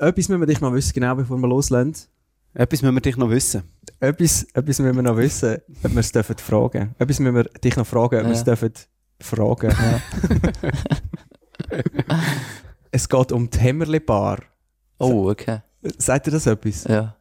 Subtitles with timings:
[0.00, 1.94] etwas müssen wir dich noch wissen, genau bevor wir loslegen.
[2.54, 3.62] Etwas müssen wir dich noch wissen.
[4.00, 6.94] Etwas, etwas müssen wir noch wissen, ob wir es dürfen fragen.
[6.98, 8.44] Etwas müssen wir dich noch fragen, ob wir es Ja.
[8.44, 8.72] dürfen
[9.20, 9.72] fragen.
[12.90, 14.38] es geht um die Hämmerli Bar.
[14.98, 15.60] Oh, okay.
[15.98, 16.84] Sagt ihr das etwas?
[16.84, 17.16] Ja.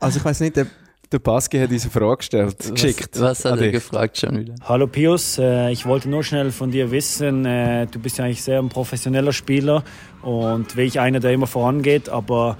[0.00, 0.66] Also ich weiß nicht, ob
[1.10, 3.10] Der Baski hat eine Frage gestellt, geschickt.
[3.14, 4.54] Was, was hat er gefragt schon wieder?
[4.62, 8.42] Hallo Pius, äh, ich wollte nur schnell von dir wissen, äh, du bist ja eigentlich
[8.42, 9.84] sehr ein professioneller Spieler
[10.20, 12.58] und wie ich einer, der immer vorangeht, aber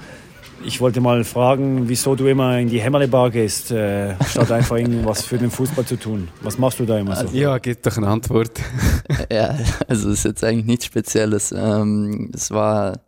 [0.64, 5.24] ich wollte mal fragen, wieso du immer in die Hämmerle-Bar gehst, äh, statt einfach irgendwas
[5.24, 6.28] für den Fußball zu tun.
[6.40, 7.28] Was machst du da immer so?
[7.36, 8.52] Ja, gib doch eine Antwort.
[9.30, 11.52] Ja, also es ist jetzt eigentlich nichts Spezielles.
[11.52, 13.00] Ähm, es war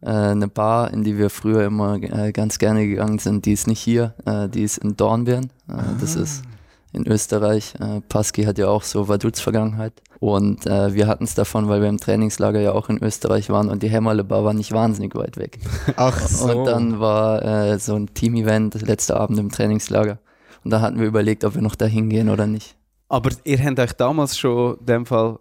[0.00, 3.44] eine Bar, in die wir früher immer äh, ganz gerne gegangen sind.
[3.46, 5.50] Die ist nicht hier, äh, die ist in Dornbirn.
[5.68, 6.42] Äh, Das ist
[6.92, 7.74] in Österreich.
[7.80, 9.92] Äh, Paski hat ja auch so Vaduz-Vergangenheit.
[10.20, 13.68] Und äh, wir hatten es davon, weil wir im Trainingslager ja auch in Österreich waren
[13.68, 15.58] und die Hämmerle Bar war nicht wahnsinnig weit weg.
[15.96, 16.60] Ach so.
[16.60, 20.18] Und dann war äh, so ein Team-Event, letzter Abend im Trainingslager.
[20.64, 22.74] Und da hatten wir überlegt, ob wir noch da hingehen oder nicht.
[23.08, 25.38] Aber ihr habt euch damals schon, in dem Fall,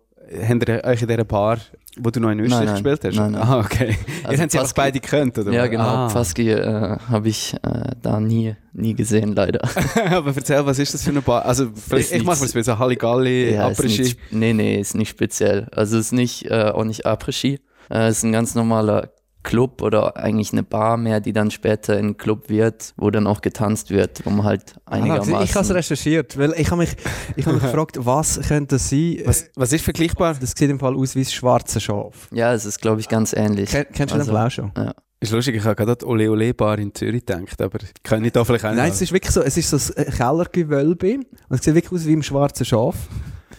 [0.48, 1.58] habt ihr euch in dieser Bar,
[2.00, 2.84] wo du noch in Österreich Nein, nein.
[2.84, 3.16] gespielt hast?
[3.20, 3.42] Nein, nein.
[3.42, 3.98] Ah, okay.
[4.24, 5.52] Also ihr habt sie Paski- beide gekannt, oder?
[5.52, 5.84] Ja, genau.
[5.84, 6.08] Ah.
[6.08, 7.58] Paski äh, habe ich äh,
[8.02, 9.62] da nie, nie gesehen, leider.
[10.12, 11.46] Aber erzähl, was ist das für eine Bar?
[11.46, 14.16] Also, vielleicht, ich mache mir so Halligalli, Ja, Après-Ski.
[14.32, 15.68] nee, nee, ist nicht speziell.
[15.72, 17.60] Also ist nicht, äh, auch nicht Après-Ski.
[17.90, 19.10] Äh, ist ein ganz normaler
[19.48, 23.42] Club oder eigentlich eine Bar mehr, die dann später ein Club wird, wo dann auch
[23.42, 25.76] getanzt wird, um halt Ah, ich habe es einigermaßen...
[25.76, 26.96] recherchiert, weil ich habe mich,
[27.38, 29.20] ich habe mich gefragt, was könnte das sein?
[29.26, 30.36] Was, was ist vergleichbar?
[30.40, 32.28] Das sieht im Fall aus wie das schwarze Schaf.
[32.32, 33.70] ja, es ist, glaube ich, ganz ähnlich.
[33.70, 34.72] Ken, kennst du Also, den Fall auch schon?
[34.78, 34.94] Ja.
[35.20, 38.24] Ist lustig, ich habe gerade an die Ole Ole Bar in Zürich gedacht, aber kann
[38.24, 41.26] ich da vielleicht auch Nein, es ist wirklich so, es ist so ein Kellergewölbe und
[41.58, 42.96] es sieht wirklich aus wie im schwarzen Schaf.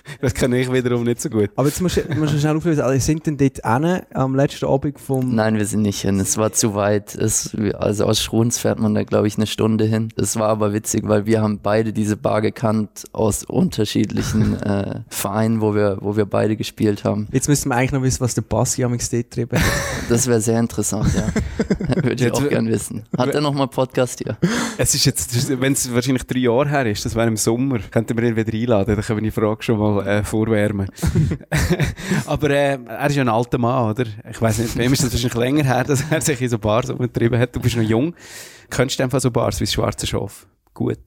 [0.20, 1.50] Das kenne ich wiederum nicht so gut.
[1.56, 4.66] Aber jetzt musst du, musst du schnell auflösen, also sind denn dort hin, am letzten
[4.66, 5.34] Abend vom...
[5.34, 6.20] Nein, wir sind nicht hin.
[6.20, 7.14] Es war zu weit.
[7.14, 10.08] Es, also aus Schruns fährt man da, glaube ich, eine Stunde hin.
[10.16, 15.60] Das war aber witzig, weil wir haben beide diese Bar gekannt aus unterschiedlichen äh, Vereinen,
[15.60, 17.28] wo wir, wo wir beide gespielt haben.
[17.32, 19.64] Jetzt müssen wir eigentlich noch wissen, was der Bassi am getrieben hat.
[20.08, 22.02] Das wäre sehr interessant, ja.
[22.02, 23.04] Würde ich auch gern wissen.
[23.16, 24.38] Hat er noch mal Podcast hier?
[24.78, 28.16] Es ist jetzt, wenn es wahrscheinlich drei Jahre her ist, das wäre im Sommer, könnten
[28.16, 30.88] wir ihn wieder einladen, dann können wir die Frage schon mal äh, vorwärmen.
[32.26, 34.04] Aber äh, er ist ja ein alter Mann, oder?
[34.30, 36.58] Ich weiß nicht, bei ihm ist das wahrscheinlich länger her, dass er sich in so
[36.58, 37.54] Bars umgetrieben hat.
[37.54, 38.14] Du bist noch jung.
[38.70, 40.46] Kennst du einfach so Bars wie das Schwarze Schaf?
[40.74, 40.98] Gut.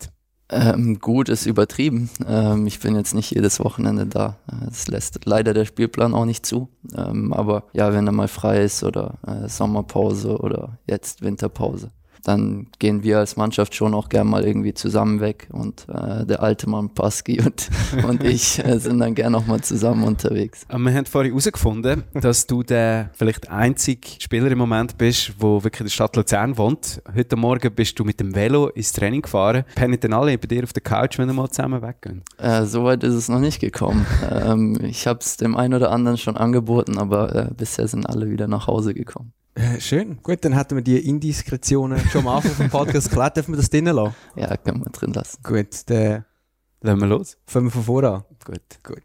[0.54, 2.10] Ähm, gut ist übertrieben.
[2.28, 4.38] Ähm, ich bin jetzt nicht jedes Wochenende da.
[4.52, 6.68] Äh, Das lässt leider der Spielplan auch nicht zu.
[6.94, 11.92] Ähm, aber ja, wenn er mal frei ist oder äh, Sommerpause oder jetzt Winterpause,
[12.24, 15.48] dann gehen wir als Mannschaft schon auch gern mal irgendwie zusammen weg.
[15.52, 17.70] Und äh, der alte Mann Paski und,
[18.08, 20.66] und ich äh, sind dann gern auch mal zusammen unterwegs.
[20.68, 25.64] Aber wir haben vorhin herausgefunden, dass du der vielleicht einzige Spieler im Moment bist, der
[25.64, 27.02] wirklich in der Stadt Luzern wohnt.
[27.16, 29.64] Heute Morgen bist du mit dem Velo ins Training gefahren.
[29.76, 32.24] Pennen dann alle bei dir auf der Couch, wenn wir mal zusammen weggehen?
[32.38, 34.06] Äh, Soweit ist es noch nicht gekommen.
[34.32, 38.30] ähm, ich habe es dem einen oder anderen schon angeboten, aber äh, bisher sind alle
[38.30, 39.34] wieder nach Hause gekommen.
[39.56, 43.36] Äh, schön, gut, dann hätten wir die Indiskretionen schon am Anfang vom Podcast geklärt.
[43.36, 44.16] Dürfen wir das drinnen lassen?
[44.36, 45.38] Ja, kann man drin lassen.
[45.44, 46.26] Gut, dann
[46.82, 47.38] Lassen wir los.
[47.46, 48.24] fangen wir von vorne an.
[48.46, 48.62] Gut.
[48.84, 49.04] Gut.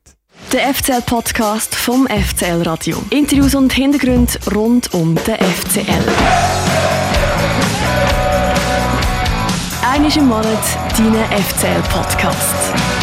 [0.53, 3.03] Der FCL-Podcast vom FCL Radio.
[3.11, 5.83] Interviews und Hintergründe rund um den FCL.
[9.83, 10.59] Einmal im Monat
[10.97, 12.96] dein FCL-Podcast.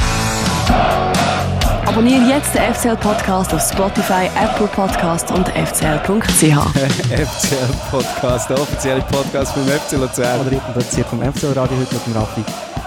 [1.94, 6.42] Abonniere jetzt den FCL-Podcast auf Spotify, Apple Podcast und fcl.ch.
[6.42, 10.40] FCL Podcast, der offizielle Podcast vom FC Luzern.
[10.40, 12.44] Und produziert vom FCL Radio heute mit dem Raffi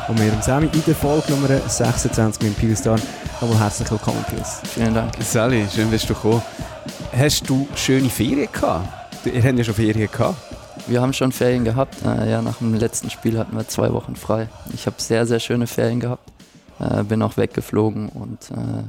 [0.09, 3.00] und mir, dem Sami, in der Folge Nummer 26 mit dem Pius Dorn.
[3.41, 4.61] Nochmal herzlich willkommen, Pius.
[4.75, 5.12] Vielen Dank.
[5.21, 6.43] Sally, schön bist du gekommen.
[7.16, 8.89] Hast du schöne Ferien gehabt?
[9.25, 10.34] Du- Ihr habt ja schon Ferien gehabt.
[10.89, 11.95] Wir haben schon Ferien gehabt.
[12.05, 14.49] Äh, ja, nach dem letzten Spiel hatten wir zwei Wochen frei.
[14.75, 16.22] Ich habe sehr, sehr schöne Ferien gehabt.
[16.79, 18.85] Äh, bin auch weggeflogen und äh,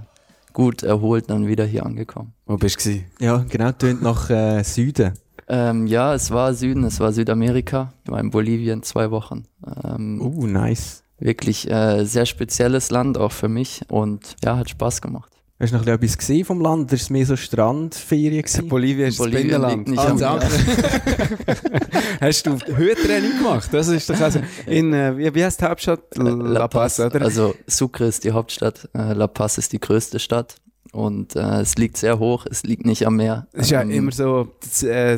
[0.53, 2.34] gut erholt dann wieder hier angekommen.
[2.46, 3.03] Wo bist du?
[3.20, 5.14] Ja, genau, tönt nach äh, Süden.
[5.48, 7.94] Ähm, ja, es war Süden, es war Südamerika.
[8.04, 9.45] Ich war in Bolivien zwei Wochen.
[9.84, 11.04] Ähm, Uh, nice.
[11.19, 15.37] Wirklich äh, sehr spezielles Land auch für mich und ja, hat Spaß gemacht.
[15.59, 16.83] Hast du noch etwas gesehen vom Land?
[16.83, 18.68] Oder ist es mehr so Strandferien gewesen?
[18.68, 19.88] Bolivien ist Bolivien das Binnenland.
[19.88, 20.39] nicht Ah.
[22.21, 23.68] Hast du Höhentraining gemacht?
[23.71, 26.01] Das ist doch also in, äh, wie, wie heißt die Hauptstadt?
[26.15, 27.24] La Paz, oder?
[27.24, 30.57] Also Sucre ist die Hauptstadt, äh, La Paz ist die größte Stadt
[30.92, 33.48] und äh, es liegt sehr hoch, es liegt nicht am Meer.
[33.54, 35.18] Es ist ja Ähm, immer so das, äh,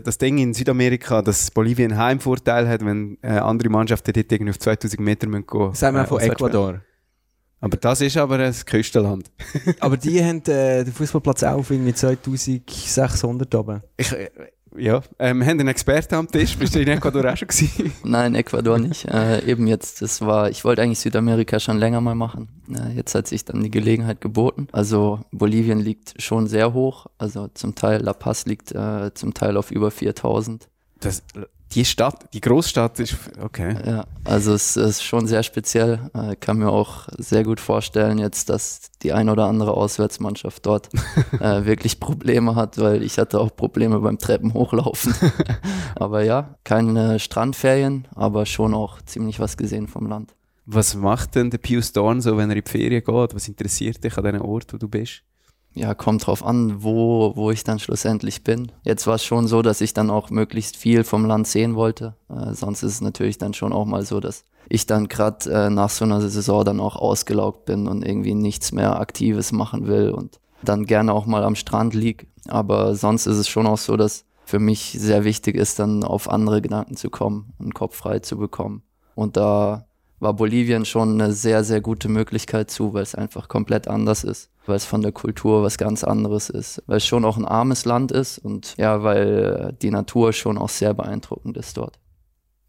[0.00, 4.50] das Ding in Südamerika, dass Bolivien einen Heimvorteil hat, wenn äh, andere Mannschaften dort irgendwie
[4.50, 5.74] auf 2000 Meter müssen gehen.
[5.74, 6.20] Sagen wir äh, von.
[6.20, 6.80] Ecuador.
[7.66, 9.28] Aber das ist aber ein Küstenland.
[9.80, 13.82] Aber die haben äh, den Fußballplatz auch auf irgendwie 2600 oben.
[13.96, 14.30] Ich, äh,
[14.78, 16.56] Ja, ähm, wir haben einen Experten am Tisch.
[16.56, 17.92] Bist du in Ecuador auch schon gewesen?
[18.04, 19.06] Nein, Ecuador nicht.
[19.06, 22.48] Äh, eben jetzt, das war, ich wollte eigentlich Südamerika schon länger mal machen.
[22.70, 24.68] Äh, jetzt hat sich dann die Gelegenheit geboten.
[24.72, 27.06] Also Bolivien liegt schon sehr hoch.
[27.18, 30.68] Also zum Teil La Paz liegt äh, zum Teil auf über 4000.
[31.00, 31.22] Das,
[31.72, 33.76] die Stadt, die Großstadt ist, okay.
[33.84, 36.10] Ja, also es ist schon sehr speziell.
[36.14, 40.64] Ich äh, kann mir auch sehr gut vorstellen jetzt, dass die ein oder andere Auswärtsmannschaft
[40.64, 40.88] dort
[41.40, 45.14] äh, wirklich Probleme hat, weil ich hatte auch Probleme beim Treppen hochlaufen.
[45.96, 50.34] aber ja, keine Strandferien, aber schon auch ziemlich was gesehen vom Land.
[50.64, 53.34] Was macht denn der Pius Dorn so, wenn er in die Ferien geht?
[53.34, 55.22] Was interessiert dich an diesem Ort, wo du bist?
[55.76, 58.72] Ja, kommt drauf an, wo, wo ich dann schlussendlich bin.
[58.82, 62.14] Jetzt war es schon so, dass ich dann auch möglichst viel vom Land sehen wollte.
[62.30, 65.70] Äh, sonst ist es natürlich dann schon auch mal so, dass ich dann gerade äh,
[65.70, 70.10] nach so einer Saison dann auch ausgelaugt bin und irgendwie nichts mehr Aktives machen will
[70.10, 72.26] und dann gerne auch mal am Strand lieg.
[72.48, 76.30] Aber sonst ist es schon auch so, dass für mich sehr wichtig ist, dann auf
[76.30, 78.82] andere Gedanken zu kommen, einen Kopf frei zu bekommen.
[79.14, 79.86] Und da
[80.20, 84.50] war Bolivien schon eine sehr, sehr gute Möglichkeit zu, weil es einfach komplett anders ist,
[84.68, 87.84] weil es von der Kultur was ganz anderes ist, weil es schon auch ein armes
[87.84, 91.98] Land ist und ja, weil die Natur schon auch sehr beeindruckend ist dort.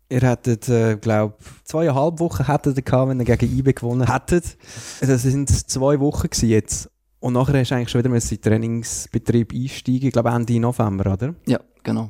[0.10, 1.36] Ihr hättet, äh, glaube
[1.66, 4.58] zweieinhalb Wochen hättet ihr gehabt, wenn ihr gegen IB gewonnen hättet.
[5.02, 6.90] Das sind zwei Wochen jetzt.
[7.20, 11.14] Und nachher hast du eigentlich schon wieder in den Trainingsbetrieb einsteigen, ich glaube Ende November,
[11.14, 11.36] oder?
[11.46, 12.10] Ja, genau.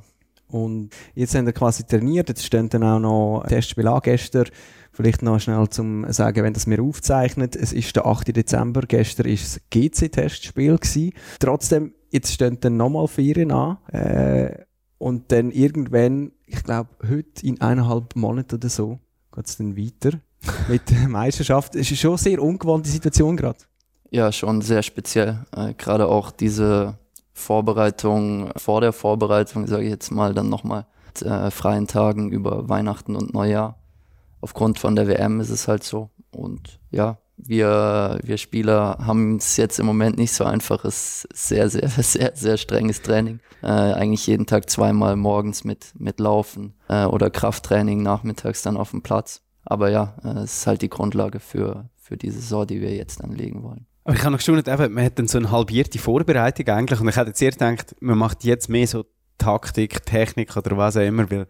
[0.49, 4.45] Und jetzt haben wir quasi trainiert, jetzt stehen dann auch noch Testspiele an gestern.
[4.91, 8.35] Vielleicht noch schnell zum sagen, wenn das mir aufzeichnet, es ist der 8.
[8.35, 11.13] Dezember, gestern ist das GC-Testspiel gewesen.
[11.39, 14.65] Trotzdem, jetzt stehen dann nochmal Ferien an, äh,
[14.97, 18.99] und dann irgendwann, ich glaube, heute in eineinhalb Monaten oder so,
[19.33, 20.19] geht es dann weiter
[20.67, 21.75] mit der Meisterschaft.
[21.75, 23.59] Es ist schon eine sehr ungewohnte Situation gerade.
[24.09, 25.45] Ja, schon sehr speziell.
[25.55, 26.97] Äh, gerade auch diese
[27.37, 30.85] Vorbereitung, vor der Vorbereitung, sage ich jetzt mal, dann nochmal
[31.21, 33.77] äh, freien Tagen über Weihnachten und Neujahr
[34.41, 36.09] aufgrund von der WM ist es halt so.
[36.31, 40.85] Und ja, wir, wir Spieler haben es jetzt im Moment nicht so einfach.
[40.85, 43.39] Es ist sehr, sehr, sehr, sehr strenges Training.
[43.61, 48.91] Äh, eigentlich jeden Tag zweimal morgens mit, mit Laufen äh, oder Krafttraining nachmittags dann auf
[48.91, 49.41] dem Platz.
[49.65, 53.23] Aber ja, äh, es ist halt die Grundlage für, für die Saison, die wir jetzt
[53.23, 53.85] anlegen wollen.
[54.07, 57.17] Aber ich habe noch gestaunt, man hat dann so eine halbierte Vorbereitung eigentlich und ich
[57.17, 59.03] hätte jetzt eher gedacht, man macht jetzt mehr so
[59.37, 61.45] Taktik, Technik oder was auch immer, weil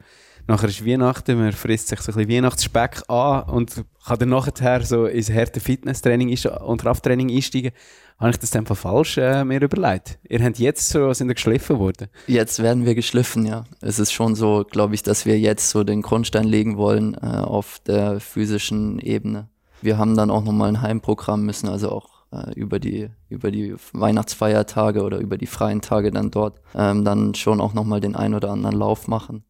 [0.47, 4.83] nachher ist Weihnachten, man frisst sich so ein bisschen Weihnachtsspeck an und kann dann nachher
[4.83, 7.73] so ins harte Fitnesstraining und Krafttraining einsteigen.
[8.17, 10.17] Habe ich das dann falsch äh, mir überlegt?
[10.27, 12.07] Ihr habt jetzt so, sind geschliffen worden?
[12.25, 13.65] Jetzt werden wir geschliffen, ja.
[13.81, 17.27] Es ist schon so, glaube ich, dass wir jetzt so den Grundstein legen wollen äh,
[17.37, 19.47] auf der physischen Ebene.
[19.83, 23.75] Wir haben dann auch nochmal ein Heimprogramm müssen, also auch äh, über die über die
[23.93, 28.33] Weihnachtsfeiertage oder über die freien Tage dann dort ähm, dann schon auch nochmal den ein
[28.33, 29.43] oder anderen Lauf machen.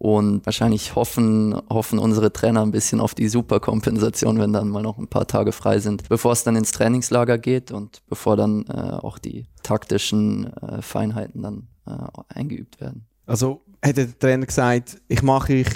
[0.00, 4.96] Und wahrscheinlich hoffen, hoffen unsere Trainer ein bisschen auf die Superkompensation, wenn dann mal noch
[4.96, 8.92] ein paar Tage frei sind, bevor es dann ins Trainingslager geht und bevor dann äh,
[9.02, 13.08] auch die taktischen äh, Feinheiten dann äh, eingeübt werden.
[13.26, 15.68] Also hätte der Trainer gesagt, ich mache ich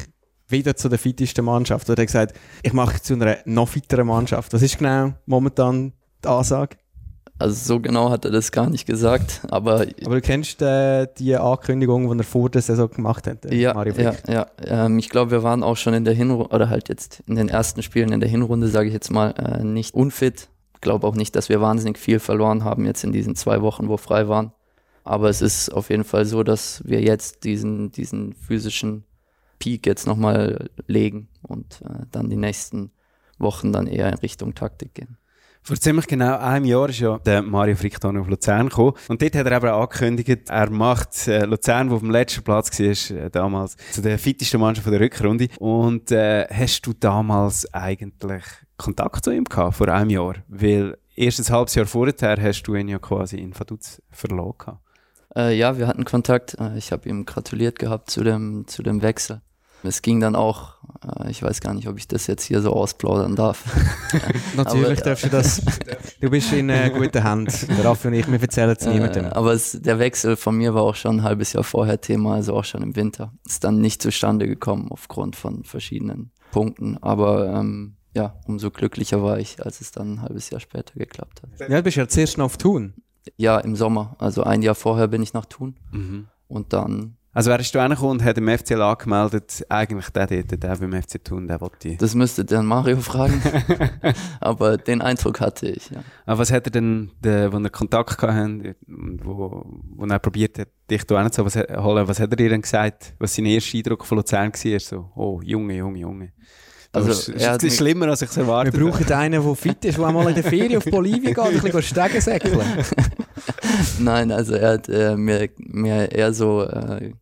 [0.46, 4.06] wieder zu der fittesten Mannschaft oder hat er gesagt, ich mache zu einer noch fitteren
[4.06, 4.52] Mannschaft.
[4.52, 5.94] Was ist genau momentan
[6.26, 6.76] Ansage?
[7.38, 9.86] Also so genau hat er das gar nicht gesagt, aber...
[10.04, 13.74] Aber du kennst äh, die Ankündigung, die er vor der Saison gemacht hat, äh, ja,
[13.74, 14.46] Mario Ja, ja.
[14.64, 17.48] Ähm, ich glaube, wir waren auch schon in der Hinrunde, oder halt jetzt in den
[17.48, 20.50] ersten Spielen in der Hinrunde, sage ich jetzt mal, äh, nicht unfit.
[20.74, 23.88] Ich glaube auch nicht, dass wir wahnsinnig viel verloren haben jetzt in diesen zwei Wochen,
[23.88, 24.52] wo frei waren.
[25.02, 29.05] Aber es ist auf jeden Fall so, dass wir jetzt diesen, diesen physischen
[29.58, 32.93] Peak jetzt nochmal legen und äh, dann die nächsten
[33.38, 35.17] Wochen dann eher in Richtung Taktik gehen.
[35.64, 38.94] Vor ziemlich genau einem Jahr ist ja der Mario Frick auf Luzern gekommen.
[39.06, 42.76] Und dort hat er eben angekündigt, er macht äh, Luzern, wo auf dem letzten Platz
[42.81, 45.48] war, äh, damals, zu der fittesten Mannschaft der Rückrunde.
[45.60, 48.42] Und äh, hast du damals eigentlich
[48.76, 50.34] Kontakt zu ihm gehabt, vor einem Jahr?
[50.48, 54.78] Weil erst ein halbes Jahr vorher hast du ihn ja quasi in Vaduz verloren.
[55.36, 56.56] Äh, ja, wir hatten Kontakt.
[56.58, 59.42] Äh, ich habe ihm gratuliert gehabt zu dem, zu dem Wechsel.
[59.84, 62.72] Es ging dann auch, äh, ich weiß gar nicht, ob ich das jetzt hier so
[62.72, 63.65] ausplaudern darf.
[64.56, 65.62] Natürlich aber, darfst du das.
[66.20, 67.53] Du bist in äh, guten Händen.
[67.77, 69.27] Der Raffi und ich, wir erzählen es niemandem.
[69.27, 72.55] aber es, der Wechsel von mir war auch schon ein halbes Jahr vorher Thema, also
[72.55, 73.32] auch schon im Winter.
[73.46, 76.98] Ist dann nicht zustande gekommen aufgrund von verschiedenen Punkten.
[76.98, 81.43] Aber ähm, ja, umso glücklicher war ich, als es dann ein halbes Jahr später geklappt
[81.43, 81.69] hat.
[81.69, 82.94] Ja, du bist ja zuerst noch auf Thun.
[83.36, 84.17] Ja, im Sommer.
[84.19, 85.77] Also ein Jahr vorher bin ich nach Thun.
[85.91, 86.29] Mhm.
[86.48, 90.77] Und dann Also wärst du reingekommen und hat im FCL angemeldet, eigentlich der dort, der
[90.77, 91.96] beim FC tun, der wollte ich.
[91.96, 93.41] Das müsste dann Mario fragen.
[94.41, 96.03] Aber den Eindruck hatte ich, ja.
[96.27, 99.65] Aber was hat er denn, der, wo er Kontakt gehabt wo,
[99.96, 103.15] wo er probiert hat, dich da zu was, holen, was hat er dir denn gesagt,
[103.19, 104.81] was sein erster Eindruck von Luzern war?
[104.81, 106.32] So, oh, Junge, Junge, Junge.
[106.94, 109.82] Also, das ist, das ist schlimmer, als ich es erwartet Wir brauchen einen, der fit
[109.86, 112.60] ist, der mal in der Ferien auf Bolivien geht und ein bisschen Stegen säckeln.
[113.98, 117.15] Nein, also er hat äh, mir, mir eher so äh,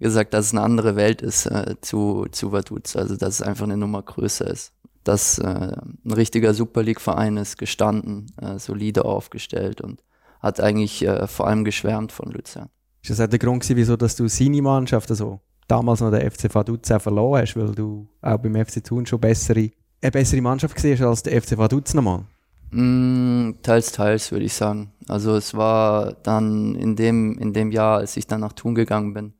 [0.00, 3.64] gesagt, dass es eine andere Welt ist äh, zu, zu Vaduz, also dass es einfach
[3.64, 4.72] eine Nummer größer ist.
[5.02, 10.02] Dass äh, ein richtiger Super League-Verein ist, gestanden, äh, solide aufgestellt und
[10.40, 12.68] hat eigentlich äh, vor allem geschwärmt von Luzern.
[13.02, 16.30] Ist das auch der Grund gewesen, wieso dass du seine Mannschaft, also damals noch der
[16.30, 19.70] FC Vaduz auch verloren hast, weil du auch beim FC Thun schon bessere,
[20.00, 22.24] eine bessere Mannschaft gesehen hast als der FC Vaduz nochmal?
[22.70, 24.90] Mm, teils, teils würde ich sagen.
[25.08, 29.14] Also es war dann in dem, in dem Jahr, als ich dann nach Thun gegangen
[29.14, 29.34] bin,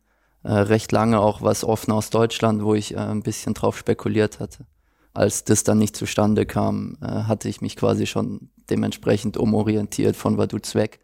[0.44, 4.40] äh, recht lange auch was offen aus Deutschland, wo ich äh, ein bisschen drauf spekuliert
[4.40, 4.66] hatte.
[5.12, 10.38] Als das dann nicht zustande kam, äh, hatte ich mich quasi schon dementsprechend umorientiert von
[10.38, 11.00] Vaduz weg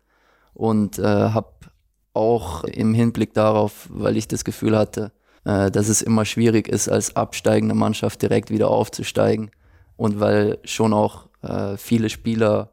[0.54, 1.52] und äh, habe
[2.12, 5.12] auch im Hinblick darauf, weil ich das Gefühl hatte,
[5.44, 9.50] äh, dass es immer schwierig ist, als absteigende Mannschaft direkt wieder aufzusteigen
[9.96, 12.72] und weil schon auch äh, viele Spieler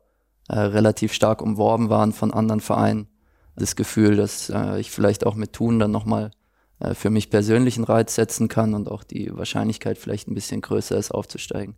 [0.50, 3.08] äh, relativ stark umworben waren von anderen Vereinen,
[3.56, 6.32] das Gefühl, dass äh, ich vielleicht auch mit Thun dann nochmal
[6.94, 11.12] für mich persönlichen Reiz setzen kann und auch die Wahrscheinlichkeit vielleicht ein bisschen größer ist,
[11.12, 11.76] aufzusteigen.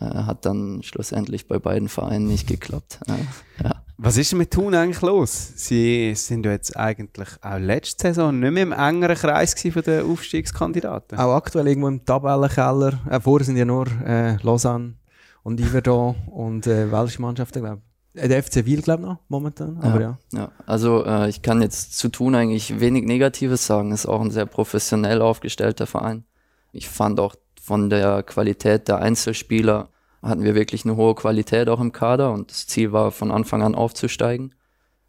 [0.00, 3.00] Äh, hat dann schlussendlich bei beiden Vereinen nicht geklappt.
[3.08, 3.82] Äh, ja.
[3.98, 5.52] Was ist denn mit Thun eigentlich los?
[5.56, 10.04] Sie sind ja jetzt eigentlich auch letzte Saison nicht mehr im engeren Kreis von den
[10.10, 11.18] Aufstiegskandidaten.
[11.18, 13.00] Auch aktuell irgendwo im Tabellenkeller.
[13.10, 14.94] Äh, vorher sind ja nur äh, Lausanne
[15.42, 17.89] und Iverdon und äh, welche Mannschaften, glaube ich.
[18.14, 19.78] Äh, der FC Wiel, glaube ich, noch momentan.
[19.78, 20.18] Aber ja.
[20.32, 20.38] ja.
[20.38, 20.52] ja.
[20.66, 23.92] Also äh, ich kann jetzt zu Thun eigentlich wenig Negatives sagen.
[23.92, 26.24] Ist auch ein sehr professionell aufgestellter Verein.
[26.72, 29.90] Ich fand auch von der Qualität der Einzelspieler
[30.22, 33.62] hatten wir wirklich eine hohe Qualität auch im Kader und das Ziel war von Anfang
[33.62, 34.54] an aufzusteigen.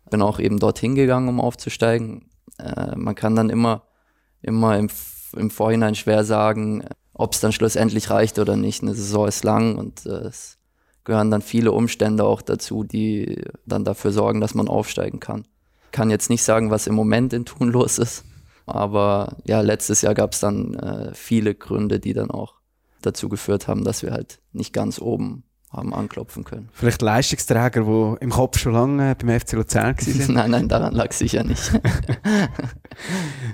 [0.10, 2.29] Bin auch eben dorthin gegangen, um aufzusteigen.
[2.58, 3.84] Äh, man kann dann immer,
[4.41, 4.89] immer im,
[5.36, 8.81] im Vorhinein schwer sagen, ob es dann schlussendlich reicht oder nicht.
[8.81, 10.58] Eine Saison ist lang und äh, es
[11.03, 15.46] gehören dann viele Umstände auch dazu, die dann dafür sorgen, dass man aufsteigen kann.
[15.91, 18.24] Kann jetzt nicht sagen, was im Moment in Thun los ist,
[18.65, 22.55] aber ja, letztes Jahr gab es dann äh, viele Gründe, die dann auch
[23.01, 26.69] dazu geführt haben, dass wir halt nicht ganz oben haben anklopfen können.
[26.73, 30.25] Vielleicht Leistungsträger, die im Kopf schon lange beim FC Luzern waren?
[30.33, 31.71] nein, nein, daran lag sicher nicht.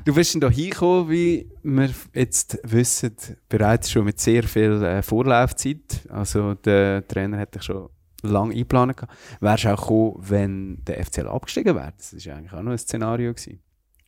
[0.05, 3.15] du bist dann hier hingekommen, wie wir jetzt wissen,
[3.49, 6.07] bereits schon mit sehr viel äh, Vorlaufzeit.
[6.09, 7.89] Also der Trainer hätte schon
[8.23, 8.95] lange eingeplant.
[9.39, 11.93] Wärst du auch gekommen, wenn der FCL abgestiegen wäre?
[11.97, 13.33] Das war eigentlich auch noch ein Szenario.
[13.33, 13.59] Gewesen.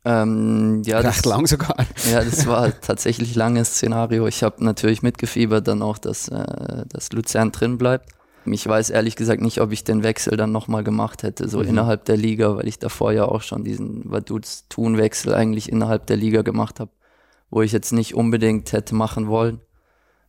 [0.10, 1.76] Ähm, ja, Recht das, lang sogar.
[2.12, 4.26] Ja, das war tatsächlich langes Szenario.
[4.26, 8.10] Ich habe natürlich mitgefiebert dann auch, dass, äh, dass Luzern drin bleibt.
[8.46, 11.68] Ich weiß ehrlich gesagt nicht, ob ich den Wechsel dann nochmal gemacht hätte, so mhm.
[11.68, 16.42] innerhalb der Liga, weil ich davor ja auch schon diesen Vaduz-Tun-Wechsel eigentlich innerhalb der Liga
[16.42, 16.90] gemacht habe,
[17.52, 19.62] wo ich jetzt nicht unbedingt hätte machen wollen.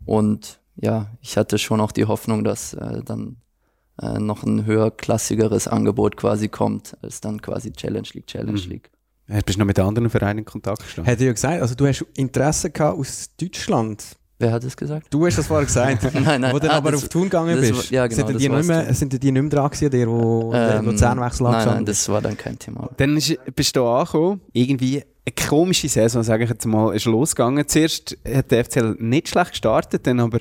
[0.04, 3.36] Und ja, ich hatte schon auch die Hoffnung, dass äh, dann
[4.02, 8.68] äh, noch ein höherklassigeres Angebot quasi kommt, als dann quasi Challenge League, Challenge mhm.
[8.68, 8.90] League.
[9.30, 11.08] Bist du noch mit anderen Vereinen in Kontakt gestanden?
[11.08, 14.04] Hätte ich ja gesagt, also du hast Interesse gehabt aus Deutschland.
[14.40, 15.06] Wer hat das gesagt?
[15.10, 16.14] Du hast das vorher gesagt.
[16.14, 16.52] nein, nein.
[16.52, 17.74] Wo du ah, aber auf Thun gegangen bist.
[17.74, 18.26] War, ja, genau.
[18.26, 21.68] Sind die, nicht mehr, sind die nicht mehr dran gewesen, der, wo ähm, Luzernwechsel Nein,
[21.68, 22.88] nein, das war dann kein Thema.
[22.96, 27.68] Dann ist, bist du angekommen, irgendwie eine komische Saison, sage ich jetzt mal, ist losgegangen.
[27.68, 30.38] Zuerst hat der FCL nicht schlecht gestartet, dann aber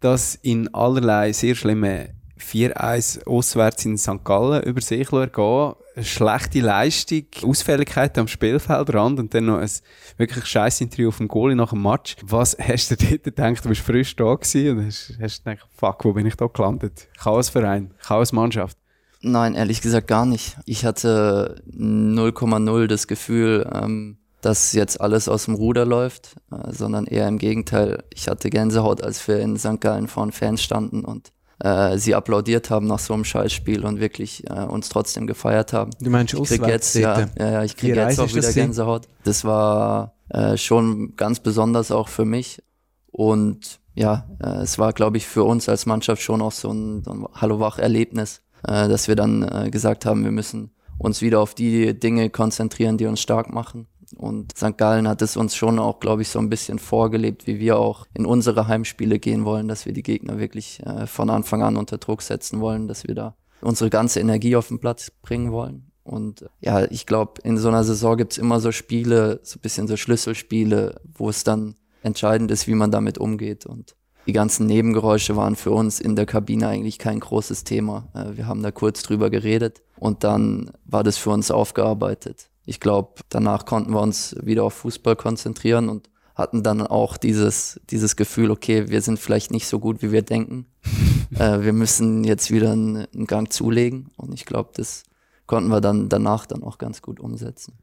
[0.00, 4.22] das in allerlei sehr schlimme 4-1 auswärts in St.
[4.22, 5.74] Gallen über sich ergehen.
[6.02, 9.70] Schlechte Leistung, Ausfälligkeit am Spielfeldrand und dann noch ein
[10.16, 12.16] wirklich scheiß Interview auf dem Goalie nach dem Match.
[12.22, 13.64] Was hast du dort gedacht?
[13.64, 17.08] Du bist frisch da gewesen und hast, hast gedacht, fuck, wo bin ich da gelandet?
[17.18, 18.78] Chaosverein, Chaosmannschaft.
[19.22, 20.56] Nein, ehrlich gesagt gar nicht.
[20.64, 27.06] Ich hatte 0,0 das Gefühl, ähm, dass jetzt alles aus dem Ruder läuft, äh, sondern
[27.06, 28.04] eher im Gegenteil.
[28.14, 29.80] Ich hatte Gänsehaut, als wir in St.
[29.80, 34.48] Gallen vor Fans standen und äh, sie applaudiert haben nach so einem Scheißspiel und wirklich
[34.48, 35.90] äh, uns trotzdem gefeiert haben.
[36.00, 39.08] Du meinst ich krieg jetzt, ja, ja, ja, ich kriege jetzt auch wieder Gänsehaut.
[39.24, 42.62] Das war äh, schon ganz besonders auch für mich
[43.10, 47.02] und ja, äh, es war, glaube ich, für uns als Mannschaft schon auch so ein,
[47.02, 51.54] so ein Hallo-Wach-Erlebnis, äh, dass wir dann äh, gesagt haben, wir müssen uns wieder auf
[51.54, 53.88] die Dinge konzentrieren, die uns stark machen.
[54.16, 54.76] Und St.
[54.76, 58.06] Gallen hat es uns schon auch, glaube ich, so ein bisschen vorgelebt, wie wir auch
[58.14, 61.98] in unsere Heimspiele gehen wollen, dass wir die Gegner wirklich äh, von Anfang an unter
[61.98, 65.90] Druck setzen wollen, dass wir da unsere ganze Energie auf den Platz bringen wollen.
[66.02, 69.86] Und ja, ich glaube, in so einer Saison gibt's immer so Spiele, so ein bisschen
[69.86, 73.66] so Schlüsselspiele, wo es dann entscheidend ist, wie man damit umgeht.
[73.66, 73.94] Und
[74.26, 78.08] die ganzen Nebengeräusche waren für uns in der Kabine eigentlich kein großes Thema.
[78.14, 82.49] Äh, wir haben da kurz drüber geredet und dann war das für uns aufgearbeitet.
[82.64, 87.80] Ich glaube, danach konnten wir uns wieder auf Fußball konzentrieren und hatten dann auch dieses,
[87.90, 90.66] dieses Gefühl, okay, wir sind vielleicht nicht so gut, wie wir denken.
[91.34, 95.04] äh, wir müssen jetzt wieder einen, einen Gang zulegen und ich glaube, das
[95.46, 97.78] konnten wir dann danach dann auch ganz gut umsetzen.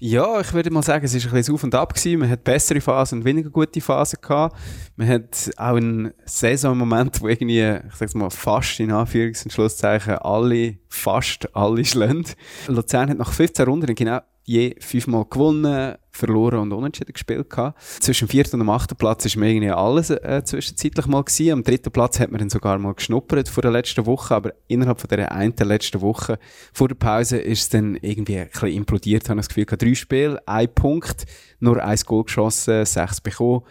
[0.00, 2.20] Ja, ich würde mal sagen, es war ein bisschen auf und ab gewesen.
[2.20, 4.56] Man hat bessere Phasen und weniger gute Phasen gehabt.
[4.94, 10.14] Man hat auch einen Saisonmoment, wo irgendwie, ich sag's mal, fast in Anführungs- und Schlusszeichen
[10.18, 12.36] alle, fast alle schlend.
[12.68, 17.80] Luzern hat nach 15 Runden genau je fünfmal gewonnen, verloren und unentschieden gespielt gehabt.
[18.00, 21.52] Zwischen dem vierten und dem achten Platz ist mir irgendwie alles äh, zwischenzeitlich mal gewesen.
[21.52, 25.00] Am dritten Platz hat man dann sogar mal geschnuppert vor der letzten Woche, aber innerhalb
[25.00, 26.38] von der einen letzten Woche
[26.72, 29.82] vor der Pause ist es dann irgendwie ein bisschen implodiert, habe ich das Gefühl gehabt.
[29.82, 31.26] Drei Spiele, ein Punkt,
[31.60, 33.62] nur ein Goal geschossen, sechs bekommen.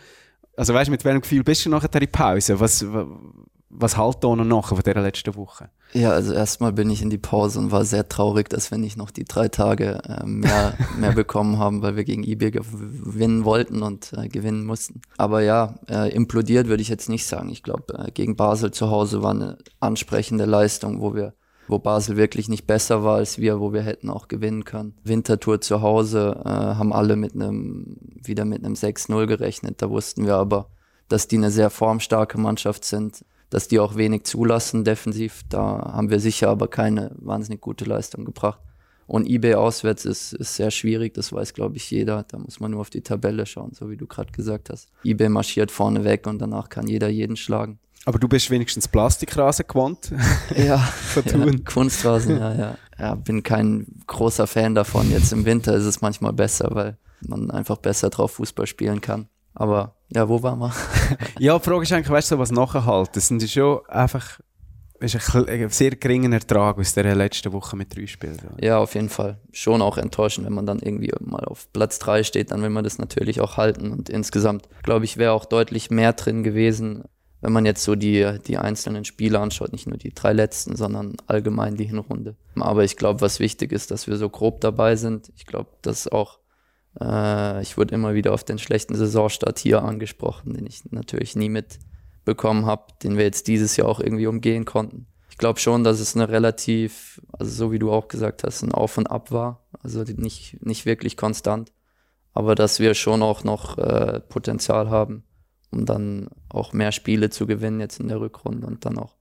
[0.56, 2.60] Also weißt du, mit welchem Gefühl bist du nachher in der Pause?
[2.60, 2.86] Was,
[3.70, 5.70] was halt da noch nach von dieser letzten Woche?
[5.94, 8.98] Ja, also erstmal bin ich in die Pause und war sehr traurig, dass wir nicht
[8.98, 13.84] noch die drei Tage äh, mehr, mehr bekommen haben, weil wir gegen eBay gewinnen wollten
[13.84, 15.02] und äh, gewinnen mussten.
[15.18, 17.50] Aber ja, äh, implodiert würde ich jetzt nicht sagen.
[17.50, 21.34] Ich glaube, äh, gegen Basel zu Hause war eine ansprechende Leistung, wo wir
[21.70, 24.96] wo Basel wirklich nicht besser war als wir, wo wir hätten auch gewinnen können.
[25.04, 29.82] Wintertour zu Hause äh, haben alle mit einem wieder mit einem 6-0 gerechnet.
[29.82, 30.70] Da wussten wir aber,
[31.10, 35.44] dass die eine sehr formstarke Mannschaft sind dass die auch wenig zulassen defensiv.
[35.50, 38.60] Da haben wir sicher aber keine wahnsinnig gute Leistung gebracht.
[39.08, 42.26] Und eBay auswärts ist, ist sehr schwierig, das weiß, glaube ich, jeder.
[42.28, 44.90] Da muss man nur auf die Tabelle schauen, so wie du gerade gesagt hast.
[45.06, 47.80] eBay marschiert vorne weg und danach kann jeder jeden schlagen.
[48.04, 50.12] Aber du bist wenigstens Plastikrasen gewohnt.
[50.56, 50.90] Ja,
[51.26, 52.78] ja Kunstrasen, ja, ja.
[53.00, 55.12] Ja, bin kein großer Fan davon.
[55.12, 59.28] Jetzt im Winter ist es manchmal besser, weil man einfach besser drauf Fußball spielen kann.
[59.60, 60.72] Aber ja, wo waren wir?
[61.40, 63.12] ja, die Frage ist eigentlich, weißt du, was nachhalten?
[63.14, 64.40] Das sind schon einfach
[65.00, 68.38] ist ein, ein sehr geringer Ertrag aus der letzten Woche mit drei Spielen.
[68.62, 69.40] Ja, auf jeden Fall.
[69.52, 72.84] Schon auch enttäuschend, wenn man dann irgendwie mal auf Platz drei steht, dann will man
[72.84, 73.92] das natürlich auch halten.
[73.92, 77.04] Und insgesamt, glaube ich, wäre auch deutlich mehr drin gewesen,
[77.42, 81.16] wenn man jetzt so die, die einzelnen Spiele anschaut, nicht nur die drei letzten, sondern
[81.28, 82.36] allgemein die Hinrunde.
[82.56, 85.32] Aber ich glaube, was wichtig ist, dass wir so grob dabei sind.
[85.36, 86.40] Ich glaube, dass auch
[87.00, 91.50] äh, ich wurde immer wieder auf den schlechten Saisonstart hier angesprochen, den ich natürlich nie
[91.50, 95.08] mitbekommen habe, den wir jetzt dieses Jahr auch irgendwie umgehen konnten.
[95.30, 98.72] Ich glaube schon, dass es eine relativ, also so wie du auch gesagt hast, ein
[98.72, 101.72] Auf und Ab war, also nicht, nicht wirklich konstant,
[102.34, 105.24] aber dass wir schon auch noch äh, Potenzial haben,
[105.70, 109.16] um dann auch mehr Spiele zu gewinnen jetzt in der Rückrunde und dann auch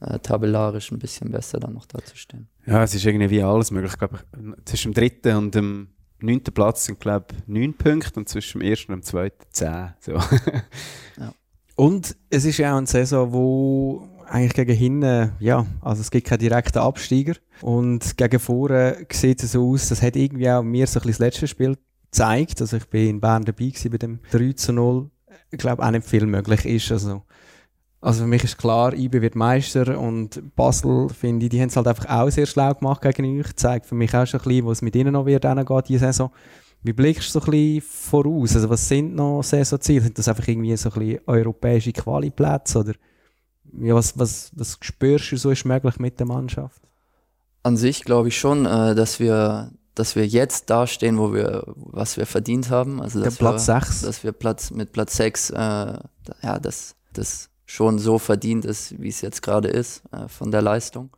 [0.00, 2.48] äh, tabellarisch ein bisschen besser dann noch dazustehen.
[2.66, 3.92] Ja, es ist irgendwie wie alles möglich.
[3.92, 4.20] Ich glaube,
[4.64, 8.68] zwischen dem dritten und dem neunten Platz sind, glaube ich, neun Punkte und zwischen dem
[8.68, 9.94] ersten und dem zweiten zehn.
[10.00, 10.12] So.
[11.18, 11.32] ja.
[11.74, 16.26] Und es ist ja auch eine Saison, wo eigentlich gegen hinten, ja, also es gibt
[16.26, 17.34] keinen direkten Absteiger.
[17.60, 21.12] Und gegen vorne sieht es so aus, das hat irgendwie auch mir so ein bisschen
[21.12, 21.76] das letzte Spiel
[22.10, 22.60] gezeigt.
[22.60, 25.10] Also ich bin in Bern dabei bei dem 3 zu 0.
[25.50, 26.92] Ich glaube auch nicht viel möglich ist.
[26.92, 27.22] Also
[28.00, 31.76] also für mich ist klar, IB wird Meister und Basel, finde ich, die haben es
[31.76, 33.56] halt einfach auch sehr schlau gemacht gegen euch.
[33.56, 36.00] Zeigt für mich auch schon ein bisschen, wo es mit ihnen noch wird geht, diese
[36.00, 36.30] Saison.
[36.82, 38.54] Wie blickst du so ein bisschen voraus?
[38.54, 40.02] Also was sind noch Saisonziele?
[40.02, 42.92] Sind das einfach irgendwie so ein bisschen europäische Qualiplätze oder
[43.80, 46.80] ja, was, was, was spürst du so ist möglich mit der Mannschaft?
[47.62, 52.18] An sich glaube ich schon, äh, dass wir dass wir jetzt dastehen, wo wir was
[52.18, 53.00] wir verdient haben.
[53.00, 54.02] Also der Platz 6.
[54.02, 59.08] Dass wir Platz mit Platz 6 äh, ja, das das schon so verdient ist, wie
[59.08, 61.10] es jetzt gerade ist, äh, von der Leistung.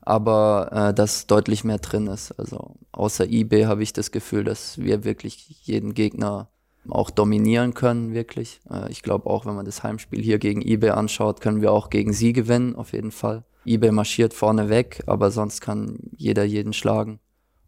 [0.00, 2.32] Aber äh, dass deutlich mehr drin ist.
[2.32, 6.48] Also außer eBay habe ich das Gefühl, dass wir wirklich jeden Gegner
[6.88, 8.60] auch dominieren können, wirklich.
[8.70, 11.90] Äh, ich glaube auch, wenn man das Heimspiel hier gegen eBay anschaut, können wir auch
[11.90, 13.44] gegen sie gewinnen, auf jeden Fall.
[13.66, 17.20] eBay marschiert vorne weg, aber sonst kann jeder jeden schlagen.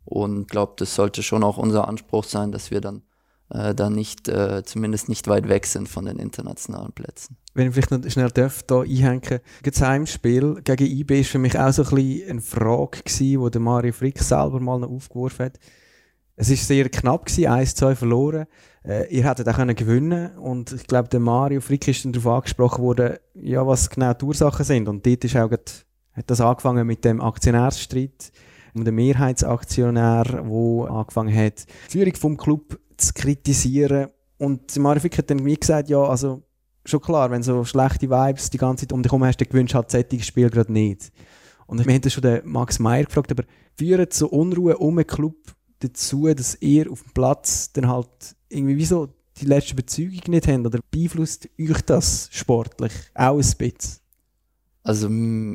[0.05, 3.03] Und glaube, das sollte schon auch unser Anspruch sein, dass wir dann
[3.53, 7.37] äh, da nicht, äh, zumindest nicht weit weg sind von den internationalen Plätzen.
[7.55, 11.59] Wenn ich vielleicht noch schnell darf, da einhängen Das Heimspiel gegen IB war für mich
[11.59, 15.47] auch so ein bisschen eine Frage gewesen, wo der Mario Frick selber mal noch aufgeworfen
[15.47, 15.59] hat.
[16.35, 18.47] Es war sehr knapp gewesen, 1-2 verloren.
[18.85, 22.39] Äh, ihr hättet auch können gewinnen und ich glaube, der Mario Frick ist dann darauf
[22.39, 24.89] angesprochen worden, ja, was genau die Ursachen sind.
[24.89, 25.85] Und dort ist auch grad,
[26.15, 28.33] hat das angefangen mit dem Aktionärsstreit
[28.75, 34.09] um den Mehrheitsaktionär, der angefangen hat, die Führung vom Club zu kritisieren.
[34.39, 36.43] Und Mario Fick hat dann wie gesagt, ja, also
[36.85, 39.75] schon klar, wenn so schlechte Vibes die ganze Zeit um dich herum hast, dann gewünscht
[39.75, 41.13] halt solche Spiel gerade nicht.
[41.67, 43.45] Und wir haben schon den Max Meyer gefragt, aber
[43.77, 45.37] führen so Unruhe um den Club
[45.79, 48.09] dazu, dass ihr auf dem Platz dann halt
[48.49, 50.67] irgendwie wie so die letzte Überzeugung nicht habt?
[50.67, 54.03] Oder beeinflusst euch das sportlich auch ein bisschen?
[54.85, 55.09] Also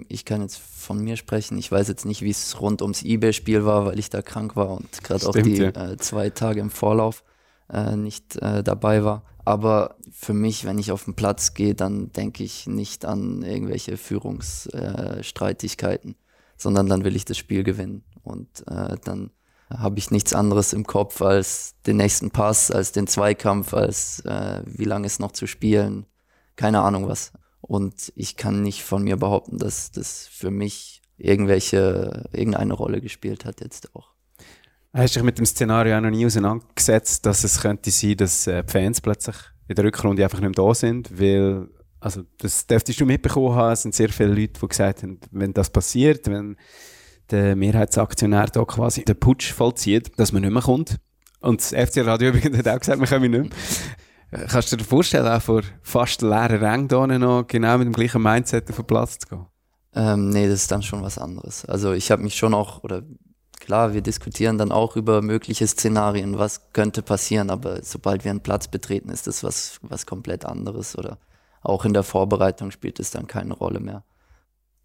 [0.07, 1.57] ich kann jetzt von mir sprechen.
[1.57, 4.71] Ich weiß jetzt nicht, wie es rund ums eBay-Spiel war, weil ich da krank war
[4.71, 5.69] und gerade auch die ja.
[5.69, 7.23] äh, zwei Tage im Vorlauf
[7.71, 9.23] äh, nicht äh, dabei war.
[9.45, 13.95] Aber für mich, wenn ich auf den Platz gehe, dann denke ich nicht an irgendwelche
[13.95, 16.15] Führungsstreitigkeiten,
[16.57, 18.03] sondern dann will ich das Spiel gewinnen.
[18.23, 19.31] Und äh, dann
[19.69, 24.61] habe ich nichts anderes im Kopf als den nächsten Pass, als den Zweikampf, als äh,
[24.65, 26.05] wie lange ist noch zu spielen.
[26.55, 27.33] Keine Ahnung was.
[27.61, 33.45] Und ich kann nicht von mir behaupten, dass das für mich irgendwelche, irgendeine Rolle gespielt
[33.45, 34.13] hat jetzt auch.
[34.93, 38.47] Hast du dich mit dem Szenario auch noch nie auseinandergesetzt, dass es könnte sein, dass
[38.47, 39.35] äh, die Fans plötzlich
[39.67, 41.19] in der Rückrunde einfach nicht mehr da sind?
[41.19, 41.67] Weil,
[41.99, 45.53] also, das dürftest du mitbekommen haben, es sind sehr viele Leute, die gesagt haben, wenn
[45.53, 46.55] das passiert, wenn
[47.29, 50.97] der Mehrheitsaktionär da quasi den Putsch vollzieht, dass man nicht mehr kommt.
[51.41, 53.51] Und das FC Radio übrigens auch gesagt, wir kommen nicht
[54.31, 54.47] mehr.
[54.47, 58.21] Kannst du dir vorstellen, auch vor fast leeren Rängen da noch genau mit dem gleichen
[58.21, 59.45] Mindset auf den Platz zu gehen?
[59.93, 61.65] Ähm, nee, das ist dann schon was anderes.
[61.65, 63.03] Also ich habe mich schon auch, oder
[63.67, 68.41] klar, wir diskutieren dann auch über mögliche Szenarien, was könnte passieren, aber sobald wir einen
[68.41, 71.19] Platz betreten, ist das was, was komplett anderes oder
[71.61, 74.03] auch in der Vorbereitung spielt es dann keine Rolle mehr.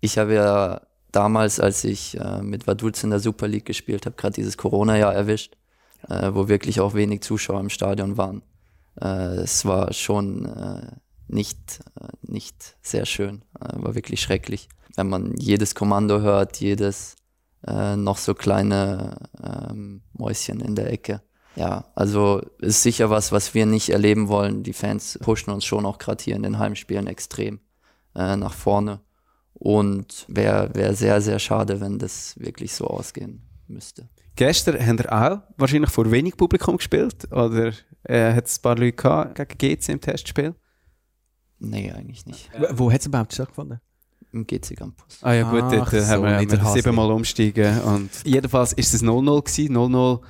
[0.00, 4.16] Ich habe ja damals, als ich äh, mit Vaduz in der Super League gespielt habe,
[4.16, 5.56] gerade dieses Corona-Jahr erwischt,
[6.08, 8.42] äh, wo wirklich auch wenig Zuschauer im Stadion waren
[9.00, 10.92] äh, es war schon äh,
[11.28, 14.68] nicht, äh, nicht sehr schön, äh, war wirklich schrecklich.
[14.96, 17.16] Wenn man jedes Kommando hört, jedes
[17.66, 21.22] äh, noch so kleine ähm, Mäuschen in der Ecke.
[21.54, 24.62] Ja, also ist sicher was, was wir nicht erleben wollen.
[24.62, 27.60] Die Fans pushen uns schon auch gerade hier in den Heimspielen extrem
[28.14, 29.00] äh, nach vorne.
[29.54, 34.08] Und wäre wär sehr, sehr schade, wenn das wirklich so ausgehen müsste.
[34.34, 37.30] Gestern haben wir auch wahrscheinlich vor wenig Publikum gespielt.
[37.30, 37.72] Oder
[38.04, 40.54] äh, hat es ein paar Leute gehabt gegen GC im Testspiel?
[41.58, 42.50] Nee, eigentlich nicht.
[42.70, 43.80] Wo hat es überhaupt stattgefunden?
[44.32, 45.18] Im GC Campus.
[45.20, 47.80] Ah ja gut, dort so, haben wir, wir siebenmal umsteigen.
[47.82, 49.76] Und jedenfalls ist es 0-0 gewesen.
[49.76, 50.20] 0-0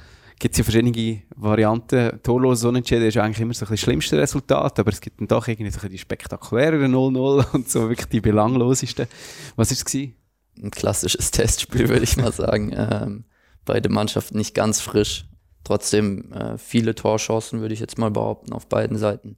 [0.42, 2.20] gibt es ja verschiedene Varianten.
[2.24, 5.46] Torlos Unentschieden ist eigentlich immer so ein das schlimmste Resultat, aber es gibt dann doch
[5.46, 9.06] irgendwie so die spektakuläreren 0-0 und so wirklich die belanglosesten.
[9.54, 10.16] Was war es gewesen?
[10.60, 12.72] Ein klassisches Testspiel, würde ich mal sagen.
[12.82, 13.24] Ähm,
[13.64, 15.28] beide Mannschaften nicht ganz frisch.
[15.62, 19.36] Trotzdem äh, viele Torchancen, würde ich jetzt mal behaupten, auf beiden Seiten.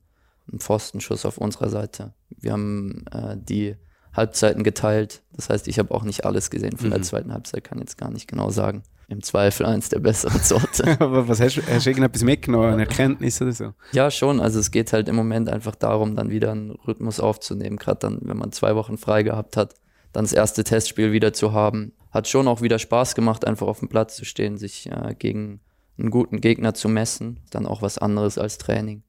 [0.50, 2.14] Ein Pfostenschuss auf unserer Seite.
[2.30, 3.76] Wir haben äh, die
[4.14, 5.22] Halbzeiten geteilt.
[5.32, 6.92] Das heißt, ich habe auch nicht alles gesehen von mhm.
[6.92, 8.82] der zweiten Halbzeit, kann jetzt gar nicht genau sagen.
[9.08, 10.96] Im Zweifel eins der besseren Sorte.
[11.00, 13.74] Aber was hast, hast du irgendetwas mitgenommen, eine Erkenntnis oder so?
[13.92, 14.40] Ja, schon.
[14.40, 17.76] Also es geht halt im Moment einfach darum, dann wieder einen Rhythmus aufzunehmen.
[17.76, 19.74] Gerade dann, wenn man zwei Wochen frei gehabt hat,
[20.12, 21.92] dann das erste Testspiel wieder zu haben.
[22.12, 25.60] Hat schon auch wieder Spaß gemacht, einfach auf dem Platz zu stehen, sich äh, gegen
[25.98, 29.02] einen guten Gegner zu messen, dann auch was anderes als Training.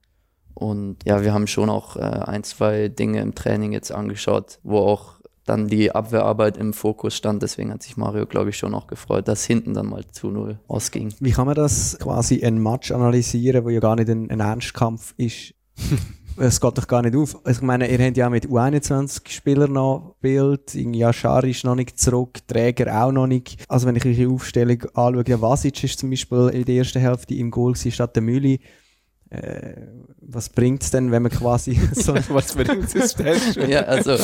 [0.58, 4.78] Und ja, wir haben schon auch äh, ein, zwei Dinge im Training jetzt angeschaut, wo
[4.78, 7.42] auch dann die Abwehrarbeit im Fokus stand.
[7.42, 10.58] Deswegen hat sich Mario, glaube ich, schon auch gefreut, dass hinten dann mal zu null
[10.66, 11.14] ausging.
[11.20, 15.12] Wie kann man das quasi ein Match analysieren, wo ja gar nicht ein, ein Ernstkampf
[15.18, 15.54] ist?
[16.38, 17.36] es geht doch gar nicht auf.
[17.46, 23.04] Ich meine, ihr habt ja mit U21-Spielern noch Bild, Yashar ist noch nicht zurück, Träger
[23.04, 23.62] auch noch nicht.
[23.68, 27.34] Also wenn ich eure Aufstellung anschaue, ja, Vasic ist zum Beispiel in der ersten Hälfte
[27.34, 28.58] im Goal statt der Mühle.
[29.30, 29.74] Äh,
[30.20, 33.16] was bringt es denn, wenn man quasi so was bringt es
[33.68, 34.16] Ja, also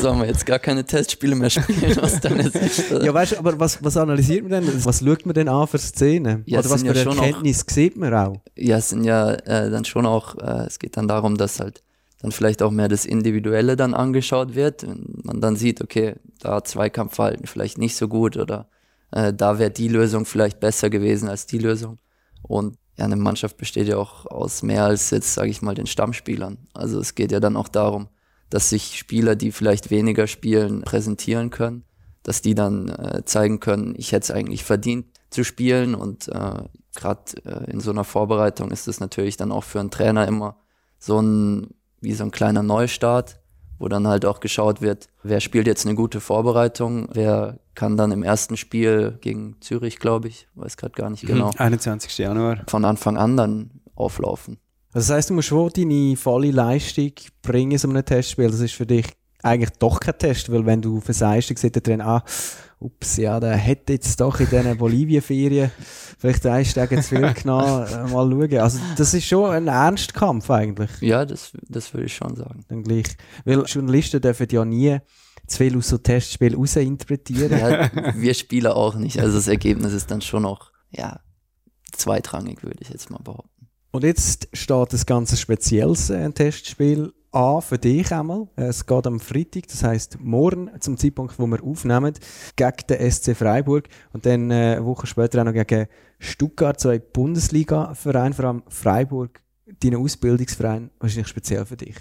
[0.00, 2.90] sollen wir jetzt gar keine Testspiele mehr spielen aus deiner Sicht?
[2.90, 4.84] Ja, weißt du, aber was, was analysiert man denn?
[4.84, 6.42] Was schaut man denn an für Szenen?
[6.46, 8.40] Ja, oder was für ja Erkenntnis auch, sieht man auch?
[8.56, 11.82] Ja, es sind ja äh, dann schon auch, äh, es geht dann darum, dass halt
[12.20, 16.62] dann vielleicht auch mehr das Individuelle dann angeschaut wird und man dann sieht, okay, da
[16.64, 18.68] Zweikampfverhalten vielleicht nicht so gut oder
[19.12, 21.98] äh, da wäre die Lösung vielleicht besser gewesen als die Lösung.
[22.42, 25.86] Und ja, eine Mannschaft besteht ja auch aus mehr als jetzt, sage ich mal, den
[25.86, 26.58] Stammspielern.
[26.74, 28.08] Also es geht ja dann auch darum,
[28.50, 31.84] dass sich Spieler, die vielleicht weniger spielen, präsentieren können,
[32.22, 36.62] dass die dann äh, zeigen können, ich hätte es eigentlich verdient zu spielen und äh,
[36.94, 40.56] gerade äh, in so einer Vorbereitung ist es natürlich dann auch für einen Trainer immer
[40.98, 41.68] so ein
[42.02, 43.39] wie so ein kleiner Neustart,
[43.80, 48.12] wo dann halt auch geschaut wird, wer spielt jetzt eine gute Vorbereitung, wer kann dann
[48.12, 51.28] im ersten Spiel gegen Zürich, glaube ich, weiß gerade gar nicht mhm.
[51.28, 51.50] genau.
[51.56, 52.18] 21.
[52.18, 52.62] Januar.
[52.68, 54.58] Von Anfang an dann auflaufen.
[54.92, 57.12] Also das heißt, du musst schon deine volle Leistung
[57.42, 58.50] bringen in so einem Testspiel.
[58.50, 59.06] Das ist für dich
[59.42, 62.24] eigentlich doch kein Test, weil wenn du versagst, dann sieht der Trainer, ah,
[62.80, 65.70] ups, ja, der hätte jetzt doch in diesen Bolivien-Ferien
[66.18, 68.58] vielleicht ein Steg zu viel genommen, äh, mal schauen.
[68.58, 70.90] Also das ist schon ein Ernstkampf eigentlich.
[71.00, 72.64] Ja, das, das würde ich schon sagen.
[72.68, 73.16] Dann gleich.
[73.44, 74.98] Weil Journalisten dürfen ja nie
[75.46, 77.50] zu viel aus so Testspielen rausinterpretieren.
[77.50, 79.18] Ja, wir Spieler auch nicht.
[79.18, 81.20] Also das Ergebnis ist dann schon noch, ja,
[81.92, 83.68] zweitrangig, würde ich jetzt mal behaupten.
[83.90, 88.48] Und jetzt steht ein ganz spezielles äh, Testspiel an für dich einmal.
[88.56, 92.14] Es geht am Freitag, das heißt morgen zum Zeitpunkt, wo wir aufnehmen,
[92.56, 95.86] gegen den SC Freiburg und dann äh, eine Woche später auch noch gegen
[96.18, 101.96] Stuttgart, zwei Bundesliga-Vereine, vor allem Freiburg, dein Ausbildungsverein, wahrscheinlich speziell für dich.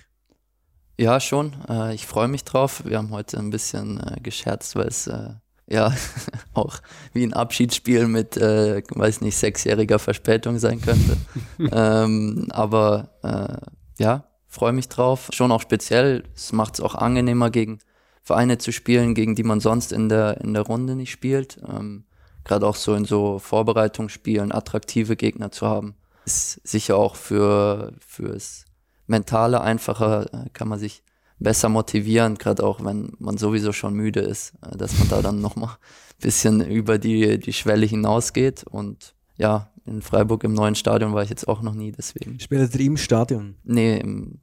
[1.00, 1.56] Ja, schon.
[1.70, 2.84] Äh, ich freue mich drauf.
[2.86, 5.30] Wir haben heute ein bisschen äh, gescherzt, weil es äh,
[5.68, 5.94] ja
[6.54, 6.80] auch
[7.14, 11.18] wie ein Abschiedsspiel mit, äh, weiß nicht, sechsjähriger Verspätung sein könnte.
[11.72, 15.30] ähm, aber äh, ja, freue mich drauf.
[15.32, 16.24] Schon auch speziell.
[16.36, 17.80] Es macht es auch angenehmer, gegen
[18.22, 21.60] Vereine zu spielen, gegen die man sonst in der, in der Runde nicht spielt.
[21.68, 22.04] Ähm,
[22.44, 28.66] Gerade auch so in so Vorbereitungsspielen attraktive Gegner zu haben, ist sicher auch für fürs
[29.08, 31.04] Mentale einfacher, äh, kann man sich
[31.40, 35.42] besser motivieren, gerade auch wenn man sowieso schon müde ist, äh, dass man da dann
[35.42, 35.78] nochmal ein
[36.22, 38.64] bisschen über die, die Schwelle hinausgeht.
[38.64, 42.40] Und ja, in Freiburg im neuen Stadion war ich jetzt auch noch nie, deswegen.
[42.40, 43.56] Spielt ihr im Stadion?
[43.64, 44.40] Nee, im,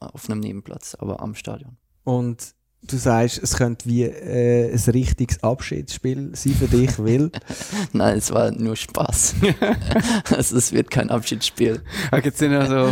[0.00, 1.76] auf einem Nebenplatz, aber am Stadion.
[2.02, 2.55] Und
[2.86, 7.30] du sagst, es könnte wie äh, ein richtiges Abschiedsspiel sein für dich, weil
[7.92, 9.34] Nein, es war nur Spaß.
[10.36, 11.80] also es wird kein Abschiedsspiel.
[12.10, 12.88] Da gibt es ja noch so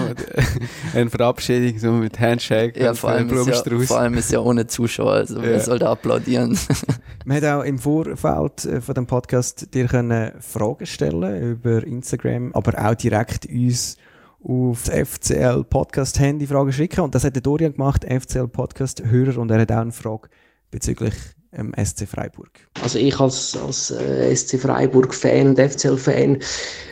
[0.94, 4.40] eine Verabschiedung so mit Handshake Ja, und vor allem, ist ja, vor allem ist ja
[4.40, 5.60] ohne Zuschauer, also wer Ja.
[5.60, 6.58] soll da applaudieren?
[7.24, 12.52] man hat auch im Vorfeld äh, von dem Podcast dir können Fragen stellen über Instagram,
[12.52, 13.96] aber auch direkt uns
[14.44, 19.02] auf das FCL Podcast Handy Fragen schicken und das hat der Dorian gemacht, FCL Podcast
[19.02, 20.28] Hörer und er hat auch eine Frage
[20.70, 21.14] bezüglich
[21.52, 22.50] ähm, SC Freiburg.
[22.82, 26.38] Also ich als, als äh, SC Freiburg-Fan und FCL-Fan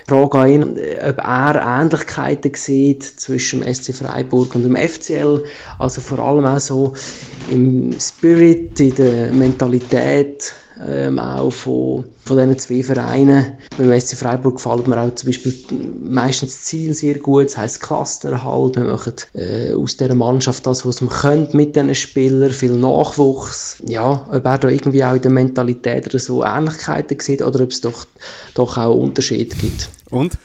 [0.06, 5.44] frage an ihn, äh, ob er Ähnlichkeiten sieht zwischen dem SC Freiburg und dem FCL.
[5.78, 6.94] Also vor allem auch so
[7.50, 10.54] im Spirit, in der Mentalität
[10.86, 13.52] ähm, auch von, von diesen zwei Vereinen.
[13.76, 15.54] Beim SC Freiburg gefällt mir auch zum Beispiel
[16.02, 18.76] meistens das Ziel sehr gut, das heisst Clustererhalt.
[18.76, 23.82] Wir machen äh, aus dieser Mannschaft das, was man könnte mit diesen Spielern, viel Nachwuchs.
[23.86, 27.70] Ja, ob er da irgendwie auch in der Mentalität oder so Ähnlichkeiten sieht oder ob
[27.70, 28.06] es doch,
[28.54, 29.90] doch auch Unterschiede gibt.
[30.10, 30.38] Und?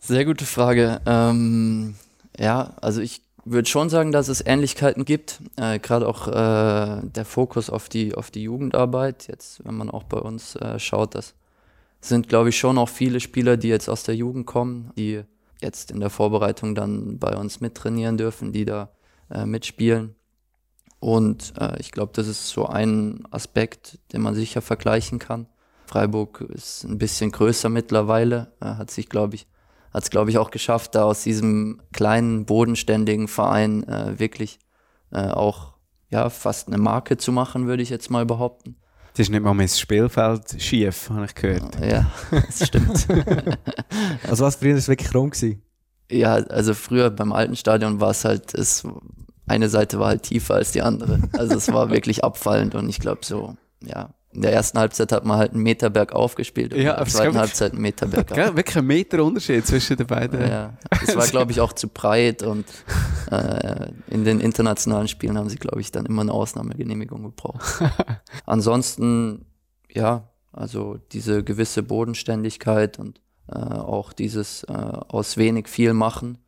[0.00, 1.00] Sehr gute Frage.
[1.06, 1.94] Ähm,
[2.38, 5.40] ja, also ich würde schon sagen, dass es Ähnlichkeiten gibt.
[5.56, 9.26] Äh, Gerade auch äh, der Fokus auf die, auf die Jugendarbeit.
[9.28, 11.34] Jetzt, wenn man auch bei uns äh, schaut, das
[12.00, 15.22] sind, glaube ich, schon auch viele Spieler, die jetzt aus der Jugend kommen, die
[15.60, 18.90] jetzt in der Vorbereitung dann bei uns mittrainieren dürfen, die da
[19.30, 20.14] äh, mitspielen.
[21.00, 25.46] Und äh, ich glaube, das ist so ein Aspekt, den man sicher vergleichen kann.
[25.86, 29.46] Freiburg ist ein bisschen größer mittlerweile, äh, hat sich, glaube ich,
[29.94, 34.58] hat es, glaube ich, auch geschafft, da aus diesem kleinen, bodenständigen Verein äh, wirklich
[35.12, 35.74] äh, auch
[36.10, 38.76] ja, fast eine Marke zu machen, würde ich jetzt mal behaupten.
[39.12, 41.80] Das ist nicht mal mein Spielfeld schief, habe ich gehört.
[41.80, 43.06] Ja, das stimmt.
[44.28, 45.62] Also was früher ist wirklich rum gewesen?
[46.10, 48.86] ja, also früher beim alten Stadion war es halt, es,
[49.46, 51.20] eine Seite war halt tiefer als die andere.
[51.32, 55.24] Also es war wirklich abfallend und ich glaube so, ja, in der ersten Halbzeit hat
[55.24, 58.36] man halt einen Meter bergauf gespielt und Ja, in der zweiten Halbzeit einen Meter bergab.
[58.36, 60.40] Gell, wirklich ein Meter Unterschied zwischen den beiden.
[60.40, 62.66] Ja, es war, glaube ich, auch zu breit und
[63.30, 67.62] äh, in den internationalen Spielen haben sie, glaube ich, dann immer eine Ausnahmegenehmigung gebraucht.
[68.46, 69.46] Ansonsten,
[69.88, 76.38] ja, also diese gewisse Bodenständigkeit und äh, auch dieses äh, aus wenig viel machen,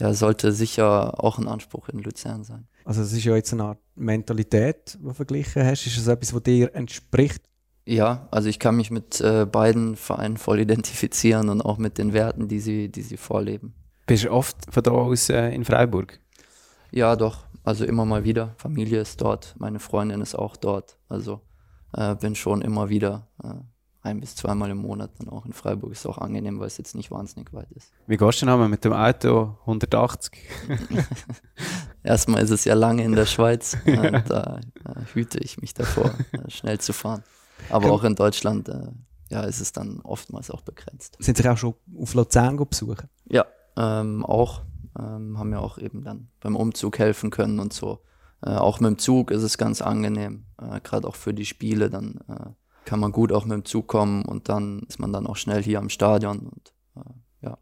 [0.00, 2.68] ja, sollte sicher auch ein Anspruch in Luzern sein.
[2.84, 5.86] Also es ist ja jetzt eine Art Mentalität, die du verglichen hast.
[5.86, 7.42] Ist das etwas, was dir entspricht?
[7.84, 12.12] Ja, also ich kann mich mit äh, beiden Vereinen voll identifizieren und auch mit den
[12.12, 13.74] Werten, die sie, die sie vorleben.
[14.06, 16.18] Bist du oft von da aus äh, in Freiburg?
[16.90, 17.46] Ja, doch.
[17.64, 18.54] Also immer mal wieder.
[18.58, 20.98] Familie ist dort, meine Freundin ist auch dort.
[21.08, 21.40] Also
[21.92, 23.54] äh, bin schon immer wieder äh,
[24.06, 25.92] ein bis zweimal im Monat dann auch in Freiburg.
[25.92, 27.92] Ist auch angenehm, weil es jetzt nicht wahnsinnig weit ist.
[28.06, 30.32] Wie gehst du denn einmal mit dem Auto 180?
[32.02, 33.76] Erstmal ist es ja lange in der Schweiz.
[33.84, 37.22] äh, da äh, hüte ich mich davor, äh, schnell zu fahren.
[37.68, 38.88] Aber auch in Deutschland äh,
[39.28, 41.16] ja, ist es dann oftmals auch begrenzt.
[41.18, 43.08] Sind sich auch schon auf Luzern besuchen?
[43.28, 43.44] Ja,
[43.76, 44.62] ähm, auch.
[44.98, 48.00] Ähm, haben ja auch eben dann beim Umzug helfen können und so.
[48.42, 51.90] Äh, auch mit dem Zug ist es ganz angenehm, äh, gerade auch für die Spiele.
[51.90, 52.50] Dann äh,
[52.86, 55.62] kann man gut auch mit dem Zug kommen und dann ist man dann auch schnell
[55.62, 56.38] hier am Stadion.
[56.38, 57.10] Und äh,
[57.42, 57.58] ja,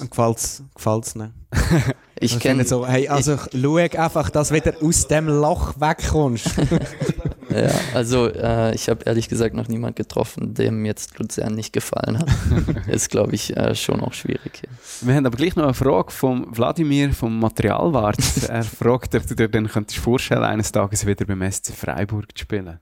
[0.00, 1.32] Und gefällt's, gefällt's nicht?
[2.18, 6.56] ich Also kenne so, hey, also schau einfach, dass du wieder aus dem Loch wegkommst.
[7.50, 12.18] ja, also äh, ich habe ehrlich gesagt noch niemand getroffen, dem jetzt Luzern nicht gefallen
[12.18, 12.28] hat.
[12.88, 14.62] ist, glaube ich, äh, schon auch schwierig.
[14.62, 15.06] Hier.
[15.06, 18.48] Wir haben aber gleich noch eine Frage von Wladimir vom Materialwart.
[18.48, 22.44] er fragt, ob du dir dann könntest vorstellen, eines Tages wieder beim SC Freiburg zu
[22.44, 22.80] spielen.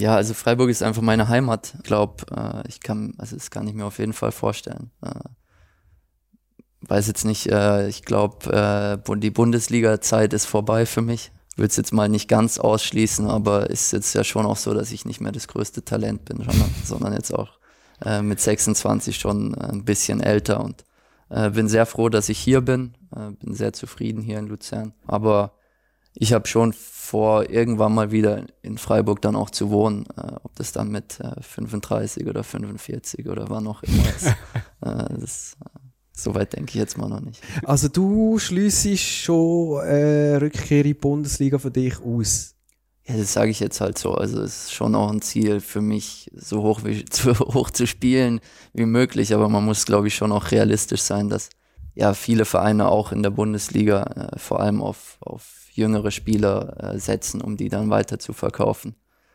[0.00, 1.74] Ja, also Freiburg ist einfach meine Heimat.
[1.76, 4.90] Ich glaube, äh, ich kann, also das kann ich mir auf jeden Fall vorstellen.
[5.02, 5.10] Äh,
[6.88, 11.32] weiß jetzt nicht, äh, ich glaube, äh, die Bundesliga-Zeit ist vorbei für mich.
[11.56, 14.90] Würde es jetzt mal nicht ganz ausschließen, aber ist jetzt ja schon auch so, dass
[14.90, 17.58] ich nicht mehr das größte Talent bin, sondern, sondern jetzt auch
[18.02, 20.84] äh, mit 26 schon ein bisschen älter und
[21.28, 22.94] äh, bin sehr froh, dass ich hier bin.
[23.14, 24.94] Äh, bin sehr zufrieden hier in Luzern.
[25.06, 25.52] Aber
[26.14, 26.72] ich habe schon
[27.10, 30.06] vor, irgendwann mal wieder in Freiburg dann auch zu wohnen.
[30.16, 34.26] Äh, ob das dann mit äh, 35 oder 45 oder wann auch immer ist.
[34.80, 35.80] äh, das, äh,
[36.12, 37.42] Soweit denke ich jetzt mal noch nicht.
[37.64, 42.54] Also du schließt schon äh, Rückkehr in die Bundesliga für dich aus?
[43.06, 44.14] Ja, das sage ich jetzt halt so.
[44.14, 47.86] Also es ist schon auch ein Ziel für mich, so hoch, wie, so hoch zu
[47.86, 48.40] spielen
[48.74, 49.34] wie möglich.
[49.34, 51.48] Aber man muss, glaube ich, schon auch realistisch sein, dass
[51.94, 56.98] ja viele Vereine auch in der Bundesliga äh, vor allem auf, auf jüngere Spieler äh,
[56.98, 58.94] setzen, um die dann weiter zu verkaufen.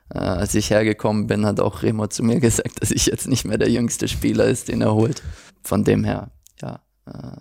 [0.10, 3.46] Äh, als ich hergekommen bin, hat auch Remo zu mir gesagt, dass ich jetzt nicht
[3.46, 5.22] mehr der jüngste Spieler ist, den er holt.
[5.64, 6.32] Von dem her,
[6.62, 7.38] ja, äh,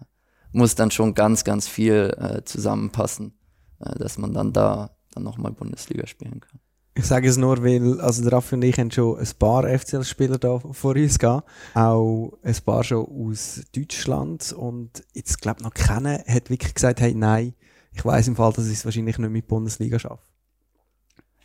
[0.52, 3.34] muss dann schon ganz, ganz viel zusammenpassen,
[3.80, 6.60] dass man dann da dann nochmal Bundesliga spielen kann.
[6.96, 10.38] Ich sage es nur, weil also der Raffi und ich haben schon ein paar FCL-Spieler
[10.38, 11.48] da vor uns gehabt.
[11.74, 14.52] Auch ein paar schon aus Deutschland.
[14.52, 17.54] Und jetzt, glaube ich, noch keiner hat wirklich gesagt, hey, nein,
[17.94, 20.22] ich weiß im Fall, dass ich es wahrscheinlich nicht mit Bundesliga schaffe.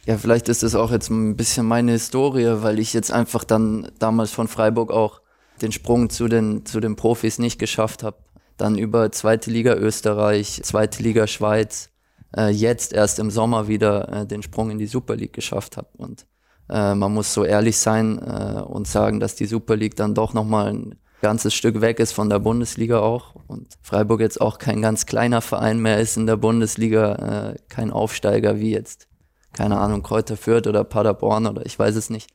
[0.05, 3.91] Ja, vielleicht ist das auch jetzt ein bisschen meine Historie, weil ich jetzt einfach dann
[3.99, 5.21] damals von Freiburg auch
[5.61, 8.17] den Sprung zu den, zu den Profis nicht geschafft habe.
[8.57, 11.89] Dann über zweite Liga Österreich, zweite Liga Schweiz,
[12.35, 15.89] äh, jetzt erst im Sommer wieder äh, den Sprung in die Super League geschafft habe.
[15.97, 16.25] Und
[16.69, 20.33] äh, man muss so ehrlich sein äh, und sagen, dass die Super League dann doch
[20.33, 24.81] nochmal ein ganzes Stück weg ist von der Bundesliga auch und Freiburg jetzt auch kein
[24.81, 29.07] ganz kleiner Verein mehr ist in der Bundesliga, äh, kein Aufsteiger wie jetzt,
[29.53, 32.29] keine Ahnung, Kräuter Fürth oder Paderborn oder ich weiß es nicht.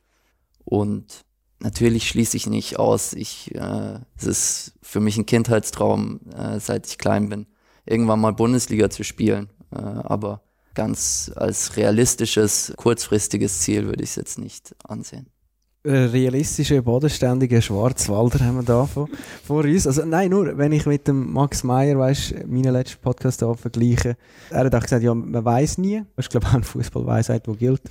[0.63, 1.25] Und
[1.59, 6.87] natürlich schließe ich nicht aus, ich, äh, es ist für mich ein Kindheitstraum, äh, seit
[6.87, 7.47] ich klein bin,
[7.85, 10.41] irgendwann mal Bundesliga zu spielen, äh, aber
[10.73, 15.29] ganz als realistisches, kurzfristiges Ziel würde ich es jetzt nicht ansehen
[15.91, 19.07] realistische, bodenständige Schwarzwalder haben wir da vor,
[19.43, 19.85] vor uns.
[19.87, 24.17] Also nein, nur wenn ich mit dem Max Meyer, weißt, meinen letzten Podcast da vergleiche,
[24.49, 26.03] er hat auch gesagt, ja, man weiß nie.
[26.15, 27.81] Das ist glaube ich auch eine Fußballweisheit, die gilt.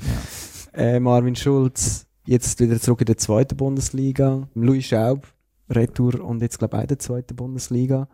[0.74, 0.80] Ja.
[0.80, 4.48] Äh, Marvin Schulz jetzt wieder zurück in der zweiten Bundesliga.
[4.54, 5.26] Louis Schaub,
[5.70, 8.08] Retour und jetzt glaube ich auch in der zweiten Bundesliga.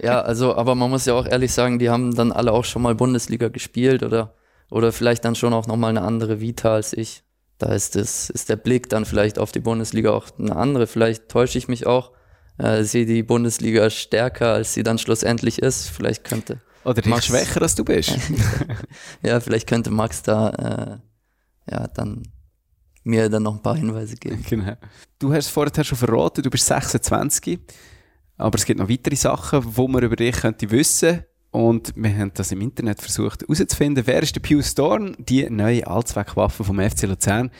[0.00, 2.82] Ja, also, aber man muss ja auch ehrlich sagen, die haben dann alle auch schon
[2.82, 4.34] mal Bundesliga gespielt oder,
[4.70, 7.22] oder vielleicht dann schon auch nochmal eine andere Vita als ich
[7.62, 10.88] da ist, das, ist der Blick dann vielleicht auf die Bundesliga auch eine andere.
[10.88, 12.10] Vielleicht täusche ich mich auch,
[12.58, 15.88] äh, sehe die Bundesliga stärker, als sie dann schlussendlich ist.
[15.88, 16.60] Vielleicht könnte.
[16.84, 18.18] Oder Max, schwächer, als du bist.
[19.22, 21.00] ja, vielleicht könnte Max da
[21.68, 22.24] äh, ja dann
[23.04, 24.44] mir dann noch ein paar Hinweise geben.
[24.48, 24.76] Genau.
[25.20, 27.60] Du hast vorher schon verraten, du bist 26,
[28.38, 32.32] aber es gibt noch weitere Sachen, wo man über dich könnte wissen und wir haben
[32.34, 34.06] das im Internet versucht herauszufinden.
[34.06, 35.14] Wer ist der Pius Dorn?
[35.18, 37.50] Die neue Allzweckwaffe vom FC Luzern.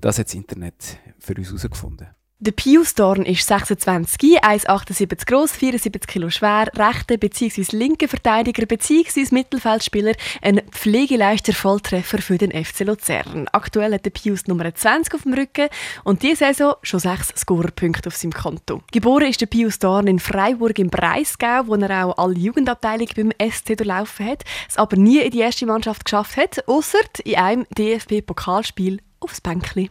[0.00, 2.06] Das hat das Internet für uns herausgefunden.
[2.42, 7.76] Der Pius Dorn ist 26, 1,78 groß, 74 Kilo schwer, rechter bzw.
[7.76, 9.26] linker Verteidiger bzw.
[9.30, 13.46] Mittelfeldspieler, ein pflegeleichter Volltreffer für den FC Luzern.
[13.52, 15.68] Aktuell hat der Pius Nummer 20 auf dem Rücken
[16.04, 18.80] und diese Saison schon sechs Scorerpunkte auf seinem Konto.
[18.90, 23.50] Geboren ist der Pius Dorn in Freiburg im Breisgau, wo er auch alle Jugendabteilungen beim
[23.50, 27.66] SC durchlaufen hat, es aber nie in die erste Mannschaft geschafft hat, außer in einem
[27.76, 29.90] DFB-Pokalspiel aufs Bänkli.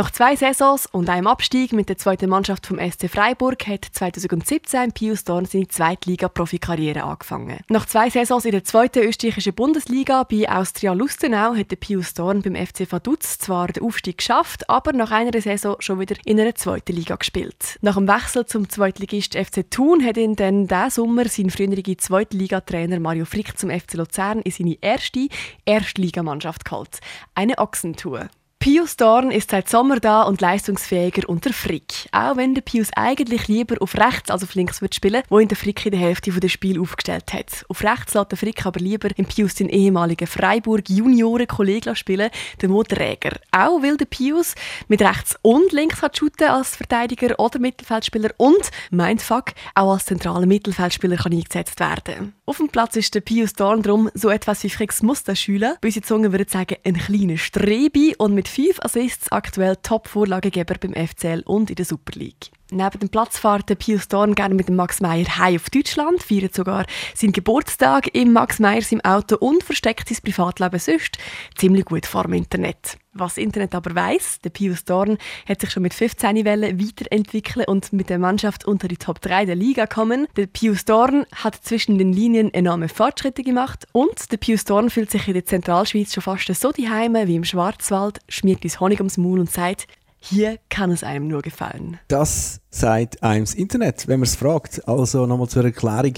[0.00, 4.92] Nach zwei Saisons und einem Abstieg mit der zweiten Mannschaft vom SC Freiburg hat 2017
[4.92, 7.58] Pius Dorn seine Zweitliga-Profikarriere angefangen.
[7.68, 12.40] Nach zwei Saisons in der zweiten österreichischen Bundesliga bei Austria Lustenau hat der Pius Dorn
[12.40, 16.54] beim FC Vaduz zwar den Aufstieg geschafft, aber nach einer Saison schon wieder in einer
[16.54, 17.78] zweiten Liga gespielt.
[17.82, 23.00] Nach dem Wechsel zum Zweitligist FC Thun hat ihn dann diesen Sommer sein früheriger Zweitligatrainer
[23.00, 25.28] Mario Frick zum FC Luzern in seine erste
[25.66, 27.00] Erstligamannschaft geholt.
[27.34, 28.30] Eine Ochsentour.
[28.62, 32.10] Pius Dorn ist seit Sommer da und leistungsfähiger unter Frick.
[32.12, 35.48] Auch wenn der Pius eigentlich lieber auf rechts als auf links wird spielen, wo ihn
[35.48, 37.64] der Frick in der Hälfte des Spiel aufgestellt hat.
[37.70, 42.28] Auf rechts lässt der Frick aber lieber im Pius den ehemaligen Freiburg Junioren-Kollegen spielen,
[42.60, 43.38] den Mo Träger.
[43.50, 44.54] Auch will der Pius
[44.88, 50.44] mit rechts und links hat shooten als Verteidiger oder Mittelfeldspieler und, Mindfuck, auch als zentraler
[50.44, 52.34] Mittelfeldspieler kann eingesetzt werden.
[52.44, 55.78] Auf dem Platz ist der Pius Dorn drum so etwas wie Fricks Musterschüler.
[55.80, 61.42] Böse Zungen würden sagen, ein kleiner Strebi und mit fünf Assists aktuell Top-Vorlagegeber beim FCL
[61.46, 62.50] und in der Super League.
[62.72, 66.54] Neben dem Platz fährt Pius Dorn gerne mit dem Max Meyer heim auf Deutschland, feiert
[66.54, 71.18] sogar seinen Geburtstag im Max Meyer im Auto und versteckt sein Privatleben sonst
[71.56, 72.98] ziemlich gut vor dem Internet.
[73.12, 75.18] Was das Internet aber weiss, der Pius Dorn
[75.48, 79.46] hat sich schon mit 15 Wellen weiterentwickelt und mit der Mannschaft unter die Top 3
[79.46, 80.28] der Liga kommen.
[80.36, 85.10] Der Pius Dorn hat zwischen den Linien enorme Fortschritte gemacht und der Pius Dorn fühlt
[85.10, 89.18] sich in der Zentralschweiz schon fast so daheim wie im Schwarzwald, schmiert ins Honig ums
[89.18, 89.88] Maul und sagt,
[90.20, 91.98] hier kann es einem nur gefallen.
[92.08, 94.86] Das sagt einem das Internet, wenn man es fragt.
[94.86, 96.14] Also nochmal zur Erklärung.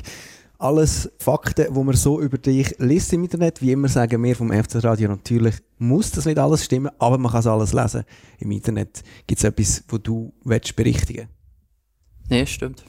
[0.59, 4.53] Alles Fakten, wo man so über dich liest im Internet, wie immer sagen wir vom
[4.53, 8.05] FC Radio natürlich, muss das nicht alles stimmen, aber man kann es alles lesen.
[8.39, 11.29] Im Internet gibt es etwas, wo du willst berichtigen
[12.29, 12.85] Nee, stimmt.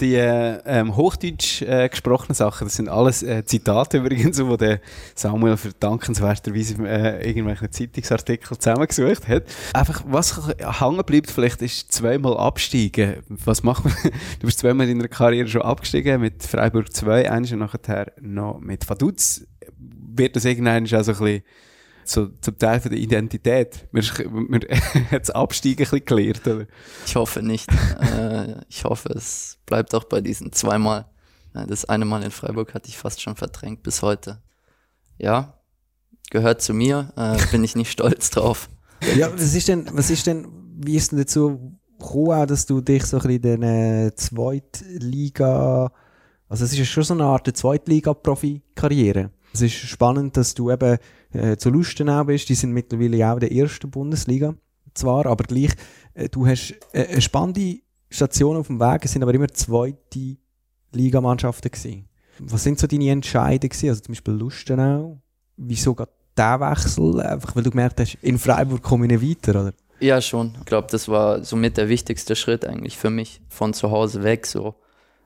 [0.00, 4.80] Die äh, ähm, Hochdeutsch äh, gesprochenen Sachen, das sind alles äh, Zitate übrigens, die der
[5.14, 9.44] Samuel für dankenswerterweise äh, irgendwelche Zeitungsartikel zusammengesucht hat.
[9.72, 13.22] Einfach, was hängen bleibt, vielleicht ist zweimal absteigen.
[13.28, 13.94] Was macht man?
[14.40, 18.60] du bist zweimal in deiner Karriere schon abgestiegen, mit Freiburg 2, eins und nachher noch
[18.60, 19.46] mit Vaduz.
[20.14, 21.42] Wird das irgendwann auch so ein bisschen
[22.04, 23.88] so zum Teil von der Identität.
[23.92, 24.78] Wir, wir
[25.10, 26.66] hat das Absteigen ein bisschen gelernt, oder?
[27.06, 27.70] Ich hoffe nicht.
[28.00, 31.06] äh, ich hoffe, es bleibt auch bei diesen zweimal.
[31.52, 34.42] Das eine Mal in Freiburg hatte ich fast schon verdrängt bis heute.
[35.18, 35.58] Ja,
[36.30, 38.70] gehört zu mir, äh, bin ich nicht stolz drauf.
[39.16, 40.46] Ja, was ist denn, was ist denn,
[40.78, 45.92] wie ist denn dazu gekommen, dass du dich so ein bisschen in der Zweitliga,
[46.48, 49.30] also es ist ja schon so eine Art Zweitliga-Profi-Karriere.
[49.52, 50.98] Es ist spannend, dass du eben
[51.32, 52.48] äh, zu Lustenau bist.
[52.48, 54.54] Die sind mittlerweile auch in der ersten Bundesliga
[54.94, 55.72] zwar, aber gleich,
[56.14, 57.78] äh, du hast äh, eine spannende
[58.10, 60.36] Station auf dem Weg, es sind aber immer zweite
[60.92, 62.08] Ligamannschaften gewesen.
[62.38, 63.72] Was sind so deine Entscheidungen?
[63.72, 65.20] Also zum Beispiel Lustenau,
[65.56, 67.20] wieso geht der Wechsel?
[67.20, 69.72] Einfach weil du gemerkt hast, in Freiburg komme ich nicht weiter, oder?
[70.00, 70.56] Ja, schon.
[70.58, 73.40] Ich glaube, das war somit der wichtigste Schritt eigentlich für mich.
[73.48, 74.74] Von zu Hause weg, so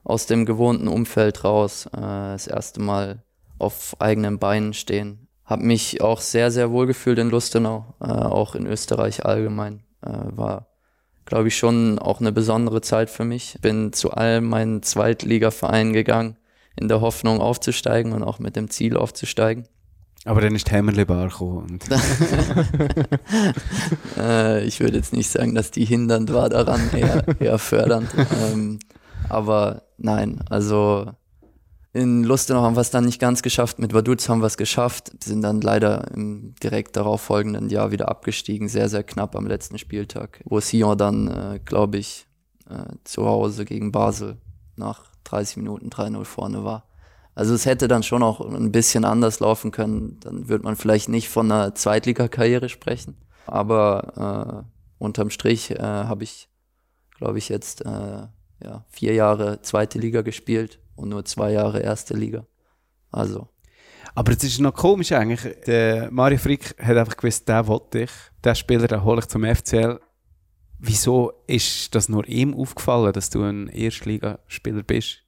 [0.04, 1.86] aus dem gewohnten Umfeld raus.
[1.86, 3.22] Äh, das erste Mal
[3.58, 5.25] auf eigenen Beinen stehen.
[5.46, 9.82] Habe mich auch sehr, sehr wohl gefühlt in Lustenau, äh, auch in Österreich allgemein.
[10.04, 10.66] Äh, war,
[11.24, 13.58] glaube ich, schon auch eine besondere Zeit für mich.
[13.62, 16.36] Bin zu all meinen Zweitligavereinen gegangen,
[16.74, 19.68] in der Hoffnung aufzusteigen und auch mit dem Ziel aufzusteigen.
[20.24, 21.78] Aber dann ist Hämmerle Bar gekommen.
[24.18, 28.08] äh, ich würde jetzt nicht sagen, dass die hindernd war daran, eher, eher fördernd.
[28.52, 28.80] Ähm,
[29.28, 31.12] aber nein, also
[31.96, 35.12] in Lustenau haben wir es dann nicht ganz geschafft, mit Vaduz haben wir es geschafft,
[35.24, 39.78] sind dann leider im direkt darauf folgenden Jahr wieder abgestiegen, sehr, sehr knapp am letzten
[39.78, 42.26] Spieltag, wo Sion dann, äh, glaube ich,
[42.68, 44.36] äh, zu Hause gegen Basel
[44.76, 46.86] nach 30 Minuten 3-0 vorne war.
[47.34, 51.08] Also es hätte dann schon auch ein bisschen anders laufen können, dann würde man vielleicht
[51.08, 53.16] nicht von einer Zweitligakarriere sprechen,
[53.46, 56.50] aber äh, unterm Strich äh, habe ich,
[57.16, 58.26] glaube ich, jetzt äh,
[58.62, 62.46] ja, vier Jahre zweite Liga gespielt und nur zwei Jahre erste Liga.
[63.10, 63.48] Also.
[64.14, 65.54] Aber es ist noch komisch eigentlich.
[65.66, 68.10] Der Mario Frick hat einfach gewusst, der wollte ich.
[68.42, 70.00] Der Spieler, den hole ich zum FCL.
[70.78, 75.22] Wieso ist das nur ihm aufgefallen, dass du ein Erstligaspieler bist?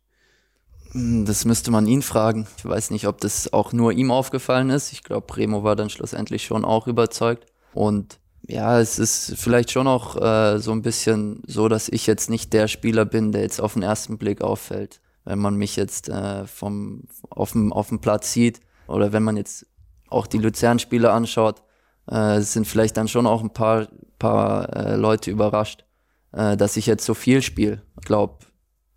[0.93, 2.47] Hm, das müsste man ihn fragen.
[2.57, 4.93] Ich weiß nicht, ob das auch nur ihm aufgefallen ist.
[4.93, 7.47] Ich glaube, Remo war dann schlussendlich schon auch überzeugt.
[7.75, 12.31] Und ja, es ist vielleicht schon auch äh, so ein bisschen so, dass ich jetzt
[12.31, 16.09] nicht der Spieler bin, der jetzt auf den ersten Blick auffällt wenn man mich jetzt
[16.09, 19.66] äh, vom, auf, dem, auf dem Platz sieht oder wenn man jetzt
[20.09, 21.62] auch die Luzern-Spiele anschaut,
[22.07, 25.85] äh, sind vielleicht dann schon auch ein paar, paar äh, Leute überrascht,
[26.33, 27.83] äh, dass ich jetzt so viel spiele.
[28.01, 28.39] Ich glaube,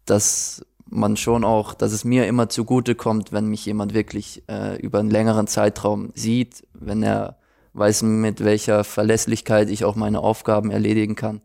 [0.06, 4.78] dass man schon auch, dass es mir immer zugute kommt, wenn mich jemand wirklich äh,
[4.78, 7.40] über einen längeren Zeitraum sieht, wenn er
[7.74, 11.42] weiß, mit welcher Verlässlichkeit ich auch meine Aufgaben erledigen kann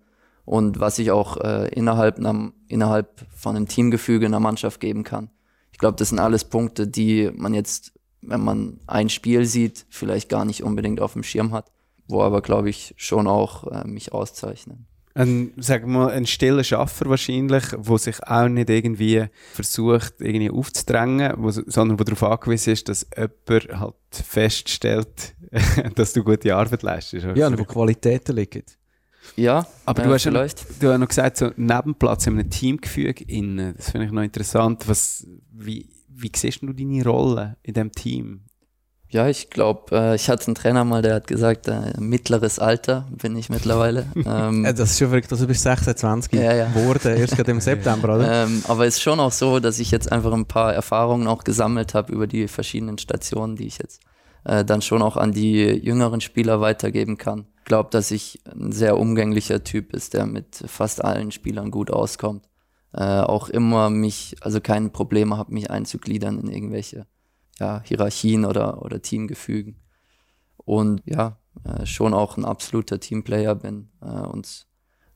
[0.46, 5.28] und was ich auch äh, innerhalb, einer, innerhalb von einem Teamgefüge einer Mannschaft geben kann.
[5.72, 7.92] Ich glaube, das sind alles Punkte, die man jetzt,
[8.22, 11.72] wenn man ein Spiel sieht, vielleicht gar nicht unbedingt auf dem Schirm hat,
[12.06, 14.86] wo aber, glaube ich, schon auch äh, mich auszeichnen.
[15.14, 20.50] Ein, sagen wir mal, ein stiller Schaffer wahrscheinlich, der sich auch nicht irgendwie versucht, irgendwie
[20.50, 25.34] aufzudrängen, wo, sondern der darauf angewiesen ist, dass jemand halt feststellt,
[25.96, 27.26] dass du gute Arbeit leistest.
[27.34, 28.62] Ja, wo Qualitäten liegen.
[29.36, 30.60] Ja, aber ja, du, hast vielleicht.
[30.60, 33.74] Ja, du hast noch gesagt, so Nebenplatz in einem Teamgefüge innen.
[33.76, 34.88] Das finde ich noch interessant.
[34.88, 38.40] Was, wie, wie siehst du deine Rolle in diesem Team?
[39.08, 43.06] Ja, ich glaube, äh, ich hatte einen Trainer mal, der hat gesagt, äh, mittleres Alter
[43.10, 44.06] bin ich mittlerweile.
[44.26, 46.68] Ähm, das ist schon verrückt, dass du bist 26 ja, ja.
[46.68, 48.44] geworden, erst gerade im September, oder?
[48.44, 51.44] Ähm, aber es ist schon auch so, dass ich jetzt einfach ein paar Erfahrungen auch
[51.44, 54.00] gesammelt habe über die verschiedenen Stationen, die ich jetzt
[54.46, 57.46] äh, dann schon auch an die jüngeren Spieler weitergeben kann.
[57.58, 61.90] Ich glaube, dass ich ein sehr umgänglicher Typ ist, der mit fast allen Spielern gut
[61.90, 62.48] auskommt.
[62.92, 67.06] Äh, auch immer mich, also keine Probleme habe, mich einzugliedern in irgendwelche
[67.58, 69.80] ja, Hierarchien oder, oder Teamgefügen.
[70.56, 74.66] Und ja, äh, schon auch ein absoluter Teamplayer bin äh, und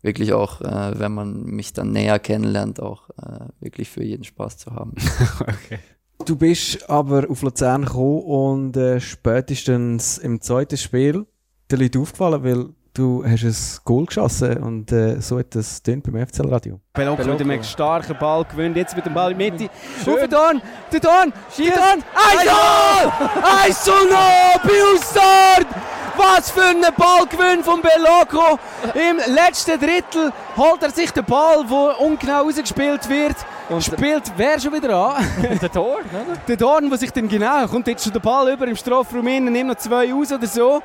[0.03, 4.59] wirklich auch, äh, wenn man mich dann näher kennenlernt, auch äh, wirklich für jeden Spaß
[4.59, 4.95] zu haben.
[5.41, 5.79] okay.
[6.25, 11.27] Du bist aber auf Luzern gekommen und äh, spätestens im zweiten Spiel
[11.71, 16.27] dir Leute aufgefallen, weil Du hast ein Goal geschossen und äh, so hat das beim
[16.27, 16.81] FCL Radio.
[16.93, 19.71] Pelonco mit einem starken Ball gewinnt, jetzt mit dem Ball in die Mitte.
[20.03, 20.15] Schön.
[20.15, 20.63] Auf den Dorn,
[20.93, 22.05] der Dorn, der Dorn,
[22.43, 23.71] 1-0!
[23.71, 24.07] 1-0
[24.65, 25.67] bei Ausstart!
[26.17, 28.59] Was für ein Ballgewinn von Beloco.
[28.95, 33.37] Im letzten Drittel holt er sich den Ball, der ungenau rausgespielt wird.
[33.71, 35.25] Und spielt wer schon wieder an?
[35.63, 36.37] der Dorn, oder?
[36.49, 39.53] Der Dorn, der sich dann genau, kommt jetzt schon der Ball über im Strafraum innen,
[39.53, 40.83] nimmt noch zwei aus oder so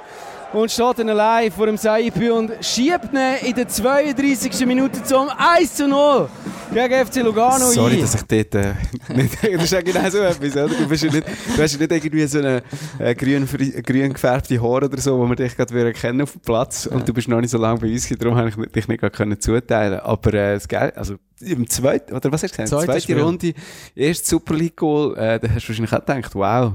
[0.56, 4.66] und steht dann allein vor dem Saipi und schiebt ihn in der 32.
[4.66, 6.30] Minute zum 1 zu 0
[6.74, 8.02] gegen FC Lugano Sorry, ein.
[8.02, 8.74] dass ich dort äh,
[9.14, 9.44] nicht...
[9.44, 10.68] Das ist ja genau so etwas, oder?
[10.70, 12.64] Du, bist ja nicht, du hast ja nicht irgendwie so eine
[13.00, 13.46] äh, grün,
[13.84, 16.96] grün gefärbte Haare oder so, wo wir dich gerade wieder erkennen auf dem Platz ja.
[16.96, 19.38] und du bist noch nicht so lange bei uns, darum habe ich dich nicht gerade
[19.38, 22.86] zuteilen Aber äh, das Geil, also im zweiten, oder was hast du gesagt?
[22.86, 23.22] Zweite, Zweite.
[23.22, 23.54] Runde,
[23.94, 26.74] erst Super League Goal, äh, da hast du wahrscheinlich auch gedacht, wow.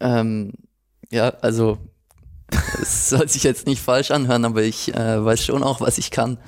[0.00, 0.52] Ähm,
[1.10, 1.78] ja, also
[2.80, 6.10] es soll sich jetzt nicht falsch anhören, aber ich äh, weiß schon auch, was ich
[6.10, 6.38] kann.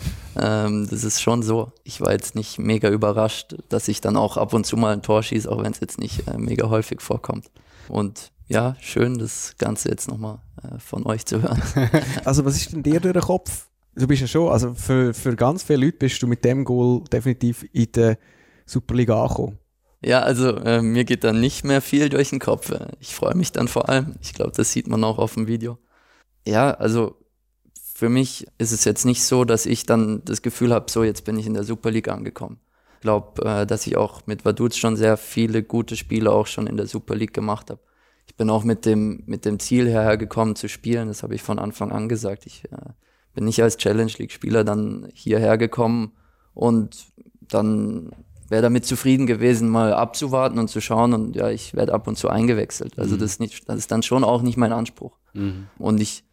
[0.41, 1.73] Ähm, das ist schon so.
[1.85, 5.03] Ich war jetzt nicht mega überrascht, dass ich dann auch ab und zu mal ein
[5.03, 7.51] Tor schieße, auch wenn es jetzt nicht äh, mega häufig vorkommt.
[7.89, 11.63] Und ja, schön, das Ganze jetzt nochmal äh, von euch zu hören.
[12.25, 13.67] also was ist denn dir durch den Kopf?
[13.95, 17.03] Du bist ja schon, also für, für ganz viele Leute bist du mit dem Goal
[17.13, 18.19] definitiv in der
[18.65, 19.59] Superliga angekommen.
[20.05, 22.73] Ja, also äh, mir geht dann nicht mehr viel durch den Kopf.
[22.99, 24.17] Ich freue mich dann vor allem.
[24.21, 25.79] Ich glaube, das sieht man auch auf dem Video
[26.47, 27.17] ja, also
[27.95, 31.25] für mich ist es jetzt nicht so, dass ich dann das Gefühl habe, so jetzt
[31.25, 32.59] bin ich in der Super League angekommen.
[32.97, 36.67] Ich glaube, äh, dass ich auch mit Vaduz schon sehr viele gute Spiele auch schon
[36.67, 37.81] in der Super League gemacht habe.
[38.27, 41.59] Ich bin auch mit dem, mit dem Ziel hergekommen zu spielen, das habe ich von
[41.59, 42.47] Anfang an gesagt.
[42.47, 42.77] Ich äh,
[43.35, 46.13] bin nicht als Challenge League Spieler dann hierher gekommen
[46.55, 47.07] und
[47.41, 48.11] dann
[48.49, 52.17] wäre damit zufrieden gewesen, mal abzuwarten und zu schauen und ja, ich werde ab und
[52.17, 52.99] zu eingewechselt.
[52.99, 53.21] Also mhm.
[53.21, 55.19] das, ist nicht, das ist dann schon auch nicht mein Anspruch.
[55.33, 55.69] Mhm.
[55.79, 56.25] Und ich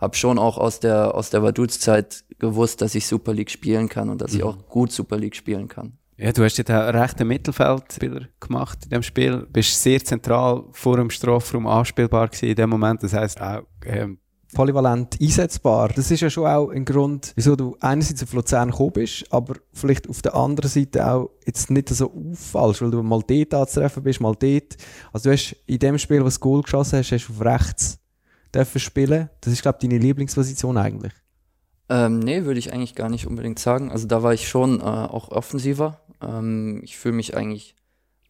[0.00, 4.08] habe schon auch aus der, aus der Vaduz-Zeit gewusst, dass ich Super League spielen kann
[4.08, 4.38] und dass mhm.
[4.38, 5.98] ich auch gut Super League spielen kann.
[6.16, 9.46] Ja, du hast ja den rechten Mittelfeldspieler gemacht in dem Spiel.
[9.50, 13.02] Bist sehr zentral vor dem Strafraum anspielbar gewesen in dem Moment.
[13.02, 14.18] Das heißt auch ähm,
[14.52, 15.88] polyvalent einsetzbar.
[15.88, 19.54] Das ist ja schon auch ein Grund, wieso du einerseits auf Luzern gekommen bist, aber
[19.72, 24.02] vielleicht auf der anderen Seite auch jetzt nicht so auffallst, weil du mal dort anzutreffen
[24.02, 24.76] bist, mal dort.
[25.12, 27.99] Also du hast in dem Spiel, was du Goal geschossen hast, hast du auf rechts
[28.54, 29.28] dürfen spielen.
[29.40, 31.12] Das ist, glaube ich, deine Lieblingsposition eigentlich.
[31.88, 33.90] Ähm, nee, würde ich eigentlich gar nicht unbedingt sagen.
[33.90, 36.00] Also da war ich schon äh, auch offensiver.
[36.22, 37.74] Ähm, ich fühle mich eigentlich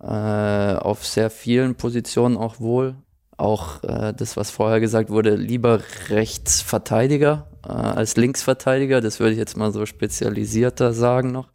[0.01, 2.97] äh, auf sehr vielen Positionen auch wohl.
[3.37, 9.01] Auch äh, das, was vorher gesagt wurde, lieber Rechtsverteidiger äh, als Linksverteidiger.
[9.01, 11.51] Das würde ich jetzt mal so spezialisierter sagen noch.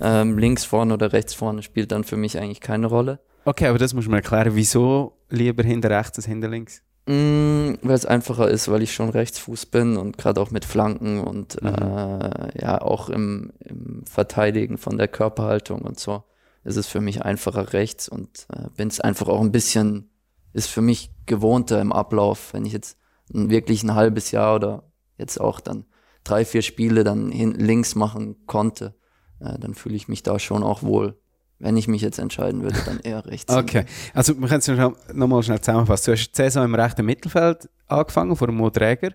[0.00, 3.20] Ähm, links vorne oder rechts vorne spielt dann für mich eigentlich keine Rolle.
[3.44, 4.56] Okay, aber das muss man erklären.
[4.56, 6.82] Wieso lieber hinter rechts als hinter links?
[7.06, 11.20] Mm, weil es einfacher ist, weil ich schon Rechtsfuß bin und gerade auch mit Flanken
[11.20, 11.68] und mhm.
[11.68, 16.24] äh, ja auch im, im, Verteidigen von der Körperhaltung und so
[16.64, 20.10] ist es für mich einfacher rechts und äh, bin es einfach auch ein bisschen,
[20.52, 22.98] ist für mich gewohnter im Ablauf, wenn ich jetzt
[23.28, 24.82] wirklich ein halbes Jahr oder
[25.16, 25.84] jetzt auch dann
[26.24, 28.96] drei, vier Spiele dann hin, links machen konnte,
[29.38, 31.16] äh, dann fühle ich mich da schon auch wohl.
[31.58, 33.52] Wenn ich mich jetzt entscheiden würde, dann eher rechts.
[33.52, 36.06] okay, also wir können es nochmal schnell zusammenfassen.
[36.06, 39.12] Du hast die Saison im rechten Mittelfeld angefangen, vor dem Mo Träger.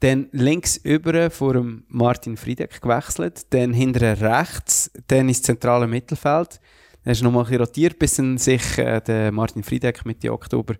[0.00, 3.46] Dann links über vor dem Martin Friedeck gewechselt.
[3.50, 6.60] Dann hinterher rechts, dann ins zentrale Mittelfeld.
[7.04, 10.74] Dann hast du nochmal rotiert, bis sich äh, der Martin Friedeck Mitte Oktober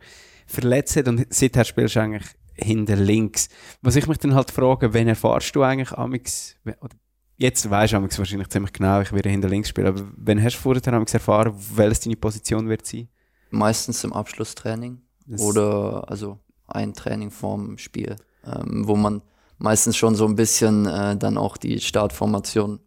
[0.46, 1.09] verletzt hat.
[1.09, 3.48] Und seither spielst du eigentlich hinter links.
[3.80, 6.94] Was ich mich dann halt frage, wen erfahrst du eigentlich amix, oder
[7.43, 10.61] jetzt weisst du wahrscheinlich ziemlich genau, ich werde hinter links spielen, aber wenn hast du
[10.61, 13.09] vorher erfahren, welches deine Position wird sein?
[13.51, 18.16] Meistens im Abschlusstraining das oder also ein Training vorm Spiel,
[18.47, 19.22] ähm, wo man
[19.59, 22.80] meistens schon so ein bisschen äh, dann auch die Startformation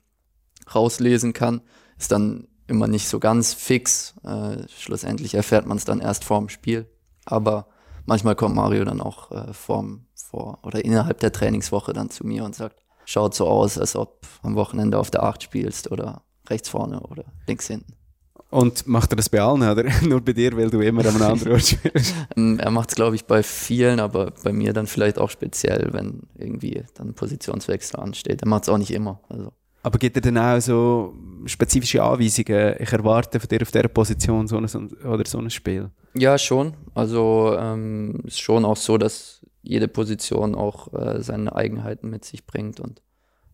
[0.73, 1.61] rauslesen kann.
[1.97, 4.15] Ist dann immer nicht so ganz fix.
[4.23, 6.89] Äh, schlussendlich erfährt man es dann erst vorm Spiel.
[7.25, 7.67] Aber
[8.05, 12.43] manchmal kommt Mario dann auch äh, vorm, vor oder innerhalb der Trainingswoche dann zu mir
[12.43, 16.69] und sagt, schaut so aus, als ob am Wochenende auf der Acht spielst oder rechts
[16.69, 17.93] vorne oder links hinten.
[18.51, 21.53] Und macht er das bei allen oder nur bei dir, weil du immer einem anderen
[21.53, 22.13] Ort spielst?
[22.37, 25.89] Ähm, er macht es, glaube ich, bei vielen, aber bei mir dann vielleicht auch speziell,
[25.91, 28.41] wenn irgendwie dann Positionswechsel ansteht.
[28.41, 29.19] Er macht es auch nicht immer.
[29.29, 29.51] Also.
[29.83, 31.13] Aber gibt er dann auch so
[31.45, 32.75] spezifische Anweisungen?
[32.79, 34.65] Ich erwarte von dir auf dieser Position so ein,
[35.03, 35.89] oder so ein Spiel?
[36.13, 36.73] Ja, schon.
[36.93, 42.45] Also ähm, ist schon auch so, dass jede Position auch äh, seine Eigenheiten mit sich
[42.45, 43.01] bringt und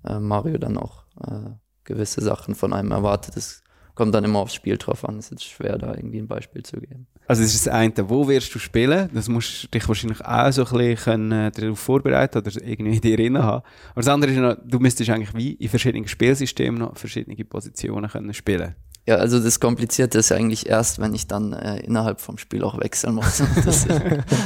[0.06, 1.52] äh, Mario dann auch äh,
[1.84, 3.38] gewisse Sachen von einem erwartet.
[3.38, 3.64] Das
[3.96, 5.18] kommt dann immer aufs Spiel drauf an.
[5.18, 7.08] Es ist schwer, da irgendwie ein Beispiel zu geben.
[7.28, 9.10] Also das ist das eine, wo wirst du spielen?
[9.14, 13.02] Das musst du dich wahrscheinlich auch so ein bisschen äh, darauf vorbereiten oder irgendwie in
[13.02, 13.64] dir drin haben.
[13.92, 18.10] Aber das andere ist noch, du müsstest eigentlich wie in verschiedenen Spielsystemen noch verschiedene Positionen
[18.10, 18.76] können spielen
[19.08, 22.80] ja, also das Komplizierte ist eigentlich erst, wenn ich dann äh, innerhalb vom Spiel auch
[22.80, 23.42] wechseln muss.
[23.66, 23.88] Das,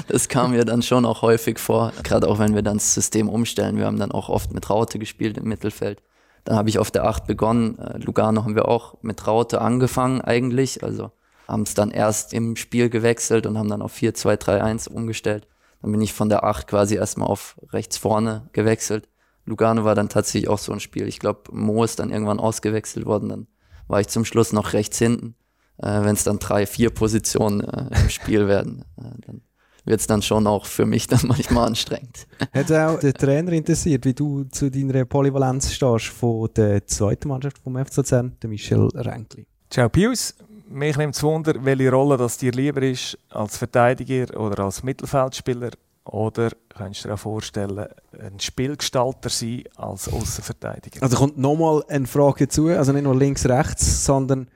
[0.07, 3.29] das kam mir dann schon auch häufig vor, gerade auch wenn wir dann das System
[3.29, 3.77] umstellen.
[3.77, 6.01] Wir haben dann auch oft mit Raute gespielt im Mittelfeld.
[6.45, 7.77] Dann habe ich auf der 8 begonnen.
[7.79, 10.83] Äh, Lugano haben wir auch mit Raute angefangen eigentlich.
[10.83, 11.11] Also
[11.47, 15.47] haben es dann erst im Spiel gewechselt und haben dann auf 4-2-3-1 umgestellt.
[15.81, 19.09] Dann bin ich von der 8 quasi erstmal auf rechts vorne gewechselt.
[19.45, 21.07] Lugano war dann tatsächlich auch so ein Spiel.
[21.07, 23.29] Ich glaube, Mo ist dann irgendwann ausgewechselt worden.
[23.29, 23.47] Dann
[23.87, 25.35] war ich zum Schluss noch rechts hinten.
[25.77, 29.41] Äh, Wenn es dann drei, vier Positionen äh, im Spiel werden, äh, dann
[29.85, 32.27] wird es dann schon auch für mich dann manchmal anstrengend.
[32.53, 37.59] Hat auch der Trainer interessiert, wie du zu deiner Polyvalenz stehst von der zweiten Mannschaft
[37.59, 39.45] vom FC Luzern, der Michel Renkli.
[39.69, 40.35] Ciao Pius,
[40.69, 45.71] mich nimmt es Wunder, welche Rolle das dir lieber ist, als Verteidiger oder als Mittelfeldspieler
[46.05, 47.87] oder kannst du dir auch vorstellen,
[48.19, 51.01] ein Spielgestalter sein als Außenverteidiger?
[51.01, 54.47] Also kommt nochmal eine Frage dazu, also nicht nur links-rechts, sondern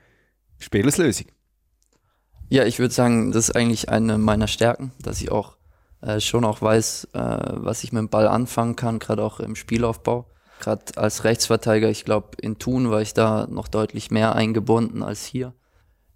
[0.60, 1.28] Spieleslösung.
[2.50, 5.58] Ja, ich würde sagen, das ist eigentlich eine meiner Stärken, dass ich auch
[6.02, 9.56] äh, schon auch weiß, äh, was ich mit dem Ball anfangen kann, gerade auch im
[9.56, 10.28] Spielaufbau.
[10.60, 15.26] Gerade als Rechtsverteidiger, ich glaube, in Thun war ich da noch deutlich mehr eingebunden als
[15.26, 15.54] hier.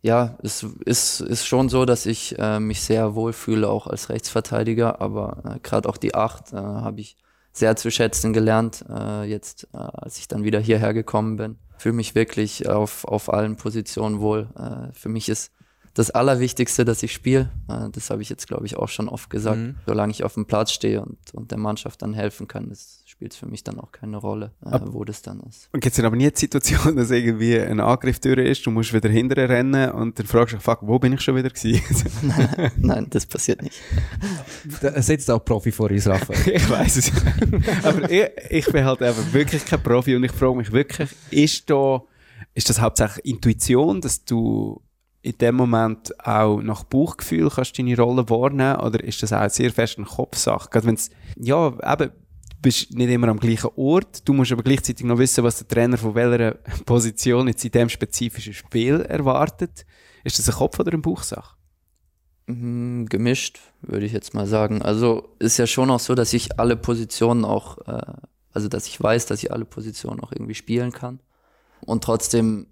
[0.04, 4.10] Ja, es ist, ist schon so, dass ich äh, mich sehr wohl fühle, auch als
[4.10, 7.16] Rechtsverteidiger, aber äh, gerade auch die Acht äh, habe ich
[7.54, 11.56] sehr zu schätzen gelernt, äh, jetzt äh, als ich dann wieder hierher gekommen bin.
[11.78, 14.50] Fühle mich wirklich auf, auf allen Positionen wohl.
[14.58, 15.54] Äh, für mich ist
[15.94, 17.50] das Allerwichtigste, dass ich spiele.
[17.70, 19.58] Äh, das habe ich jetzt, glaube ich, auch schon oft gesagt.
[19.58, 19.76] Mhm.
[19.86, 23.34] Solange ich auf dem Platz stehe und, und der Mannschaft dann helfen kann, ist spielt
[23.34, 25.70] es für mich dann auch keine Rolle, äh, wo das dann ist.
[25.72, 28.94] Und gibt es aber nie die Situation, dass irgendwie ein Angriff durch ist, du musst
[28.94, 32.12] wieder hinterher rennen und dann fragst du dich, fuck, wo bin ich schon wieder gewesen?
[32.78, 33.80] nein, das passiert nicht.
[34.82, 36.52] Da sitzt auch Profi vor uns, Raphael.
[36.56, 37.12] ich weiß es.
[37.84, 41.70] aber ich, ich bin halt einfach wirklich kein Profi und ich frage mich wirklich, ist
[41.70, 42.04] da,
[42.54, 44.82] ist das hauptsächlich Intuition, dass du
[45.22, 49.72] in dem Moment auch nach Bauchgefühl kannst deine Rolle wahrnehmen oder ist das auch sehr
[49.72, 50.70] fest eine Kopfsache?
[50.70, 52.12] Gerade wenn es, ja, eben,
[52.64, 54.28] bist nicht immer am gleichen Ort.
[54.28, 56.52] Du musst aber gleichzeitig noch wissen, was der Trainer von welcher
[56.86, 59.86] Position jetzt in dem spezifischen Spiel erwartet.
[60.24, 61.56] Ist das ein Kopf- oder eine Bauchsache?
[62.48, 64.82] Mhm, gemischt, würde ich jetzt mal sagen.
[64.82, 68.14] Also ist ja schon auch so, dass ich alle Positionen auch, äh,
[68.52, 71.20] also dass ich weiß, dass ich alle Positionen auch irgendwie spielen kann.
[71.82, 72.68] Und trotzdem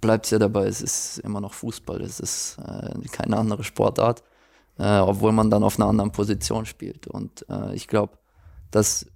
[0.00, 4.22] bleibt es ja dabei, es ist immer noch Fußball, es ist äh, keine andere Sportart,
[4.78, 7.06] äh, obwohl man dann auf einer anderen Position spielt.
[7.06, 8.18] Und äh, ich glaube,
[8.70, 9.06] dass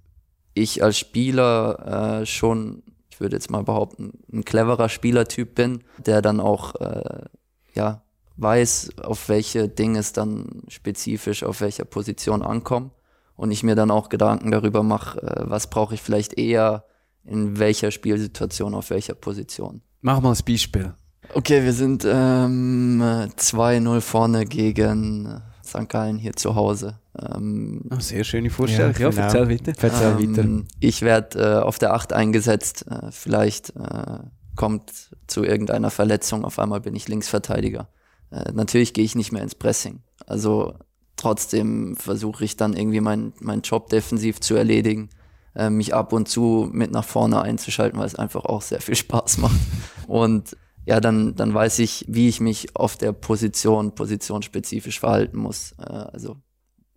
[0.53, 6.21] ich als Spieler äh, schon, ich würde jetzt mal behaupten, ein cleverer Spielertyp bin, der
[6.21, 7.25] dann auch äh,
[7.73, 8.03] ja
[8.37, 12.91] weiß, auf welche Dinge es dann spezifisch auf welcher Position ankommt
[13.35, 16.85] und ich mir dann auch Gedanken darüber mache, äh, was brauche ich vielleicht eher
[17.25, 19.81] in welcher Spielsituation auf welcher Position.
[20.01, 20.93] Mach mal ein Beispiel.
[21.33, 25.87] Okay, wir sind ähm, 2-0 vorne gegen St.
[25.87, 26.99] Gallen hier zu Hause.
[27.19, 28.93] Ähm, oh, sehr schöne Vorstellung.
[28.93, 29.23] Ja, ja genau.
[29.23, 29.73] erzähl weiter.
[29.79, 30.67] Erzähl ähm, weiter.
[30.79, 32.85] Ich werde äh, auf der 8 eingesetzt.
[32.89, 34.19] Äh, vielleicht äh,
[34.55, 36.45] kommt zu irgendeiner Verletzung.
[36.45, 37.89] Auf einmal bin ich Linksverteidiger.
[38.31, 40.01] Äh, natürlich gehe ich nicht mehr ins Pressing.
[40.25, 40.73] Also
[41.15, 45.09] trotzdem versuche ich dann irgendwie meinen mein Job defensiv zu erledigen,
[45.55, 48.95] äh, mich ab und zu mit nach vorne einzuschalten, weil es einfach auch sehr viel
[48.95, 49.59] Spaß macht.
[50.07, 55.73] Und ja, dann, dann weiß ich, wie ich mich auf der Position, positionsspezifisch verhalten muss.
[55.79, 56.37] Äh, also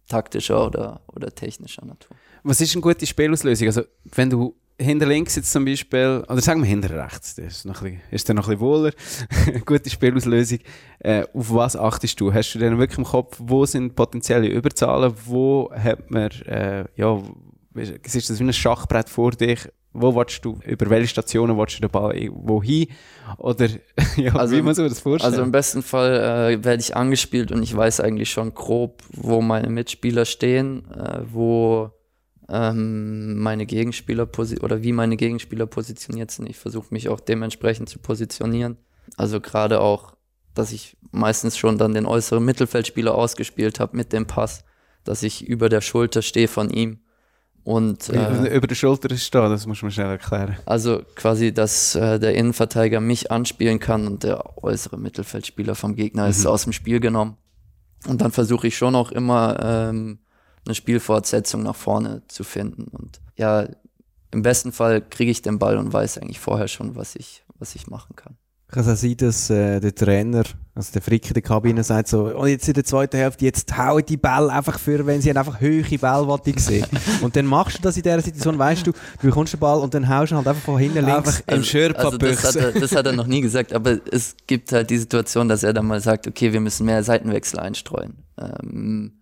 [0.06, 2.16] taktischer oder, oder technischer Natur.
[2.42, 3.66] Was ist eine gute Spielauslösung?
[3.66, 3.82] Also,
[4.14, 7.82] wenn du hinter links jetzt zum Beispiel, oder sagen wir hinter rechts, das ist, noch
[7.82, 8.92] ein bisschen, ist dann noch ein bisschen wohler,
[9.66, 10.58] gute Spielauslösung.
[10.98, 12.32] Äh, auf was achtest du?
[12.32, 17.22] Hast du denn wirklich im Kopf, wo sind potenzielle Überzahlen, wo hat man, äh, ja,
[17.74, 19.68] ist das wie ein Schachbrett vor dich,
[20.00, 22.88] wo willst du, über welche Stationen willst du den Ball wohin?
[23.38, 23.68] Oder
[24.16, 25.32] ja, also, wie muss man das vorstellen?
[25.32, 26.14] Also im besten Fall
[26.52, 31.20] äh, werde ich angespielt und ich weiß eigentlich schon grob, wo meine Mitspieler stehen, äh,
[31.30, 31.90] wo
[32.48, 34.28] ähm, meine Gegenspieler
[34.62, 36.48] oder wie meine Gegenspieler positioniert sind.
[36.48, 38.76] Ich versuche mich auch dementsprechend zu positionieren.
[39.16, 40.14] Also gerade auch,
[40.54, 44.64] dass ich meistens schon dann den äußeren Mittelfeldspieler ausgespielt habe mit dem Pass,
[45.04, 47.00] dass ich über der Schulter stehe von ihm.
[47.66, 50.56] Und, äh, über der Schulter ist da, das muss man schnell erklären.
[50.66, 56.22] Also quasi, dass äh, der Innenverteidiger mich anspielen kann und der äußere Mittelfeldspieler vom Gegner
[56.22, 56.30] mhm.
[56.30, 57.38] ist aus dem Spiel genommen.
[58.06, 60.20] Und dann versuche ich schon auch immer ähm,
[60.64, 62.84] eine Spielfortsetzung nach vorne zu finden.
[62.84, 63.66] Und ja,
[64.30, 67.74] im besten Fall kriege ich den Ball und weiß eigentlich vorher schon, was ich, was
[67.74, 68.36] ich machen kann.
[68.68, 70.42] Kann es auch sein, dass äh, der Trainer,
[70.74, 73.76] also der Frick in der Kabine sagt so, oh, jetzt in der zweiten Hälfte, jetzt
[73.78, 76.86] hauen die Bälle einfach für, wenn sie einfach hohe Bälle sehen
[77.22, 79.94] Und dann machst du das in dieser Situation, weißt du, du bekommst den Ball und
[79.94, 82.72] dann haust du halt einfach von hinten links einfach im also, also das, hat er,
[82.72, 85.86] das hat er noch nie gesagt, aber es gibt halt die Situation, dass er dann
[85.86, 88.24] mal sagt, okay, wir müssen mehr Seitenwechsel einstreuen.
[88.36, 89.12] Ähm,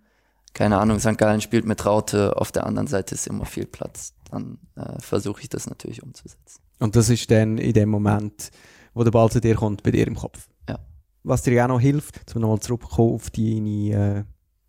[0.54, 1.18] keine Ahnung, St.
[1.18, 4.14] Gallen spielt mit Raute, auf der anderen Seite ist immer viel Platz.
[4.30, 6.60] Dann äh, versuche ich das natürlich umzusetzen.
[6.78, 8.50] Und das ist dann in dem Moment,
[8.94, 10.48] wo der Ball zu dir kommt, bei dir im Kopf.
[10.68, 10.78] Ja.
[11.22, 14.24] Was dir auch noch hilft, um nochmal zurückzukommen auf deine äh,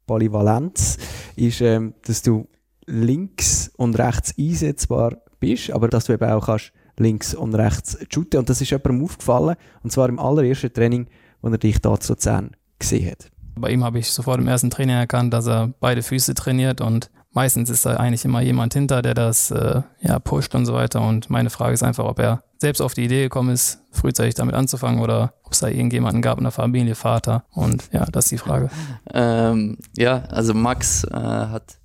[0.06, 0.98] Polyvalenz,
[1.36, 2.48] ist, ähm, dass du
[2.86, 8.40] links und rechts einsetzbar bist, aber dass du eben auch kannst links und rechts shooten.
[8.40, 11.08] Und das ist jemandem aufgefallen, und zwar im allerersten Training,
[11.42, 13.32] wo er dich da zu Zehn gesehen hat.
[13.58, 17.10] Bei ihm habe ich sofort im ersten Training erkannt, dass er beide Füße trainiert und
[17.36, 21.02] meistens ist da eigentlich immer jemand hinter, der das äh, ja, pusht und so weiter.
[21.02, 24.56] Und meine Frage ist einfach, ob er selbst auf die Idee gekommen ist, frühzeitig damit
[24.56, 27.44] anzufangen oder ob es da irgendjemanden gab in der Familie, Vater.
[27.52, 28.70] Und ja, das ist die Frage.
[29.14, 31.78] Ähm, ja, also Max äh, hat,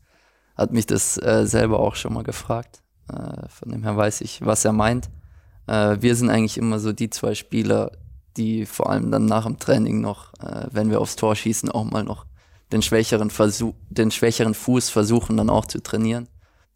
[0.57, 2.81] hat mich das äh, selber auch schon mal gefragt.
[3.09, 5.11] Äh, von dem her weiß ich, was er meint.
[5.67, 7.91] Äh, wir sind eigentlich immer so die zwei Spieler,
[8.37, 11.85] die vor allem dann nach dem Training noch, äh, wenn wir aufs Tor schießen, auch
[11.85, 12.27] mal noch
[12.73, 16.29] den schwächeren Versuch, den schwächeren Fuß versuchen dann auch zu trainieren.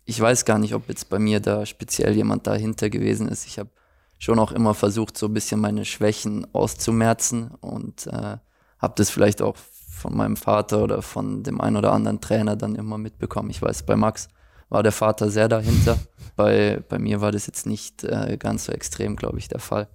[0.05, 3.47] Ich weiß gar nicht, ob jetzt bei mir da speziell jemand dahinter gewesen ist.
[3.47, 3.70] Ich habe
[4.18, 8.36] schon auch immer versucht, so ein bisschen meine Schwächen auszumerzen und äh,
[8.78, 12.74] habe das vielleicht auch von meinem Vater oder von dem einen oder anderen Trainer dann
[12.74, 13.51] immer mitbekommen.
[13.51, 14.28] Ich weiß, bei Max
[14.68, 15.99] war der Vater sehr dahinter.
[16.36, 19.88] bei, bei mir war das jetzt nicht äh, ganz so extrem, glaube ich, der Fall.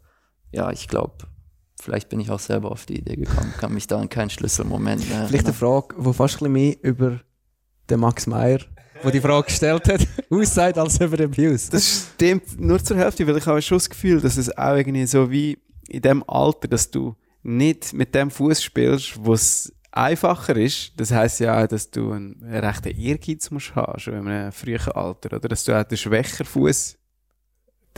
[0.51, 1.27] Ja, ich glaube,
[1.81, 5.07] vielleicht bin ich auch selber auf die Idee gekommen, kann mich da an keinen Schlüsselmoment
[5.09, 7.19] mehr Vielleicht eine Frage, wo fast ein bisschen mehr über
[7.89, 8.59] den Max Meyer,
[9.03, 11.69] der die Frage gestellt hat, aussagt als über den Pius.
[11.69, 15.05] Das stimmt nur zur Hälfte, weil ich habe schon das Gefühl, dass es auch irgendwie
[15.05, 15.57] so wie
[15.87, 20.93] in dem Alter, dass du nicht mit dem Fuß spielst, wo es einfacher ist.
[20.97, 24.91] Das heißt ja auch, dass du einen rechten Ehrgeiz musst haben, schon in einem frühen
[24.93, 25.49] Alter, oder?
[25.49, 26.98] Dass du auch den schwächeren Fuß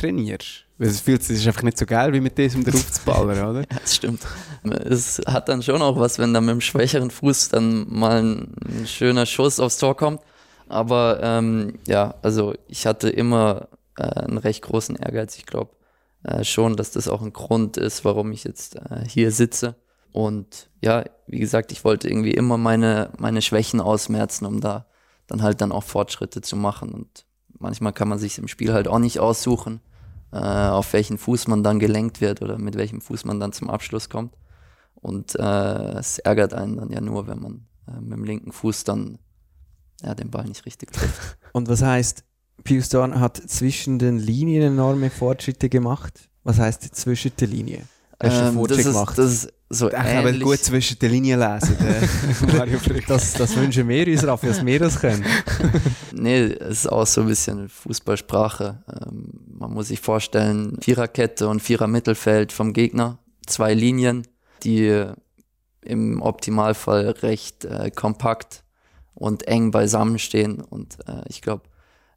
[0.02, 0.66] trainierst.
[0.78, 3.60] Weil es fühlt sich einfach nicht so geil, wie mit diesem drauf zu ballern, oder?
[3.60, 4.22] ja, das stimmt.
[4.64, 8.88] Es hat dann schon auch was, wenn dann mit dem schwächeren Fuß dann mal ein,
[8.88, 10.22] schöner Schuss aufs Tor kommt.
[10.68, 15.38] Aber ähm, ja, also ich hatte immer äh, einen recht großen Ehrgeiz.
[15.38, 15.72] Ich glaube
[16.24, 19.76] äh, schon, dass das auch ein Grund ist, warum ich jetzt äh, hier sitze.
[20.12, 24.88] Und ja, wie gesagt, ich wollte irgendwie immer meine, meine Schwächen ausmerzen, um da
[25.28, 26.92] dann halt dann auch Fortschritte zu machen.
[26.92, 27.26] Und
[27.60, 29.82] manchmal kann man sich im Spiel halt auch nicht aussuchen
[30.38, 34.10] auf welchen Fuß man dann gelenkt wird oder mit welchem Fuß man dann zum Abschluss
[34.10, 34.36] kommt.
[34.96, 38.84] Und äh, es ärgert einen dann ja nur, wenn man äh, mit dem linken Fuß
[38.84, 39.18] dann
[40.04, 41.38] ja, den Ball nicht richtig trifft.
[41.54, 42.24] Und was heißt,
[42.64, 46.30] Pius Dorn hat zwischen den Linien enorme Fortschritte gemacht?
[46.44, 47.88] Was heißt zwischen?
[48.20, 49.18] Hast du ähm, das ist, gemacht?
[49.18, 51.78] Das ist so ich kann gut zwischen den Linien lesen.
[53.08, 55.26] das, das wünschen wir uns, Raffi, dass wir das können.
[56.12, 58.84] nee, es ist auch so ein bisschen Fußballsprache.
[58.88, 63.18] Ähm, man muss sich vorstellen, Viererkette und Vierer-Mittelfeld vom Gegner,
[63.48, 64.28] zwei Linien,
[64.64, 65.06] die
[65.82, 68.64] im Optimalfall recht äh, kompakt
[69.14, 70.62] und eng beisammen stehen.
[70.62, 71.64] Und äh, ich glaube,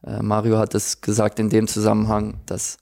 [0.02, 2.78] äh, Mario hat es gesagt in dem Zusammenhang, dass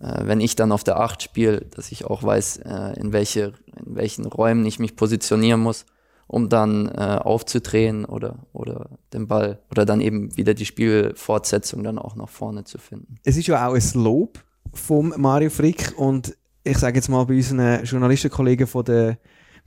[0.00, 3.96] wenn ich dann auf der Acht spiele, dass ich auch weiß, äh, in, welche, in
[3.96, 5.84] welchen Räumen ich mich positionieren muss,
[6.26, 11.98] um dann äh, aufzudrehen oder, oder den Ball oder dann eben wieder die Spielfortsetzung dann
[11.98, 13.16] auch nach vorne zu finden.
[13.24, 14.42] Es ist ja auch ein Lob
[14.72, 19.18] vom Mario Frick und ich sage jetzt mal bei unseren Journalistenkollegen von der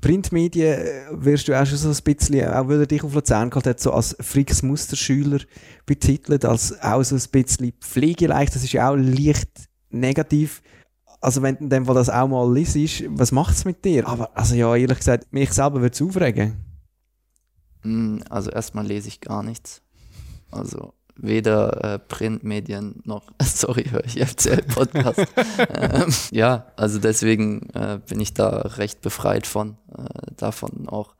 [0.02, 3.50] Printmedien äh, wirst du auch schon so ein bisschen, auch weil er dich auf Luzern
[3.50, 5.40] gehabt hat, so als Fricks Musterschüler
[5.86, 8.56] betitelt, als auch so ein bisschen pflegeleicht.
[8.56, 10.62] Das ist ja auch leicht negativ.
[11.22, 14.08] Also wenn in dem Fall das auch mal liest, was macht es mit dir?
[14.08, 16.58] Aber also ja, ehrlich gesagt, mich selber würde es aufregen.
[17.84, 19.82] Mm, also erstmal lese ich gar nichts.
[20.52, 25.20] Also weder äh, Printmedien noch, sorry, höre ich FCL-Podcast.
[25.70, 31.16] ähm, ja, also deswegen äh, bin ich da recht befreit von, äh, davon auch,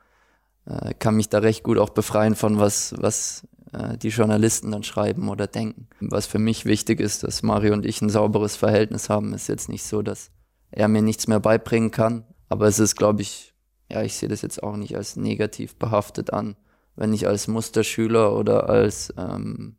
[0.66, 4.82] äh, kann mich da recht gut auch befreien von was, was äh, die Journalisten dann
[4.82, 5.88] schreiben oder denken.
[6.00, 9.68] Was für mich wichtig ist, dass Mario und ich ein sauberes Verhältnis haben, ist jetzt
[9.68, 10.30] nicht so, dass
[10.70, 13.54] er mir nichts mehr beibringen kann, aber es ist, glaube ich,
[13.90, 16.56] ja, ich sehe das jetzt auch nicht als negativ behaftet an,
[16.96, 19.76] wenn ich als Musterschüler oder als ähm,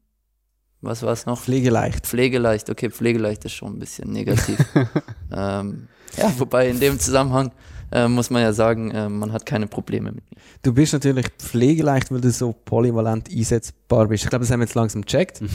[0.81, 1.41] was war es noch?
[1.41, 2.05] Pflegeleicht.
[2.05, 4.59] Pflegeleicht, okay, Pflegeleicht ist schon ein bisschen negativ.
[5.35, 7.51] ähm, ja, wobei in dem Zusammenhang
[7.91, 10.37] äh, muss man ja sagen, äh, man hat keine Probleme mit mir.
[10.63, 14.23] Du bist natürlich pflegeleicht, weil du so polyvalent einsetzbar bist.
[14.23, 15.41] Ich glaube, das haben wir jetzt langsam gecheckt.
[15.41, 15.49] Mhm.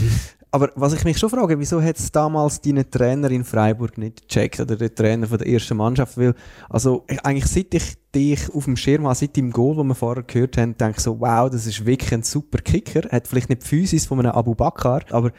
[0.53, 4.29] Aber was ich mich schon frage, wieso hat es damals deinen Trainer in Freiburg nicht
[4.29, 6.19] gecheckt oder der Trainer von der ersten Mannschaft?
[6.19, 6.35] Weil,
[6.69, 10.25] also eigentlich seit ich dich auf dem Schirm habe, seit dem Goal, das wir vorher
[10.25, 13.09] gehört haben, denke ich so, wow, das ist wirklich ein super Kicker.
[13.11, 15.31] Hat vielleicht nicht die Physis von einem Abu Bakr, aber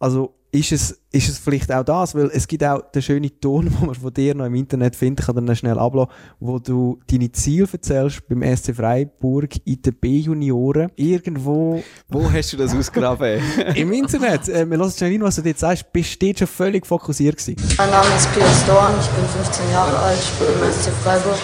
[0.00, 3.66] also ist es, ist es vielleicht auch das, weil es gibt auch den schönen Ton,
[3.70, 6.98] den man von dir noch im Internet findet, ich kann dann schnell ablassen, wo du
[7.10, 10.90] deine Ziele erzählst beim SC Freiburg in den B-Junioren.
[10.96, 11.82] Irgendwo...
[12.08, 13.40] Wo hast du das ausgraben?
[13.74, 14.48] Im Internet.
[14.48, 15.92] Äh, wir hören schnell rein, was du jetzt sagst.
[15.92, 17.56] Bist du schon völlig fokussiert gewesen?
[17.78, 21.38] Mein Name ist Piers Dorn, ich bin 15 Jahre alt, ich bin im SC Freiburg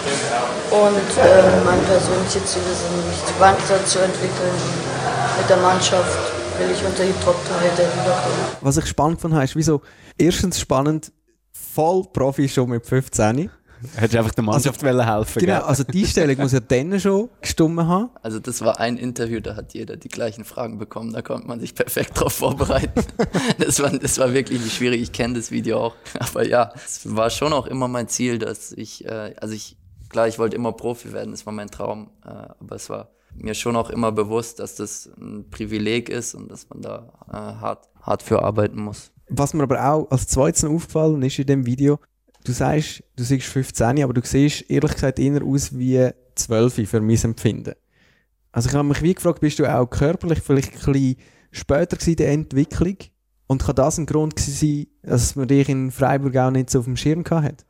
[0.71, 4.55] und äh, meine persönlichen Ziele sind, mich weiterzuentwickeln
[5.39, 8.35] mit der Mannschaft weil ich unter die Top-Torhüter wiederkomme.
[8.61, 9.81] Was ich spannend fand, ist, wieso
[10.17, 11.11] erstens spannend,
[11.51, 13.49] voll Profi schon mit 15.
[13.93, 17.29] Hättest du einfach der Mannschaft also, helfen Genau, also die Stellung muss ja dann schon
[17.41, 18.09] gestummen haben.
[18.23, 21.59] Also das war ein Interview, da hat jeder die gleichen Fragen bekommen, da konnte man
[21.59, 23.05] sich perfekt drauf vorbereiten.
[23.59, 25.95] das, war, das war wirklich nicht schwierig, ich kenne das Video auch.
[26.19, 29.77] Aber ja, es war schon auch immer mein Ziel, dass ich, äh, also ich,
[30.09, 33.53] klar, ich wollte immer Profi werden, das war mein Traum, äh, aber es war mir
[33.53, 37.89] schon auch immer bewusst, dass das ein Privileg ist und dass man da äh, hart,
[38.01, 39.11] hart für arbeiten muss.
[39.29, 41.99] Was mir aber auch als zweites aufgefallen ist in dem Video,
[42.43, 47.01] du sagst, du siehst 15, aber du siehst ehrlich gesagt eher aus wie 12 für
[47.01, 47.73] mein Empfinden.
[48.51, 51.17] Also ich habe mich wie gefragt, bist du auch körperlich vielleicht ein bisschen
[51.51, 52.97] später in der Entwicklung?
[53.47, 56.85] Und kann das ein Grund sein, dass man dich in Freiburg auch nicht so auf
[56.85, 57.65] dem Schirm hat?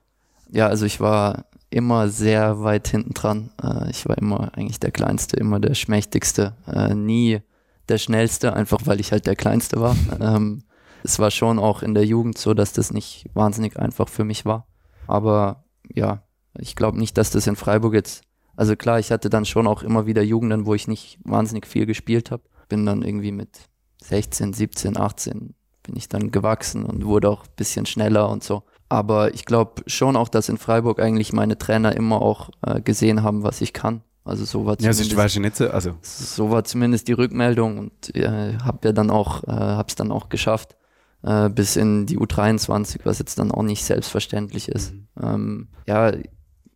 [0.49, 1.45] Ja, also ich war
[1.77, 3.51] immer sehr weit hinten dran.
[3.61, 7.41] Äh, ich war immer eigentlich der Kleinste, immer der Schmächtigste, äh, nie
[7.87, 9.95] der Schnellste, einfach weil ich halt der Kleinste war.
[10.19, 10.63] Ähm,
[11.03, 14.45] es war schon auch in der Jugend so, dass das nicht wahnsinnig einfach für mich
[14.45, 14.67] war.
[15.05, 15.63] Aber
[15.93, 16.23] ja,
[16.57, 18.23] ich glaube nicht, dass das in Freiburg jetzt,
[18.55, 21.85] also klar, ich hatte dann schon auch immer wieder Jugenden, wo ich nicht wahnsinnig viel
[21.85, 22.43] gespielt habe.
[22.67, 23.69] Bin dann irgendwie mit
[24.01, 25.53] 16, 17, 18
[25.83, 28.63] bin ich dann gewachsen und wurde auch ein bisschen schneller und so.
[28.89, 33.23] Aber ich glaube schon auch, dass in Freiburg eigentlich meine Trainer immer auch äh, gesehen
[33.23, 34.01] haben, was ich kann.
[34.23, 35.95] Also so war zumindest, ja, also nicht so, also.
[36.01, 40.29] so war zumindest die Rückmeldung und äh, habe ja dann auch, äh, hab's dann auch
[40.29, 40.75] geschafft
[41.23, 44.93] äh, bis in die U23, was jetzt dann auch nicht selbstverständlich ist.
[44.93, 45.07] Mhm.
[45.21, 46.11] Ähm, ja,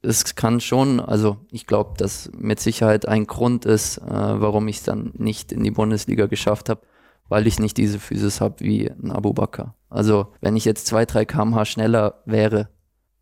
[0.02, 4.78] es kann schon, also ich glaube, dass mit Sicherheit ein Grund ist, äh, warum ich
[4.78, 6.82] es dann nicht in die Bundesliga geschafft habe,
[7.30, 9.76] weil ich nicht diese Physis habe wie ein Abu Bakr.
[9.92, 12.70] Also wenn ich jetzt zwei, drei kmh schneller wäre,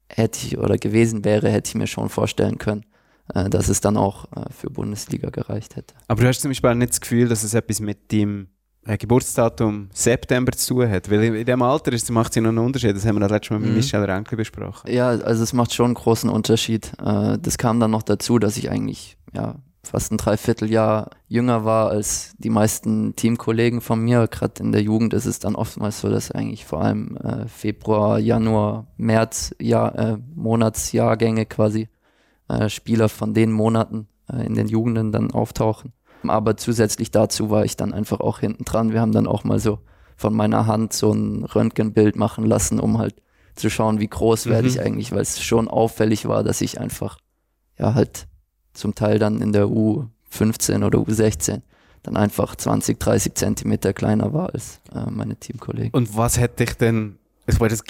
[0.08, 2.86] hätte ich oder gewesen wäre, hätte ich mir schon vorstellen können,
[3.34, 5.96] äh, dass es dann auch äh, für Bundesliga gereicht hätte.
[6.08, 8.48] Aber du hast zum Beispiel auch nicht das Gefühl, dass es etwas mit dem
[8.86, 11.10] äh, Geburtsdatum September zu tun hat?
[11.10, 12.96] Weil in dem Alter ist, macht es ja noch einen Unterschied.
[12.96, 13.76] Das haben wir letztes Mal mit mhm.
[13.76, 14.92] Michel Renke besprochen.
[14.92, 16.92] Ja, also es macht schon einen großen Unterschied.
[16.98, 19.56] Das kam dann noch dazu, dass ich eigentlich ja,
[19.90, 24.28] fast ein Dreivierteljahr jünger war als die meisten Teamkollegen von mir.
[24.28, 28.20] Gerade in der Jugend ist es dann oftmals so, dass eigentlich vor allem äh, Februar,
[28.20, 31.90] Januar, März, Jahr, äh, Monatsjahrgänge quasi
[32.48, 35.94] äh, Spieler von den Monaten äh, in den Jugenden dann auftauchen.
[36.28, 38.92] Aber zusätzlich dazu war ich dann einfach auch hinten dran.
[38.92, 39.80] Wir haben dann auch mal so
[40.16, 43.16] von meiner Hand so ein Röntgenbild machen lassen, um halt
[43.56, 44.70] zu schauen, wie groß werde mhm.
[44.70, 47.18] ich eigentlich, weil es schon auffällig war, dass ich einfach
[47.78, 48.29] ja halt
[48.80, 51.62] zum Teil dann in der U15 oder U16
[52.04, 55.92] dann einfach 20, 30 Zentimeter kleiner war als äh, meine Teamkollegen.
[55.92, 57.84] Und was hätte ich denn, es war das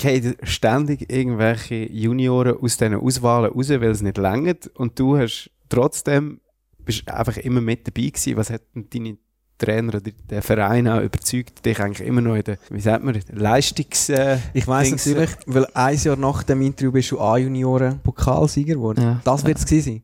[0.44, 6.40] ständig irgendwelche Junioren aus diesen Auswahlen raus, weil es nicht längert und du hast trotzdem,
[6.80, 8.38] bist einfach immer mit dabei gewesen.
[8.38, 9.18] Was hätten deine
[9.60, 13.20] Trainer oder der Verein auch überzeugt dich eigentlich immer noch in der, wie sagt man,
[13.32, 14.10] Leistungs...
[14.10, 19.02] Äh, ich weiß natürlich, weil ein Jahr nach dem Interview bist du A-Junioren Pokalsieger geworden.
[19.02, 19.82] Ja, das wird es ja.
[19.82, 20.04] sein.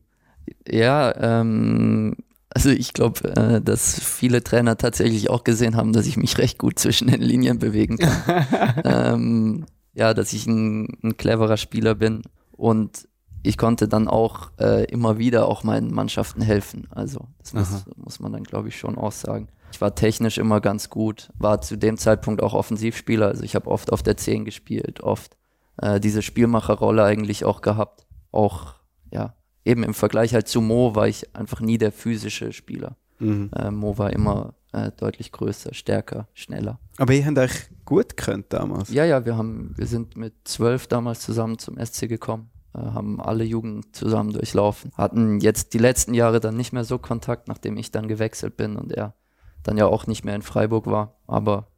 [0.68, 2.16] Ja, ähm,
[2.56, 6.58] also ich glaube, äh, dass viele Trainer tatsächlich auch gesehen haben, dass ich mich recht
[6.58, 8.46] gut zwischen den Linien bewegen kann.
[8.84, 12.22] ähm, ja, dass ich ein, ein, cleverer Spieler bin
[12.52, 13.08] und
[13.42, 16.88] ich konnte dann auch äh, immer wieder auch meinen Mannschaften helfen.
[16.90, 19.48] Also das muss, muss man dann, glaube ich, schon auch sagen.
[19.70, 23.28] Ich war technisch immer ganz gut, war zu dem Zeitpunkt auch Offensivspieler.
[23.28, 25.36] Also ich habe oft auf der 10 gespielt, oft
[25.76, 28.06] äh, diese Spielmacherrolle eigentlich auch gehabt.
[28.32, 28.74] Auch,
[29.12, 29.35] ja,
[29.66, 32.96] eben im Vergleich halt zu Mo war ich einfach nie der physische Spieler.
[33.18, 33.50] Mhm.
[33.54, 36.78] Äh, Mo war immer äh, deutlich größer, stärker, schneller.
[36.98, 38.90] Aber ihr habt euch gut gekannt damals?
[38.90, 43.20] Ja, ja, wir haben, wir sind mit zwölf damals zusammen zum SC gekommen, äh, haben
[43.20, 47.76] alle Jugend zusammen durchlaufen, hatten jetzt die letzten Jahre dann nicht mehr so Kontakt, nachdem
[47.76, 49.14] ich dann gewechselt bin und er
[49.62, 51.68] dann ja auch nicht mehr in Freiburg war, aber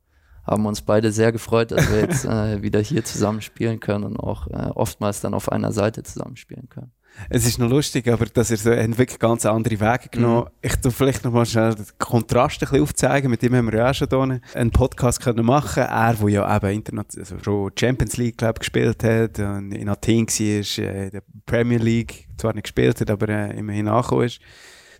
[0.44, 4.16] haben uns beide sehr gefreut, dass wir jetzt äh, wieder hier zusammen spielen können und
[4.18, 6.92] auch äh, oftmals dann auf einer Seite zusammen spielen können.
[7.30, 10.50] Es ist noch lustig, aber dass ihr so wirklich ganz andere Wege genommen mhm.
[10.62, 13.30] Ich tu vielleicht noch mal schnell den Kontrast ein bisschen aufzeigen.
[13.30, 15.82] Mit dem haben wir ja auch schon hier einen Podcast können machen.
[15.82, 20.26] Er, der ja eben international, also schon Champions League, glaube gespielt hat und in Athen
[20.26, 24.40] war, äh, in der Premier League zwar nicht gespielt hat, aber äh, immerhin angekommen ist.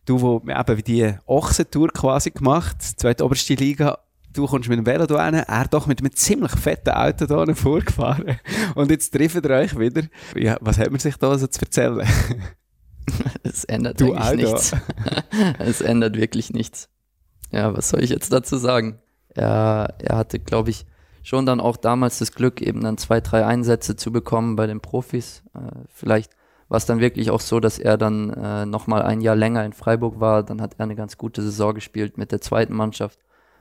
[0.04, 3.98] Du, wo eben wie die Ochsentour quasi gemacht, zweite oberste Liga,
[4.39, 8.39] du kommst mit dem Velo hin, er doch mit einem ziemlich fetten Auto da vorgefahren.
[8.74, 10.03] Und jetzt treffen ihr euch wieder.
[10.36, 12.07] Ja, was hat man sich da so zu erzählen?
[13.43, 14.76] es ändert du eigentlich nichts.
[15.59, 16.89] es ändert wirklich nichts.
[17.51, 18.99] Ja, was soll ich jetzt dazu sagen?
[19.34, 20.86] Er, er hatte, glaube ich,
[21.22, 24.80] schon dann auch damals das Glück, eben dann zwei, drei Einsätze zu bekommen bei den
[24.80, 25.43] Profis.
[25.55, 26.30] Äh, vielleicht
[26.68, 29.72] war es dann wirklich auch so, dass er dann äh, nochmal ein Jahr länger in
[29.72, 30.45] Freiburg war.
[30.45, 33.18] Dann hat er eine ganz gute Saison gespielt mit der zweiten Mannschaft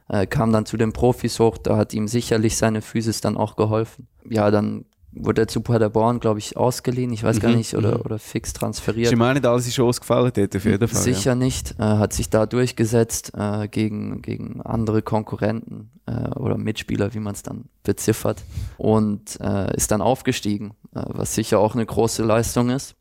[0.09, 3.55] äh, kam dann zu den Profis hoch, da hat ihm sicherlich seine Physis dann auch
[3.55, 4.07] geholfen.
[4.29, 7.95] Ja, dann wurde er zu Paderborn, glaube ich, ausgeliehen, ich weiß mhm, gar nicht, oder,
[7.95, 8.01] mhm.
[8.01, 9.11] oder fix transferiert.
[9.11, 11.01] Ich meine, alles ist ausgefallen dort auf jeden Fall.
[11.01, 11.35] Sicher ja.
[11.35, 17.19] nicht, äh, hat sich da durchgesetzt äh, gegen, gegen andere Konkurrenten äh, oder Mitspieler, wie
[17.19, 18.43] man es dann beziffert,
[18.77, 22.95] und äh, ist dann aufgestiegen, äh, was sicher auch eine große Leistung ist.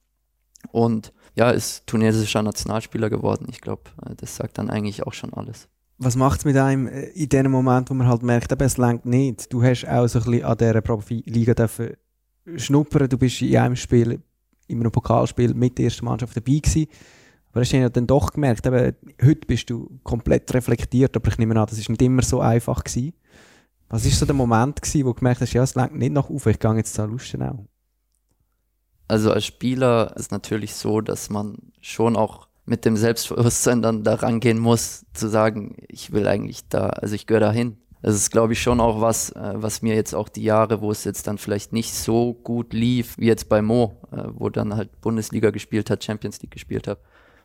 [0.73, 3.47] Und ja, ist tunesischer Nationalspieler geworden.
[3.51, 5.69] Ich glaube, äh, das sagt dann eigentlich auch schon alles
[5.99, 8.77] was macht es mit einem äh, in dem Moment, wo man halt merkt, eben, es
[8.77, 9.53] längt nicht.
[9.53, 11.97] Du hast auch so ein bisschen an dieser Profiliga dürfen
[12.57, 13.09] schnuppern.
[13.09, 14.21] Du bist in einem Spiel,
[14.67, 16.87] in einem Pokalspiel mit der ersten Mannschaft dabei gewesen.
[17.51, 18.95] Aber hast du ja dann doch gemerkt, eben,
[19.25, 22.85] heute bist du komplett reflektiert, aber ich nehme an, das ist nicht immer so einfach
[22.85, 23.15] gewesen.
[23.89, 26.29] Was war so der Moment gewesen, wo du gemerkt hast, ja, es längt nicht nach
[26.29, 27.67] auf, ich gehe jetzt zu Lustenau?
[29.09, 34.15] Also als Spieler ist natürlich so, dass man schon auch mit dem Selbstbewusstsein dann da
[34.15, 37.79] rangehen muss, zu sagen, ich will eigentlich da, also ich gehöre dahin.
[38.03, 40.91] Das ist, glaube ich, schon auch was, äh, was mir jetzt auch die Jahre, wo
[40.91, 44.77] es jetzt dann vielleicht nicht so gut lief, wie jetzt bei Mo, äh, wo dann
[44.77, 47.01] halt Bundesliga gespielt hat, Champions League gespielt habe,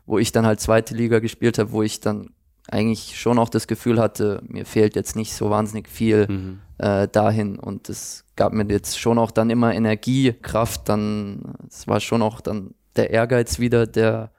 [0.06, 2.30] wo ich dann halt zweite Liga gespielt habe, wo ich dann
[2.68, 6.60] eigentlich schon auch das Gefühl hatte, mir fehlt jetzt nicht so wahnsinnig viel mhm.
[6.78, 11.88] äh, dahin und es gab mir jetzt schon auch dann immer Energie, Kraft, dann, es
[11.88, 14.30] war schon auch dann der Ehrgeiz wieder, der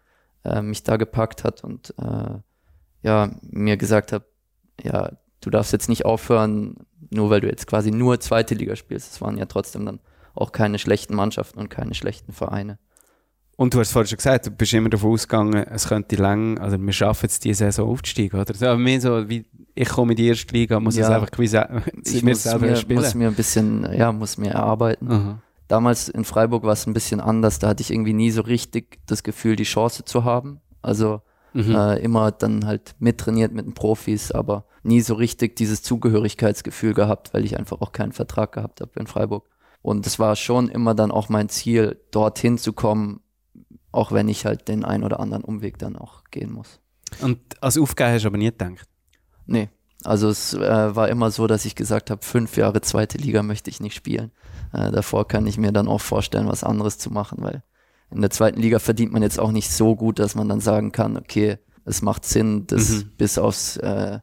[0.44, 2.40] äh, mich da gepackt hat und äh,
[3.02, 4.24] ja, mir gesagt hat,
[4.82, 6.76] ja, du darfst jetzt nicht aufhören,
[7.10, 9.14] nur weil du jetzt quasi nur zweite Liga spielst.
[9.14, 10.00] Es waren ja trotzdem dann
[10.34, 12.80] auch keine schlechten Mannschaften und keine schlechten Vereine.
[13.56, 16.80] Und du hast vorhin schon gesagt, du bist immer davon ausgegangen, es könnte lang, also
[16.80, 18.54] wir schaffen es diese Saison aufzusteigen, oder?
[18.54, 21.60] So, mehr so wie, ich komme in die erste Liga, muss ja, es einfach quasi,
[22.04, 23.00] ich muss selber mir, spielen.
[23.00, 25.08] muss mir ein bisschen, ja, muss mir erarbeiten.
[25.08, 25.40] Mhm.
[25.68, 27.60] Damals in Freiburg war es ein bisschen anders.
[27.60, 30.62] Da hatte ich irgendwie nie so richtig das Gefühl, die Chance zu haben.
[30.82, 31.22] Also
[31.54, 31.76] mhm.
[31.76, 37.34] äh, immer dann halt mittrainiert mit den Profis, aber nie so richtig dieses Zugehörigkeitsgefühl gehabt,
[37.34, 39.50] weil ich einfach auch keinen Vertrag gehabt habe in Freiburg.
[39.82, 43.22] Und es war schon immer dann auch mein Ziel, dorthin zu kommen,
[43.92, 46.80] auch wenn ich halt den ein oder anderen Umweg dann auch gehen muss.
[47.22, 48.88] Und als Aufgabe hast du aber nie gedacht?
[49.46, 49.70] Nee,
[50.04, 53.70] also es äh, war immer so, dass ich gesagt habe, fünf Jahre zweite Liga möchte
[53.70, 54.32] ich nicht spielen.
[54.74, 57.64] Äh, davor kann ich mir dann auch vorstellen, was anderes zu machen, weil
[58.12, 60.92] in der zweiten Liga verdient man jetzt auch nicht so gut, dass man dann sagen
[60.92, 63.12] kann, okay, es macht Sinn, das mhm.
[63.18, 64.20] bis aufs äh,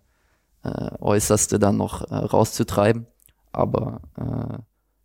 [0.62, 3.06] äh, Äußerste dann noch äh, rauszutreiben.
[3.52, 4.58] Aber äh,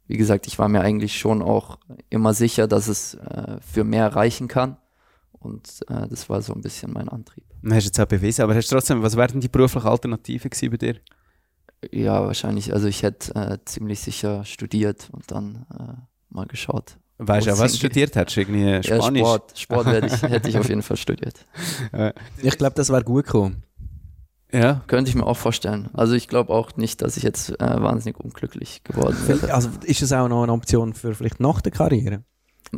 [0.07, 4.15] wie gesagt, ich war mir eigentlich schon auch immer sicher, dass es äh, für mehr
[4.15, 4.77] reichen kann.
[5.31, 7.45] Und äh, das war so ein bisschen mein Antrieb.
[7.65, 10.77] Hast du jetzt auch bewiesen, aber hast trotzdem, was wären die beruflichen Alternativen gewesen bei
[10.77, 10.95] dir?
[11.91, 12.73] Ja, wahrscheinlich.
[12.73, 15.93] Also ich hätte äh, ziemlich sicher studiert und dann äh,
[16.29, 16.97] mal geschaut.
[17.17, 18.37] Weißt du, was du studiert hättest?
[18.37, 19.21] Irgendwie Spanisch?
[19.21, 21.45] Ja, Sport, Sport hätte, ich, hätte ich auf jeden Fall studiert.
[22.41, 23.63] Ich glaube, das wäre gut gekommen.
[24.51, 24.83] Ja.
[24.87, 25.89] Könnte ich mir auch vorstellen.
[25.93, 29.53] Also ich glaube auch nicht, dass ich jetzt äh, wahnsinnig unglücklich geworden wäre.
[29.53, 32.23] Also ist es auch noch eine Option für vielleicht nach der Karriere?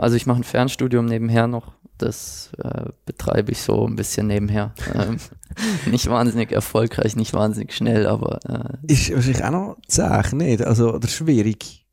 [0.02, 1.74] Also ich mache ein Fernstudium nebenher noch.
[1.98, 4.74] Das äh, betreibe ich so ein bisschen nebenher.
[4.93, 5.18] Ähm,
[5.89, 10.62] nicht wahnsinnig erfolgreich, nicht wahnsinnig schnell, aber äh, Ist wahrscheinlich auch noch zäh, nicht?
[10.62, 11.86] Also, oder schwierig.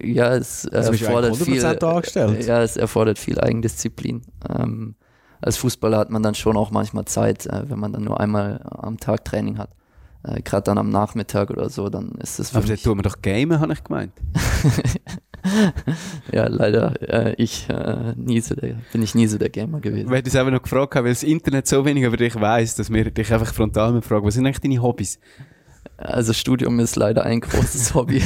[0.00, 1.62] ja, es Also bist du erfordert viel.
[1.64, 2.46] 100% angestellt?
[2.46, 4.22] Ja, es erfordert viel Eigendisziplin.
[4.48, 4.94] Ähm,
[5.42, 8.60] als Fußballer hat man dann schon auch manchmal Zeit, äh, wenn man dann nur einmal
[8.64, 9.70] am Tag Training hat.
[10.22, 13.20] Äh, Gerade dann am Nachmittag oder so, dann ist das Aber da tun wir doch
[13.22, 14.12] gamen, habe ich gemeint.
[16.32, 20.12] ja, leider äh, ich äh, nie so der, bin ich nie so der Gamer gewesen.
[20.12, 23.10] Ich es eben noch gefragt weil das Internet so wenig über dich weiss, dass wir
[23.10, 25.18] dich einfach frontal fragen, was sind eigentlich deine Hobbys?
[26.00, 28.22] Also Studium ist leider ein großes Hobby.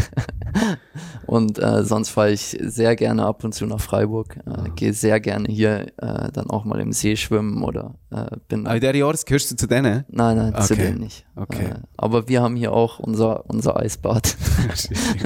[1.27, 4.37] und äh, sonst fahre ich sehr gerne ab und zu nach Freiburg.
[4.47, 8.67] Äh, Gehe sehr gerne hier äh, dann auch mal im See schwimmen oder äh, bin.
[8.67, 10.05] Ah, in dieser Jahres gehörst du zu denen?
[10.09, 10.87] Nein, nein, zu Okay.
[10.87, 11.27] dem nicht.
[11.35, 11.65] Okay.
[11.65, 14.37] Äh, aber wir haben hier auch unser, unser Eisbad.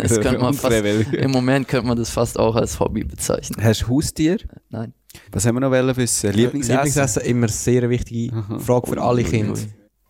[0.03, 0.75] Das könnte man fast.
[1.13, 3.63] Im Moment könnte man das fast auch als Hobby bezeichnen.
[3.63, 4.39] Hast du Haustier?
[4.71, 4.95] Nein.
[5.33, 6.33] Was haben wir noch wollen wissen?
[6.33, 6.77] Lieblingsessen?
[6.77, 8.43] Lieblingsessen immer eine sehr wichtige.
[8.59, 9.59] Frage für alle Kinder.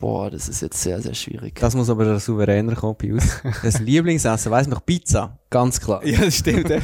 [0.00, 1.56] Boah, das ist jetzt sehr, sehr schwierig.
[1.58, 3.42] Das muss aber souveräner kommen bei uns.
[3.64, 6.06] Das Lieblingsessen, weiss noch Pizza, ganz klar.
[6.06, 6.70] Ja, das stimmt.
[6.70, 6.80] das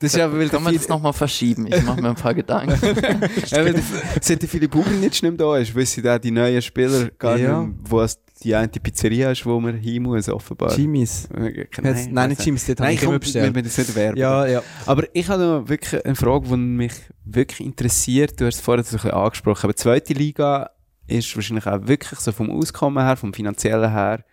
[0.00, 1.66] ist ja, weil Kann man der das nochmal verschieben?
[1.66, 2.78] Ich mache mir ein paar Gedanken.
[3.48, 3.74] ja, der-
[4.22, 7.60] seit der Philipp Huber nicht mehr da ist, wissen da die neuen Spieler gar Ja.
[7.60, 10.74] nicht, mehr, wo es die eine Pizzeria ist, wo man hin muss, offenbar.
[10.74, 11.26] Jimmy's.
[11.36, 13.52] Äh, Nein, nein, nicht Jimmy's, dort habe Nein, ich immer wir bestellt.
[13.54, 14.16] müssen das nicht werben.
[14.16, 14.62] Ja, ja.
[14.86, 16.92] Aber ich habe noch wirklich eine Frage, die mich
[17.26, 18.40] wirklich interessiert.
[18.40, 19.64] Du hast es vorhin so ein bisschen angesprochen.
[19.64, 20.70] Aber die zweite Liga
[21.08, 24.24] ist wahrscheinlich auch wirklich so vom Auskommen her, vom finanziellen her,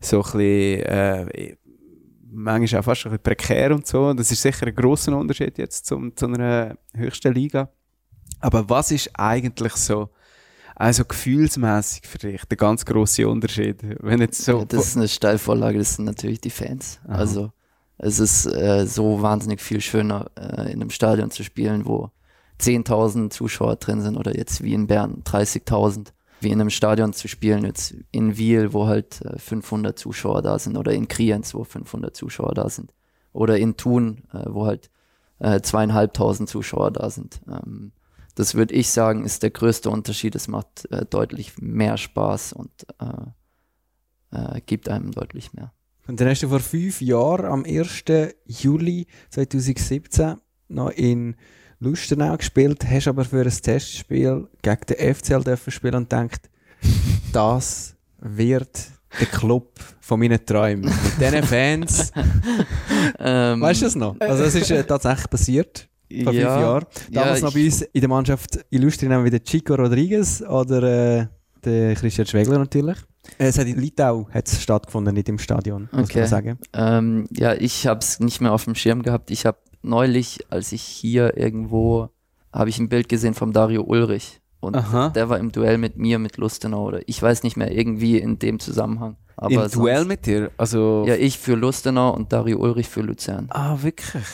[0.00, 1.56] so ein bisschen, äh,
[2.30, 4.12] manchmal auch fast ein bisschen prekär und so.
[4.12, 7.70] Das ist sicher ein grosser Unterschied jetzt zum, zu einer höchsten Liga.
[8.40, 10.10] Aber was ist eigentlich so,
[10.74, 13.78] also gefühlsmäßig für dich der ganz grosse Unterschied?
[14.00, 17.00] Wenn jetzt so, Ja, das ist eine Steilvorlage, das sind natürlich die Fans.
[17.06, 17.18] Aha.
[17.18, 17.52] Also
[17.98, 22.10] es ist äh, so wahnsinnig viel schöner, äh, in einem Stadion zu spielen, wo
[22.60, 26.08] 10.000 Zuschauer drin sind oder jetzt wie in Bern 30.000,
[26.40, 30.58] wie in einem Stadion zu spielen, jetzt in Wiel, wo halt äh, 500 Zuschauer da
[30.58, 32.92] sind oder in Kriens, wo 500 Zuschauer da sind
[33.32, 34.90] oder in Thun, äh, wo halt
[35.38, 37.40] äh, zweieinhalbtausend Zuschauer da sind.
[37.48, 37.92] Ähm,
[38.34, 40.34] das würde ich sagen, ist der größte Unterschied.
[40.34, 45.72] Es macht äh, deutlich mehr Spaß und äh, äh, gibt einem deutlich mehr.
[46.06, 48.04] Und dann hast du vor fünf Jahren, am 1.
[48.46, 50.36] Juli 2017,
[50.68, 51.36] noch in
[51.84, 56.48] Lustenau gespielt, hast aber für ein Testspiel gegen den FCL dürfen spielen und denkt,
[57.32, 58.78] das wird
[59.20, 60.84] der Club von meinen Träumen.
[60.86, 62.12] Mit diesen Fans.
[63.18, 64.16] Ähm, Weißt du das noch?
[64.18, 65.88] Also, es ist äh, tatsächlich passiert.
[66.10, 66.86] Vor fünf ja, Jahren.
[67.10, 70.82] Damals ja, noch bei uns in der Mannschaft illustrieren wieder Chico Rodriguez oder
[71.20, 71.26] äh,
[71.64, 72.96] der Christian Schwegler natürlich.
[73.38, 76.20] Äh, Es hat in Litau hat's stattgefunden, nicht im Stadion, muss Okay.
[76.20, 76.58] man sagen.
[76.72, 79.30] Ähm, ja, ich habe es nicht mehr auf dem Schirm gehabt.
[79.30, 82.08] Ich habe neulich, als ich hier irgendwo,
[82.52, 84.40] habe ich ein Bild gesehen vom Dario Ulrich.
[84.60, 85.10] Und Aha.
[85.10, 88.38] der war im Duell mit mir, mit Lustenau oder ich weiß nicht mehr, irgendwie in
[88.38, 89.16] dem Zusammenhang.
[89.36, 90.50] Aber Im sonst- Duell mit dir?
[90.56, 93.46] Also, Ja, ich für Lustenau und Dario Ulrich für Luzern.
[93.50, 94.24] ah, wirklich?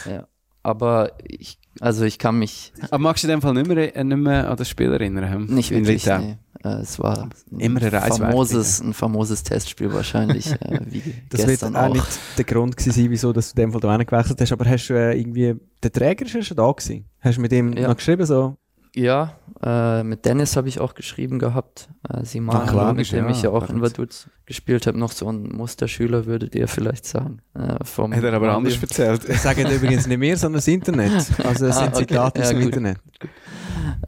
[0.62, 4.04] Aber ich, also ich kann mich Aber magst du in dem Fall nicht mehr, äh,
[4.04, 5.46] nicht mehr an das Spiel erinnern?
[5.46, 6.36] nicht wirklich, nee.
[6.62, 11.46] Äh, es war Immer eine Reise wert, famoses, ein famoses Testspiel wahrscheinlich, äh, wie Das
[11.46, 11.92] wird auch, auch.
[11.92, 12.06] nicht
[12.36, 14.52] der Grund gewesen sein, wieso dass du in dem Fall da gewechselt hast.
[14.52, 17.06] Aber hast du äh, irgendwie, der Träger ist ja schon da gewesen.
[17.20, 17.88] Hast du mit ihm Ja.
[17.88, 18.56] noch geschrieben so?
[18.96, 21.88] Ja, äh, mit Dennis habe ich auch geschrieben gehabt.
[22.08, 23.80] Äh, Simon, klar, mit dem ja, ich ja auch in.
[23.80, 24.98] Vaduz gespielt habe.
[24.98, 27.40] Noch so ein Musterschüler, würdet ihr vielleicht sagen.
[27.54, 29.28] Äh, vom Hat er aber anders erzählt.
[29.28, 31.12] Das sagen übrigens nicht mehr, sondern das Internet.
[31.44, 32.06] Also es Ah, sind okay.
[32.06, 32.62] Zitate aus Ja, dem.
[32.62, 32.98] Internet.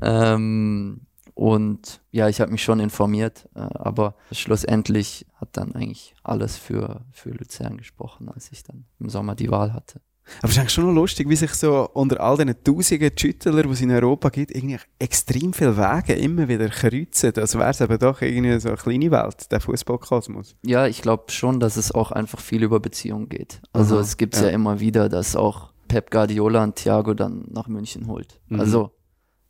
[0.01, 1.01] Ähm,
[1.35, 7.05] und ja, ich habe mich schon informiert, äh, aber schlussendlich hat dann eigentlich alles für,
[7.11, 10.01] für Luzern gesprochen, als ich dann im Sommer die Wahl hatte.
[10.39, 13.63] Aber es ist eigentlich schon noch lustig, wie sich so unter all diesen tausenden Schüttler,
[13.63, 17.33] die es in Europa gibt, irgendwie extrem viele Wege immer wieder kreuzen.
[17.37, 20.57] Also wäre es eben doch irgendwie so eine kleine Welt, der Fußballkosmos.
[20.65, 23.61] Ja, ich glaube schon, dass es auch einfach viel über Beziehungen geht.
[23.73, 24.45] Also Aha, es gibt ja.
[24.45, 24.49] ja.
[24.51, 28.41] immer wieder, dass auch Pep Guardiola und Thiago dann nach München holt.
[28.49, 28.61] Mhm.
[28.61, 28.91] Also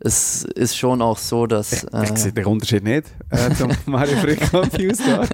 [0.05, 4.53] es ist schon auch so, dass Ich sehe den Unterschied nicht äh, zum Mario Frick
[4.53, 5.29] und Houston.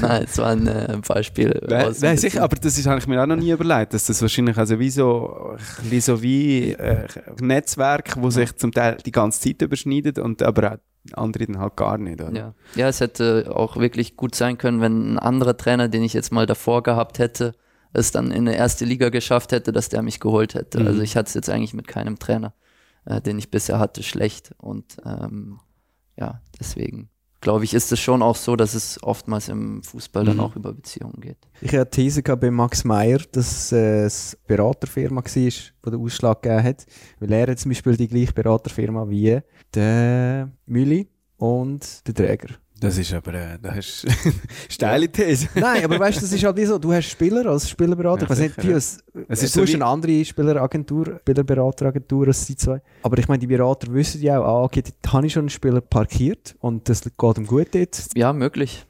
[0.00, 1.60] nein, es war ein äh, Beispiel.
[1.68, 4.22] Nein, nein sicher, aber das ist, habe ich mir auch noch nie überlegt, dass das
[4.22, 5.56] wahrscheinlich also wie so,
[5.90, 7.06] ein so wie äh,
[7.40, 10.76] Netzwerk, wo sich zum Teil die ganze Zeit überschneidet und aber auch
[11.14, 12.20] andere dann halt gar nicht.
[12.20, 12.32] Oder?
[12.32, 12.54] Ja.
[12.74, 16.32] ja, es hätte auch wirklich gut sein können, wenn ein anderer Trainer, den ich jetzt
[16.32, 17.54] mal davor gehabt hätte,
[17.92, 20.80] es dann in eine erste Liga geschafft hätte, dass der mich geholt hätte.
[20.80, 20.86] Mhm.
[20.86, 22.54] Also ich hatte es jetzt eigentlich mit keinem Trainer,
[23.04, 24.52] äh, den ich bisher hatte, schlecht.
[24.58, 25.60] Und ähm,
[26.16, 27.08] ja, deswegen
[27.40, 30.42] glaube ich, ist es schon auch so, dass es oftmals im Fußball dann Mhm.
[30.42, 31.38] auch über Beziehungen geht.
[31.60, 35.50] Ich hatte These gehabt bei Max Meyer, dass es eine Beraterfirma war, die
[35.84, 36.86] den Ausschlag gegeben hat.
[37.18, 39.40] Weil er hat zum Beispiel die gleiche Beraterfirma wie
[39.74, 42.54] der Mülli und der Träger.
[42.82, 44.06] Das ist aber, äh, das ist
[44.68, 45.48] steile These.
[45.54, 48.22] Nein, aber weißt du, das ist halt wie so, du hast Spieler als Spielerberater.
[48.22, 48.98] Ja, ich weiß nicht, wie es,
[49.28, 52.82] Es du ist so hast eine andere Spieleragentur, Spielerberateragentur als die zwei.
[53.02, 55.50] Aber ich meine, die Berater wissen ja auch, ah, okay, dort habe ich schon einen
[55.50, 58.04] Spieler parkiert und das geht ihm gut dort.
[58.16, 58.84] Ja, möglich.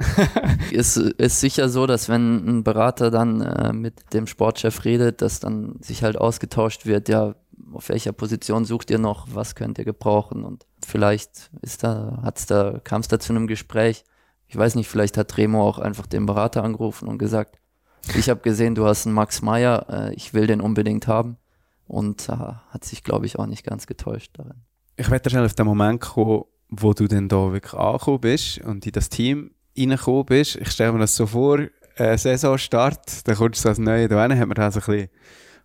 [0.71, 5.41] ist, ist sicher so, dass wenn ein Berater dann äh, mit dem Sportchef redet, dass
[5.41, 7.35] dann sich halt ausgetauscht wird, ja,
[7.75, 12.47] auf welcher Position sucht ihr noch, was könnt ihr gebrauchen und vielleicht ist da, hat's
[12.47, 14.05] da, kam es da zu einem Gespräch.
[14.47, 17.59] Ich weiß nicht, vielleicht hat Remo auch einfach den Berater angerufen und gesagt,
[18.17, 21.37] ich habe gesehen, du hast einen Max Meyer, äh, ich will den unbedingt haben
[21.87, 24.63] und äh, hat sich, glaube ich, auch nicht ganz getäuscht darin.
[24.97, 28.85] Ich werde schnell auf den Moment kommen, wo du dann da wirklich angekommen bist und
[28.87, 30.57] in das Team reingekommen bist.
[30.57, 31.61] Ich stelle mir das so vor,
[31.97, 35.09] äh, Saisonstart, dann kommst du als Neue da rein, hat man dann so ein bisschen,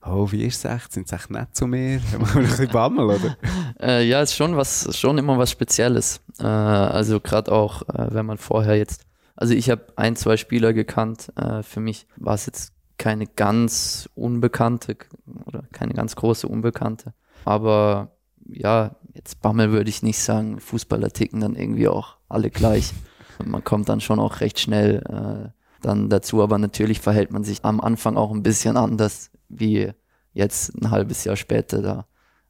[0.05, 0.93] oh, wie ist es echt?
[0.93, 2.01] Sind sie echt nett zu mir?
[2.11, 3.37] Hat man ein bisschen Bammel, oder?
[3.79, 6.19] Äh, ja, ist schon was, schon immer was Spezielles.
[6.39, 9.03] Äh, also gerade auch, äh, wenn man vorher jetzt,
[9.35, 11.31] also ich habe ein, zwei Spieler gekannt.
[11.35, 14.97] Äh, für mich war es jetzt keine ganz unbekannte
[15.45, 17.13] oder keine ganz große Unbekannte.
[17.45, 18.17] Aber
[18.47, 20.59] ja, jetzt Bammel würde ich nicht sagen.
[20.59, 22.93] Fußballer ticken dann irgendwie auch alle gleich.
[23.45, 25.49] Man kommt dann schon auch recht schnell äh,
[25.81, 26.41] dann dazu.
[26.41, 29.91] Aber natürlich verhält man sich am Anfang auch ein bisschen anders wie
[30.33, 32.07] jetzt ein halbes Jahr später da.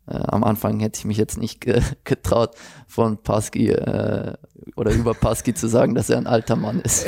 [0.08, 2.56] Äh, am Anfang hätte ich mich jetzt nicht ge getraut,
[2.88, 4.34] von Pasky äh,
[4.76, 7.06] oder über Pasky zu sagen, dass er ein alter Mann ist.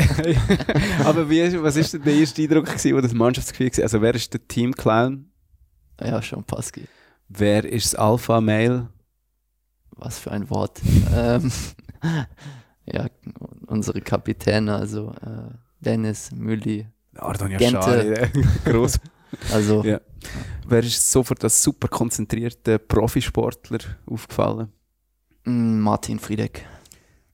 [1.05, 3.83] Aber wie, was ist der erste Eindruck gewesen, wo das Mannschaftsgefühl war?
[3.83, 5.29] Also wer ist der Team-Clown?
[6.01, 6.87] ja, schon Pasky.
[7.27, 8.87] Wer ist das Alpha-Mail?
[9.91, 10.81] Was für ein Wort.
[11.13, 11.51] ähm,
[12.85, 13.07] ja,
[13.67, 17.63] unsere Kapitäne, also äh, Dennis, Mülli, Ardon Gente.
[17.63, 18.99] Yashari, gross.
[19.51, 19.99] Also Ja.
[20.67, 24.71] Wer ist sofort als super konzentrierter Profisportler aufgefallen?
[25.45, 25.51] mh,
[25.81, 26.65] Martin Friedeck,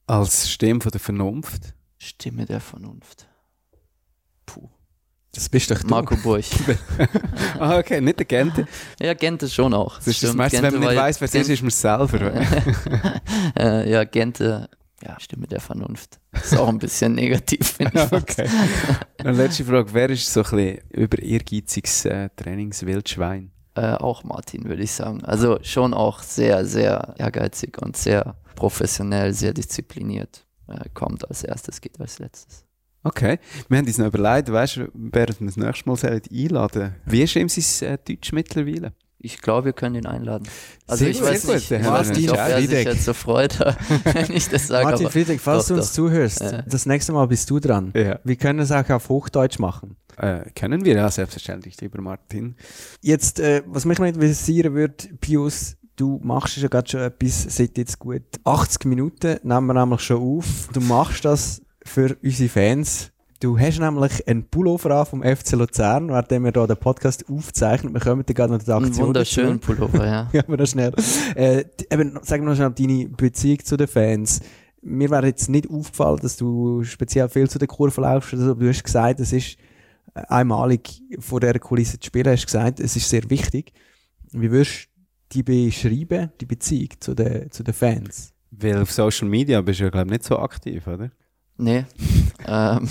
[0.08, 1.74] Als Stimme von der Vernunft?
[1.98, 3.28] Stimme der Vernunft.
[4.46, 4.70] Puh.
[5.34, 5.88] Das bist doch du.
[5.88, 6.50] Marco Burch.
[7.60, 8.68] ah, okay, nicht der Gente.
[9.02, 9.98] ja, Gente schon auch.
[9.98, 12.32] Das ist das meiste, wenn man nicht weiss, wer es ist, ist man es selber.
[13.60, 14.70] äh, ja, Gente,
[15.04, 16.20] ja, Stimme der Vernunft.
[16.32, 18.12] Ist auch ein bisschen negativ, finde ich.
[18.12, 18.50] okay.
[19.18, 19.94] Dann letzte Frage.
[19.94, 23.52] Wer ist so ein bisschen über ehrgeiziges äh, Trainingswildschwein?
[23.76, 25.24] Äh, auch Martin, würde ich sagen.
[25.26, 30.46] Also schon auch sehr, sehr ehrgeizig und sehr professionell, sehr diszipliniert.
[30.68, 32.64] Äh, kommt als erstes, geht als letztes.
[33.04, 33.38] Okay.
[33.68, 37.36] Wir haben uns noch überlegt, weißt du, während wir das nächste Mal einladen Wie ist
[37.36, 38.94] ihm sein äh, Deutsch mittlerweile?
[39.26, 40.48] Ich glaube, wir können ihn einladen.
[40.88, 42.16] Also Sehr ich gut, weiß sehr nicht, gut.
[42.16, 43.60] nicht, ob er sich jetzt so freut,
[44.04, 44.86] wenn ich das sage.
[44.86, 45.94] Martin Friedrich, falls doch, du uns doch.
[45.96, 46.62] zuhörst, Ja.
[46.62, 47.92] das nächste Mal bist du dran.
[47.96, 48.20] Ja.
[48.24, 49.96] Wir können es auch auf Hochdeutsch machen.
[50.18, 52.56] Äh, kennen wir ja selbstverständlich, lieber Martin.
[53.02, 57.78] Jetzt, äh, was mich noch interessieren würde, Pius, du machst ja gerade schon etwas seit
[57.78, 60.70] jetzt gut 80 Minuten, nehmen wir nämlich schon auf.
[60.72, 63.12] Du machst das für unsere Fans.
[63.46, 67.94] Du hast nämlich einen Pullover an vom FC Luzern, während wir hier den Podcast aufzeichnen.
[67.94, 69.76] Wir kommen dann gerade noch die Ein Aktion wunderschönen dazu.
[69.76, 70.30] Pullover, ja.
[70.34, 70.92] Ja, aber noch schnell.
[71.36, 74.40] Äh, eben, sag noch schnell deine Beziehung zu den Fans.
[74.82, 78.68] Mir wäre jetzt nicht aufgefallen, dass du speziell viel zu der Kurve so, aber du
[78.68, 79.58] hast gesagt, es ist
[80.16, 82.26] einmalig vor dieser Kulisse zu spielen.
[82.26, 83.74] Hast du gesagt, es ist sehr wichtig.
[84.32, 84.88] Wie würdest
[85.30, 88.34] du die beschreiben, die Beziehung zu den, zu den Fans?
[88.50, 91.12] Weil auf Social Media bist du ja, glaube ich, nicht so aktiv, oder?
[91.57, 91.86] Nee.
[92.48, 92.90] ähm,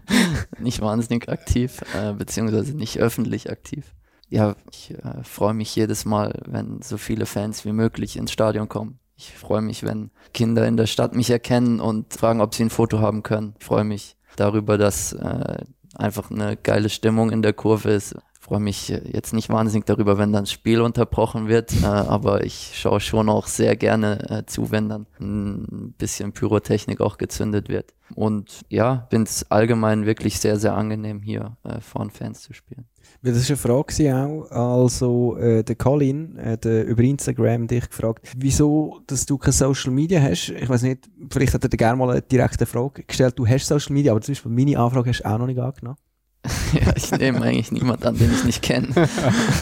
[0.58, 3.94] nicht wahnsinnig aktiv, äh, beziehungsweise nicht öffentlich aktiv.
[4.28, 8.68] Ja, ich äh, freue mich jedes Mal, wenn so viele Fans wie möglich ins Stadion
[8.68, 8.98] kommen.
[9.14, 12.70] Ich freue mich, wenn Kinder in der Stadt mich erkennen und fragen, ob sie ein
[12.70, 13.54] Foto haben können.
[13.58, 18.16] Ich freue mich darüber, dass äh, einfach eine geile Stimmung in der Kurve ist.
[18.42, 22.44] Freue mich äh, jetzt nicht wahnsinnig darüber, wenn dann das Spiel unterbrochen wird, äh, aber
[22.44, 27.68] ich schaue schon auch sehr gerne äh, zu, wenn dann ein bisschen Pyrotechnik auch gezündet
[27.68, 27.94] wird.
[28.16, 32.52] Und ja, finde es allgemein wirklich sehr, sehr angenehm, hier äh, vor den Fans zu
[32.52, 32.84] spielen.
[33.22, 34.50] Weil das war eine Frage auch.
[34.50, 39.92] Also, äh, der Colin hat äh, über Instagram dich gefragt, wieso, dass du kein Social
[39.92, 40.48] Media hast.
[40.48, 43.38] Ich weiß nicht, vielleicht hat er dir gerne mal eine direkte Frage gestellt.
[43.38, 45.96] Du hast Social Media, aber zum Beispiel meine Anfrage hast du auch noch nicht angenommen.
[46.72, 48.88] ja, ich nehme eigentlich niemand an, den ich nicht kenne.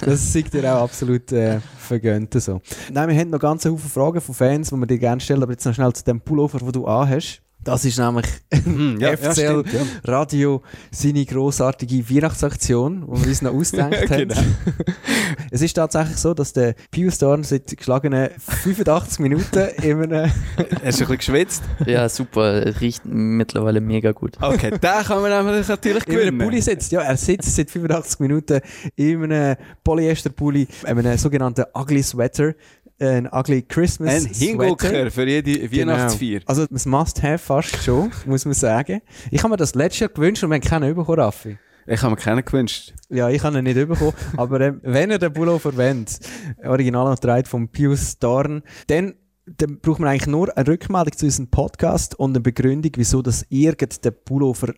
[0.05, 2.32] Das sieht dir auch absolut äh, vergönnt.
[2.40, 2.62] So.
[2.90, 5.52] Nein, wir haben noch ganz viele Fragen von Fans, die wir dir gerne stellen, aber
[5.52, 7.43] jetzt noch schnell zu dem Pullover, den du anhast.
[7.62, 8.26] Das ist nämlich
[8.64, 9.32] Hm, ja, ja, FCL
[9.64, 9.80] stimmt, ja.
[10.04, 14.34] Radio seine grossartige Weihnachtsaktion, die wir uns noch ausgedacht Genau.
[14.34, 14.56] haben.
[15.50, 20.56] es ist tatsächlich so, dass der Pius Dorn seit geschlagenen 85 Minuten in einem Hast
[20.56, 21.62] du ein bisschen geschwitzt?
[21.86, 22.80] Ja, super.
[22.80, 24.36] Riecht mittlerweile mega gut.
[24.40, 26.38] Okay, den kann man nämlich natürlich in einem gewinnen.
[26.38, 26.92] Pulli sitzt.
[26.92, 28.60] Ja, er sitzt seit 85 Minuten
[28.96, 32.54] in einem Polyester-Pulli, einem sogenannten Ugly Sweater,
[33.01, 34.32] ein Ugly Christmas Ein.
[34.32, 36.40] Hingucker für jede Weihnachtsfeier.
[36.40, 36.44] Genau.
[36.47, 39.01] Also ein Must-Have fast schon, muss man sagen.
[39.31, 41.59] Ich habe mir das letztes Jahr gewünscht und wir haben keinen bekommen, Raffi.
[41.86, 42.93] Ich habe mir keinen gewünscht.
[43.09, 44.12] Ja, ich habe ihn nicht bekommen.
[44.36, 46.20] aber ähm, wenn er den Pullover verwendet,
[46.62, 49.14] original und dreht von Pius Dorn, dann,
[49.47, 53.47] dann braucht man eigentlich nur eine Rückmeldung zu unserem Podcast und eine Begründung, wieso das
[53.48, 54.74] irgendein Pullover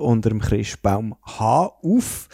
[0.00, 2.28] unter dem Christbaum haben, auf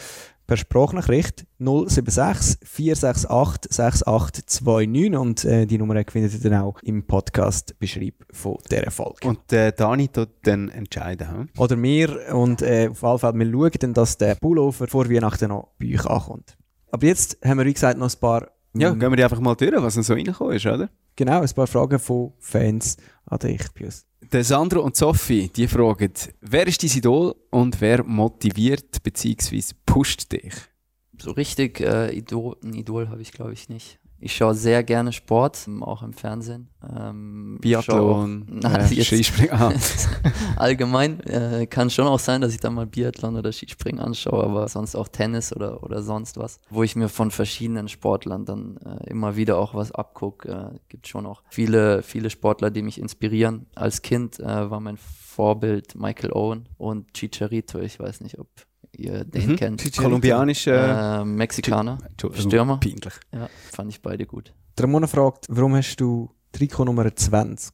[0.52, 8.12] per Sprachnachricht 076 468 6829 und äh, die Nummer findet ihr dann auch im Podcast-Beschreib
[8.30, 9.28] von dieser Folge.
[9.28, 11.30] Und äh, Dani tut dann entscheiden.
[11.30, 11.48] Hm?
[11.56, 15.48] Oder wir und äh, auf jeden Fall, wir schauen dann, dass der Pullover vor Weihnachten
[15.48, 16.58] noch bei euch ankommt.
[16.90, 19.54] Aber jetzt haben wir, wie gesagt, noch ein paar, Ja, gehen wir die einfach mal
[19.54, 20.90] durch, was denn so reingekommen ist, oder?
[21.16, 24.06] Genau, ein paar Fragen von Fans an dich, Pius.
[24.32, 29.74] Der Sandro und Sophie, die fragen, wer ist dein Idol und wer motiviert bzw.
[29.84, 30.54] pusht dich?
[31.18, 33.98] So richtig äh, Idol, ein Idol habe ich, glaube ich, nicht.
[34.24, 36.68] Ich schaue sehr gerne Sport, ähm, auch im Fernsehen.
[36.96, 39.52] Ähm, Biathlon, schaue auch- äh, Skispringen.
[39.52, 39.72] Ah.
[40.56, 44.68] Allgemein äh, kann schon auch sein, dass ich dann mal Biathlon oder Skispringen anschaue, aber
[44.68, 49.10] sonst auch Tennis oder, oder sonst was, wo ich mir von verschiedenen Sportlern dann äh,
[49.10, 50.72] immer wieder auch was abgucke.
[50.74, 53.66] Äh, gibt schon auch viele, viele Sportler, die mich inspirieren.
[53.74, 57.80] Als Kind äh, war mein Vorbild Michael Owen und Chicharito.
[57.80, 58.48] Ich weiß nicht, ob
[58.96, 59.56] ihr den Mhm.
[59.56, 59.96] kennt.
[59.96, 61.98] Kolumbianischer Äh, Mexikaner,
[62.34, 62.78] Stürmer.
[62.78, 63.14] Peinlich.
[63.32, 64.52] Ja, fand ich beide gut.
[64.78, 67.72] Der Ramona fragt, warum hast du Trikot Nummer 20?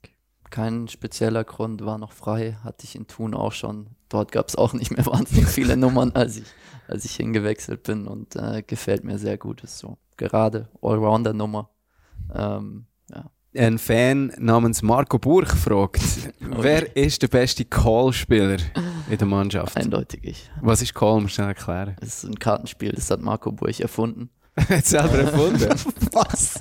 [0.51, 3.89] Kein spezieller Grund, war noch frei, hatte ich in Thun auch schon.
[4.09, 6.45] Dort gab es auch nicht mehr wahnsinnig viele Nummern, als ich,
[6.87, 9.63] als ich hingewechselt bin und äh, gefällt mir sehr gut.
[9.63, 11.69] Ist so gerade Allrounder-Nummer.
[12.35, 12.87] Ähm.
[13.57, 16.03] Ein Fan namens Marco Burch fragt,
[16.39, 18.59] wer ist der beste Call-Spieler
[19.09, 19.75] in der Mannschaft?
[19.75, 20.51] Eindeutig ich.
[20.61, 21.23] Was ist Call?
[21.23, 21.97] Musst du schnell erklären.
[22.03, 24.29] Es ist ein Kartenspiel, das hat Marco Burch erfunden.
[24.69, 25.69] Hat selber erfunden.
[26.13, 26.59] Was?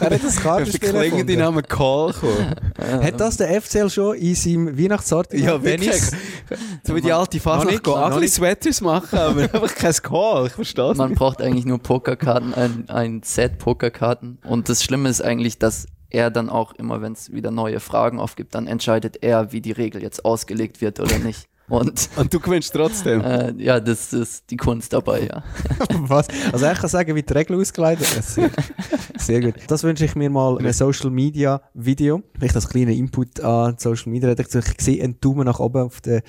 [0.00, 1.38] Wer hat das Kartenspiel den klingenden erfunden?
[1.38, 2.56] Namen Call gekommen.
[3.04, 5.46] Hat das der FCL schon in seinem Weihnachtssortiment?
[5.46, 5.90] Ja, wirklich.
[5.90, 6.12] Dennis?
[6.82, 8.34] So wie die alte Noch gehen, noch ugly nicht.
[8.34, 10.46] Sweaters machen, aber einfach kein Call.
[10.48, 14.38] Ich verstehe Man braucht eigentlich nur Pokerkarten, ein, ein Set Pokerkarten.
[14.44, 18.18] Und das Schlimme ist eigentlich, dass er dann auch immer, wenn es wieder neue Fragen
[18.20, 21.48] aufgibt, dann entscheidet er, wie die Regel jetzt ausgelegt wird oder nicht.
[21.68, 23.20] Und Und du gewinnst trotzdem.
[23.22, 25.42] äh, ja, das ist die Kunst dabei, ja.
[25.98, 26.28] Was?
[26.52, 28.34] Also ich kann sagen, wie die Regel ausgeleitet ist.
[28.34, 28.50] Sehr,
[29.18, 29.54] sehr gut.
[29.66, 32.22] Das wünsche ich mir mal ein Social Media Video.
[32.38, 34.62] Vielleicht als kleiner Input an Social Media Redaktion.
[34.78, 36.22] Ich sehe einen Daumen nach oben auf der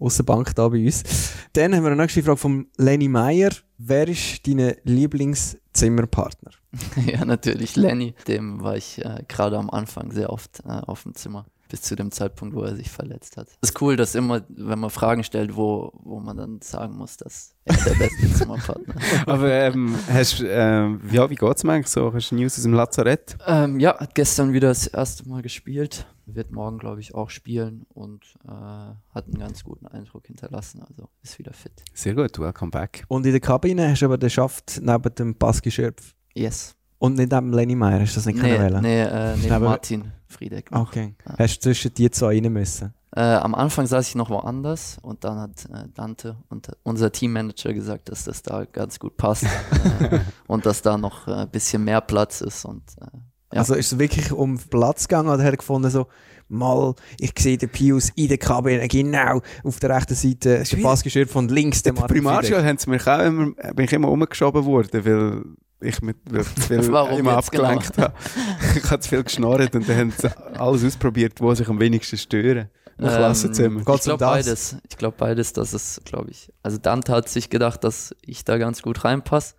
[0.00, 1.04] Aussenbank da bei uns.
[1.52, 3.50] Dann haben wir eine nächste Frage von Lenny Meyer.
[3.78, 6.50] Wer ist dein Lieblingszimmerpartner?
[7.06, 7.76] Ja, natürlich.
[7.76, 11.46] Lenny, dem war ich äh, gerade am Anfang sehr oft äh, auf dem Zimmer.
[11.68, 13.46] Bis zu dem Zeitpunkt, wo er sich verletzt hat.
[13.60, 17.16] Es ist cool, dass immer, wenn man Fragen stellt, wo, wo man dann sagen muss,
[17.16, 19.28] dass er der beste Zimmerpartner ist.
[19.28, 22.12] Aber ähm, hast, ähm, ja, wie geht's mir eigentlich so?
[22.12, 23.36] Hast du News aus dem Lazarett?
[23.46, 26.06] Ähm, ja, hat gestern wieder das erste Mal gespielt.
[26.26, 30.82] Wird morgen, glaube ich, auch spielen und äh, hat einen ganz guten Eindruck hinterlassen.
[30.82, 31.84] Also ist wieder fit.
[31.94, 33.04] Sehr gut, welcome back.
[33.06, 36.14] Und in der Kabine hast du aber den Schaft neben dem Baski Schöpf.
[36.34, 36.74] Yes.
[36.98, 38.00] Und nicht neben Lenny Meyer.
[38.00, 38.82] Hast du das nicht Nee, können wählen?
[38.82, 40.68] nee äh, Martin Friedeck.
[40.70, 41.14] Okay.
[41.26, 41.34] Ja.
[41.38, 42.94] Hast du zwischen die zwei rein müssen?
[43.16, 47.72] Äh, am Anfang saß ich noch woanders und dann hat äh, Dante und unser Teammanager
[47.72, 49.44] gesagt, dass das da ganz gut passt
[50.00, 53.06] äh, und dass da noch ein äh, bisschen mehr Platz ist und äh,
[53.52, 53.60] Ja.
[53.62, 56.06] Also ist es wirklich um Platz gegangen oder hat er gefunden so,
[56.48, 60.78] mal, ich sehe den Pius in der Kabine, genau auf der rechten Seite, ist der
[60.78, 65.04] Passgeschirr von links, der Primarschule haben sie mich auch immer, bin ich immer umgeschoben worden,
[65.04, 65.42] weil
[65.80, 67.38] ich mit weil ich zu viel Warum immer genau?
[67.38, 68.14] abgelenkt habe.
[68.76, 72.16] Ich habe zu viel geschnorrt und dann haben sie alles ausprobiert, wo sich am wenigsten
[72.16, 72.68] stören.
[72.98, 73.80] Im Klassenzimmer.
[73.80, 74.76] Ähm, Geht's ich um glaube beides.
[74.88, 76.52] Ich glaube beides, dass es, glaube ich.
[76.62, 79.54] Also Dante hat sich gedacht, dass ich da ganz gut reinpasse.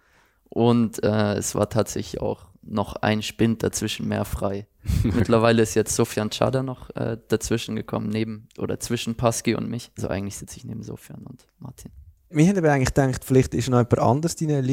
[0.49, 4.67] Und äh, es war tatsächlich auch noch ein Spind dazwischen mehr frei.
[5.03, 9.91] Mittlerweile ist jetzt Sofian Chada noch äh, dazwischen gekommen, neben oder zwischen Paski und mich.
[9.95, 11.91] Also eigentlich sitze ich neben Sofian und Martin.
[12.29, 14.63] Wir haben aber eigentlich gedacht, vielleicht ist noch jemand anders dein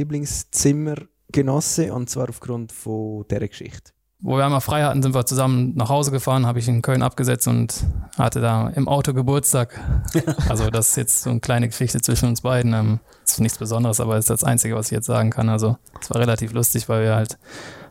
[1.29, 3.93] Lieblingszimmergenosse und zwar aufgrund von dieser Geschichte.
[4.21, 7.03] Wo wir einmal frei hatten, sind wir zusammen nach Hause gefahren, habe ich in Köln
[7.03, 7.85] abgesetzt und
[8.17, 9.79] hatte da im Auto Geburtstag.
[10.49, 12.73] Also das ist jetzt so eine kleine Geschichte zwischen uns beiden.
[12.73, 15.49] Ähm, ist nichts Besonderes, aber ist das Einzige, was ich jetzt sagen kann.
[15.49, 17.39] Also es war relativ lustig, weil wir halt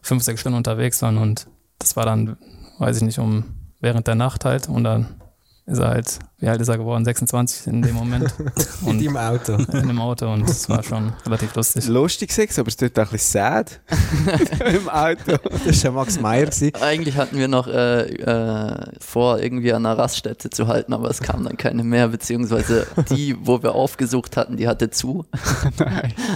[0.02, 1.48] fünf, sechs Stunden unterwegs waren und
[1.80, 2.36] das war dann,
[2.80, 3.46] weiß ich nicht, um
[3.80, 5.22] während der Nacht halt und dann
[5.68, 7.03] ist er halt, wie alt ist er geworden?
[7.03, 8.34] 26 in dem Moment.
[8.81, 9.53] In Und deinem Auto.
[9.73, 11.88] in einem Auto und es war schon relativ lustig.
[11.88, 13.81] Lustig gewesen, aber es tut auch ein bisschen sad
[14.65, 15.38] im Auto.
[15.65, 16.45] Das war Max Meyer.
[16.45, 16.72] gewesen.
[16.81, 21.19] Eigentlich hatten wir noch äh, äh, vor, irgendwie an einer Raststätte zu halten, aber es
[21.19, 25.26] kam dann keine mehr, beziehungsweise die, wo wir aufgesucht hatten, die hatte zu.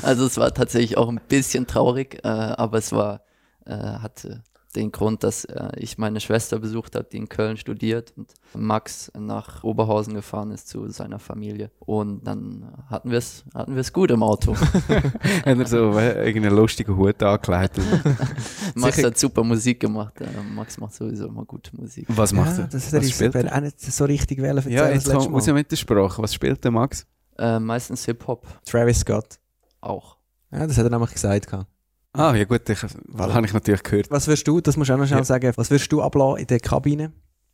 [0.04, 3.22] Also es war tatsächlich auch ein bisschen traurig, äh, aber es war,
[3.66, 4.44] äh, hatte
[4.76, 9.12] den Grund, dass äh, ich meine Schwester besucht habe, die in Köln studiert und Max
[9.18, 11.72] nach Oberhausen gefahren ist zu seiner Familie.
[11.80, 14.56] Und dann hatten wir es hatten wir's gut im Auto.
[15.46, 17.78] Hat er so äh, irgendeinen lustigen Hut angelegt.
[18.76, 20.20] Max Sicher- hat super Musik gemacht.
[20.22, 22.06] Äh, Max macht sowieso immer gute Musik.
[22.10, 22.68] Was macht Ja, er?
[22.68, 25.70] das hat er auch nicht so richtig erzählen Ja, das jetzt kommt, muss ja mit
[25.72, 26.22] der Sprache.
[26.22, 27.06] Was spielt der Max?
[27.38, 29.40] Äh, meistens Hip-Hop Travis Scott.
[29.82, 30.18] auch.
[30.52, 31.48] Ja, das hat er nämlich gesagt.
[31.48, 31.68] gehabt.
[32.14, 33.34] Ah, ja gut, ich, Voilà.
[33.34, 34.12] habe ich natürlich gehört.
[34.12, 35.24] Was wirst du, das musst du auch noch schnell Ja.
[35.26, 37.14] sagen, was wirst du ablassen in der Kabine?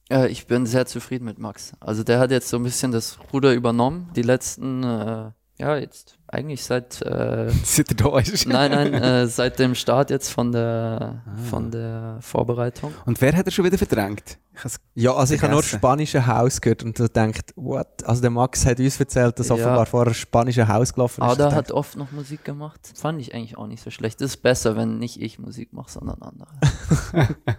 [0.09, 1.73] Äh, ich bin sehr zufrieden mit Max.
[1.79, 4.09] Also der hat jetzt so ein bisschen das Ruder übernommen.
[4.15, 8.47] Die letzten, äh, ja, jetzt eigentlich seit, äh, Seit er da ist.
[8.47, 11.35] nein, nein, äh, seit dem Start jetzt von der, Ah.
[11.49, 12.93] von der Vorbereitung.
[13.05, 14.37] Und wer hat er schon wieder verdrängt?
[14.95, 15.79] Ja, also ich habe nur Vergessen.
[15.79, 18.03] spanische Haus gehört und du denkt, what?
[18.05, 19.55] Also der Max hat uns erzählt, dass Ja.
[19.55, 21.29] offenbar vorher spanische Haus gelaufen ist.
[21.29, 22.79] Ada hat oft noch Musik gemacht.
[22.95, 24.19] Fand ich eigentlich auch nicht so schlecht.
[24.19, 26.49] Das ist besser, wenn nicht ich Musik mache, sondern andere.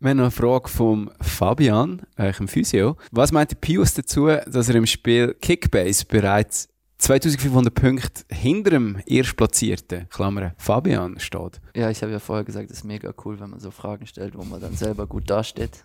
[0.00, 2.96] Wir haben noch eine Frage vom Fabian, äh, im Physio.
[3.12, 6.68] Was meint der Pius dazu, dass er im Spiel Kickbase bereits
[7.02, 11.60] 2500 Punkte hinter dem Erstplatzierten, Klammer, Fabian, steht?
[11.74, 14.38] Ja, ich habe ja vorher gesagt, es ist mega cool, wenn man so Fragen stellt,
[14.38, 15.82] wo man dann selber gut dasteht.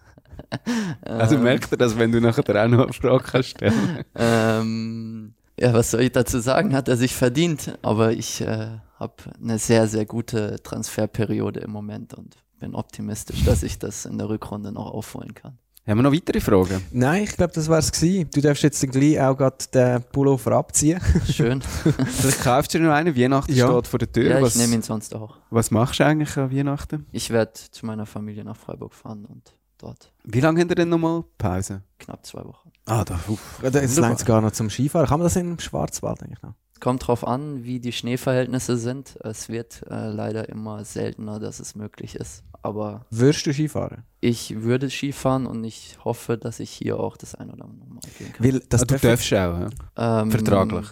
[1.02, 5.34] Also Ähm, merkt er das, wenn du nachher auch noch eine Frage kannst stellen Ähm,
[5.60, 6.76] ja, was soll ich dazu sagen?
[6.76, 7.76] Hat er sich verdient.
[7.82, 13.64] Aber ich äh, habe eine sehr, sehr gute Transferperiode im Moment und bin optimistisch, dass
[13.64, 15.58] ich das in der Rückrunde noch aufholen kann.
[15.88, 16.84] Haben wir noch weitere Fragen?
[16.92, 18.30] Nein, ich glaube, das wär's gewesen.
[18.34, 21.00] Du darfst jetzt gleich auch gerade den Pullover abziehen.
[21.32, 21.62] Schön.
[22.08, 23.68] Vielleicht kaufst du dir noch einen, Weihnachten Ja.
[23.72, 24.30] steht vor der Tür.
[24.32, 25.38] ja, ich was, nehme ihn sonst auch.
[25.50, 27.06] was machst du eigentlich an Weihnachten?
[27.14, 30.90] Ich werde zu meiner Familie nach Freiburg fahren und dort Wie lange habt ihr denn
[30.90, 31.84] nochmal Pause?
[32.00, 32.70] knapp zwei Wochen.
[32.86, 33.60] Ah, da, uff.
[33.64, 34.02] Jetzt Wunderbar.
[34.10, 35.08] längt es gar noch zum Skifahren.
[35.08, 36.54] Kann man das im Schwarzwald eigentlich noch?
[36.82, 39.18] Kommt drauf an, wie die Schneeverhältnisse sind.
[39.24, 42.44] Es wird äh, leider immer seltener, dass es möglich ist.
[42.68, 44.04] Aber Würdest du Skifahren?
[44.20, 48.02] ich würde Skifahren und ich hoffe, dass ich hier auch das ein oder andere Mal
[48.18, 48.46] gehen kann.
[48.46, 49.60] Weil das ah, du dürfen- darfst auch,
[49.98, 50.22] ja?
[50.22, 50.88] Ähm, vertraglich.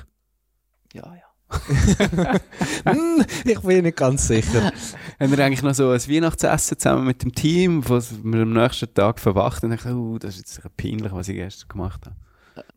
[0.93, 1.22] Ja, ja.
[2.85, 4.72] Hm, ich bin nicht ganz sicher.
[5.19, 8.93] Haben wir eigentlich noch so ein Weihnachtsessen zusammen mit dem Team, wo wir am nächsten
[8.93, 12.15] Tag verwacht und denken, oh, das ist jetzt peinlich, was ich gestern gemacht habe.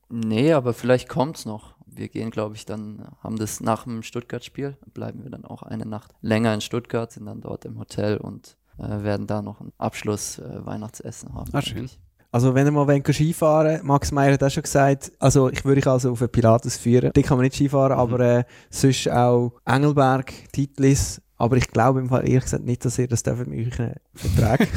[0.09, 1.77] Nee, aber vielleicht kommt's noch.
[1.87, 5.87] Wir gehen, glaube ich, dann, haben das nach dem Stuttgart-Spiel, bleiben wir dann auch eine
[5.87, 9.73] Nacht länger in Stuttgart, sind dann dort im Hotel und äh, werden da noch ein
[9.79, 11.51] Abschluss-Weihnachtsessen haben.
[11.53, 11.85] Ah, schön.
[11.87, 11.99] ich.
[12.31, 15.77] Also wenn ihr mal wollt Skifahren Max Meyer hat auch schon gesagt, also ich würde
[15.81, 17.11] dich also auf einen Pilatus führen.
[17.17, 17.99] Die kann man nicht Skifahren, Mhm.
[18.01, 21.23] aber äh, sonst auch Engelberg, Titlis.
[21.41, 24.69] Aber ich glaube im Fall ehrlich gesagt nicht, dass ihr das dürft mit euren Verträgen.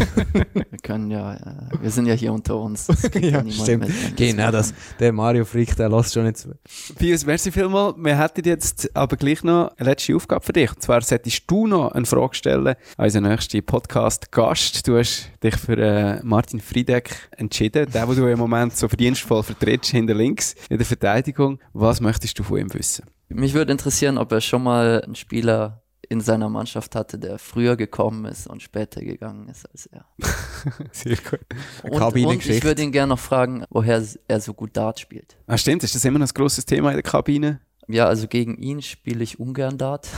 [0.54, 2.88] Wir können ja, äh, wir sind ja hier unter uns.
[3.22, 3.88] Ja, niemand stimmt.
[3.88, 6.56] mit, genau, das, der Mario Frick, der lässt schon nicht zu.
[6.98, 7.96] Pius, merci vielmals.
[7.98, 10.72] Wir hätten jetzt aber gleich noch eine letzte Aufgabe für dich.
[10.72, 12.68] Und zwar solltest du noch eine Frage stellen
[12.98, 14.88] an unseren nächsten Podcast-Gast.
[14.88, 19.44] Du hast dich für äh, Martin Friedeck entschieden, der, den du im Moment so verdienstvoll
[19.44, 21.60] vertrittst, hinter links in der Verteidigung.
[21.74, 23.06] Was möchtest du von ihm wissen?
[23.30, 25.82] Mich würde interessieren, ob er schon mal einen Spieler
[26.12, 30.06] in seiner Mannschaft hatte, der früher gekommen ist und später gegangen ist als er.
[30.92, 31.40] Sehr gut.
[31.84, 35.38] Und, und ich würde ihn gerne noch fragen, woher er so gut Dart spielt.
[35.48, 37.62] Ah, stimmt, ist das immer noch ein grosses Thema in der Kabine?
[37.88, 40.10] Ja, also gegen ihn spiele ich ungern Dart,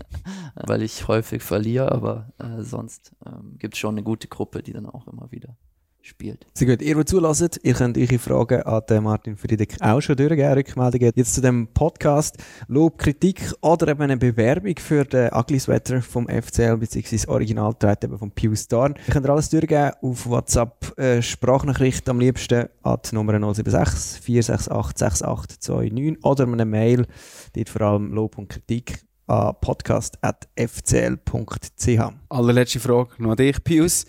[0.54, 4.72] weil ich häufig verliere, aber äh, sonst ähm, gibt es schon eine gute Gruppe, die
[4.72, 5.58] dann auch immer wieder
[6.04, 6.46] spielt.
[6.54, 6.82] Sehr gut.
[6.82, 11.12] Ihr, die zulässt, ihr könnt eure Fragen an den Martin Friedeck auch schon durchgeben, Rückmeldungen.
[11.14, 12.36] Jetzt zu dem Podcast.
[12.68, 17.28] Lob, Kritik oder eben eine Bewerbung für den Ugly Sweater vom FCL bzw.
[17.28, 18.94] Originaltreit eben vom Pius Dorn.
[19.06, 24.98] Ihr könnt alles durchgeben auf WhatsApp äh, Sprachnachricht am liebsten an die Nummer 076 468
[24.98, 27.06] 6829 oder eine Mail,
[27.54, 32.00] dort vor allem Lob und Kritik an podcast.fcl.ch.
[32.28, 34.06] Allerletzte Frage noch an dich, Pius.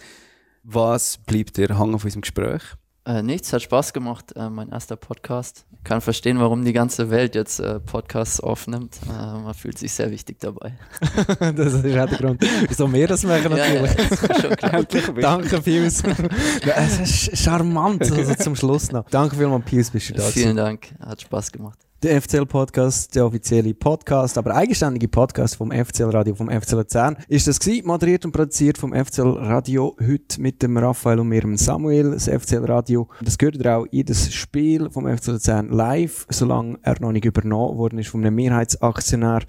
[0.67, 2.63] Was bleibt dir hängen von unserem Gespräch?
[3.05, 5.67] Äh, nichts, hat Spaß gemacht, äh, mein erster Podcast.
[5.77, 8.97] Ich kann verstehen, warum die ganze Welt jetzt äh, Podcasts aufnimmt.
[9.07, 10.73] Äh, man fühlt sich sehr wichtig dabei.
[11.39, 13.95] das ist auch der Grund, wieso wir das machen natürlich.
[14.63, 15.21] Ja, ja.
[15.21, 16.01] Danke, Pius.
[16.65, 19.07] ja, es ist charmant, also zum Schluss noch.
[19.11, 20.23] Danke vielmals, Pius, bist du da.
[20.23, 21.84] Vielen Dank, hat Spaß gemacht.
[22.03, 27.59] Der FCL-Podcast, der offizielle Podcast, aber eigenständige Podcast vom FCL-Radio, vom FCL Luzern, ist das
[27.59, 33.07] gewesen, moderiert und produziert vom FCL-Radio, heute mit dem Raphael und mir, Samuel, das FCL-Radio.
[33.21, 37.77] Das gehört ihr auch jedes Spiel vom FCL Luzern live, solange er noch nicht übernommen
[37.77, 39.43] worden ist von einem Mehrheitsaktionär.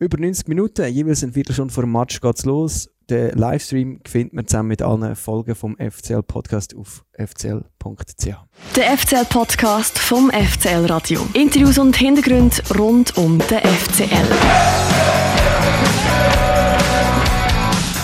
[0.00, 2.90] Über 90 Minuten, jeweils eine Viertelstunde vor dem Match geht's los.
[3.10, 8.26] Den Livestream findet man zusammen mit allen Folgen vom FCL Podcast auf fcl.ch.
[8.76, 11.20] Der FCL Podcast vom FCL Radio.
[11.34, 14.08] Interviews und Hintergründe rund um den FCL.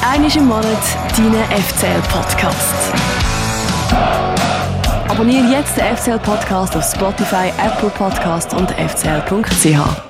[0.02, 0.64] Einmal im Monat
[1.16, 2.74] deinen FCL Podcast.
[5.08, 10.09] Abonniere jetzt den FCL Podcast auf Spotify, Apple Podcast und fcl.ch.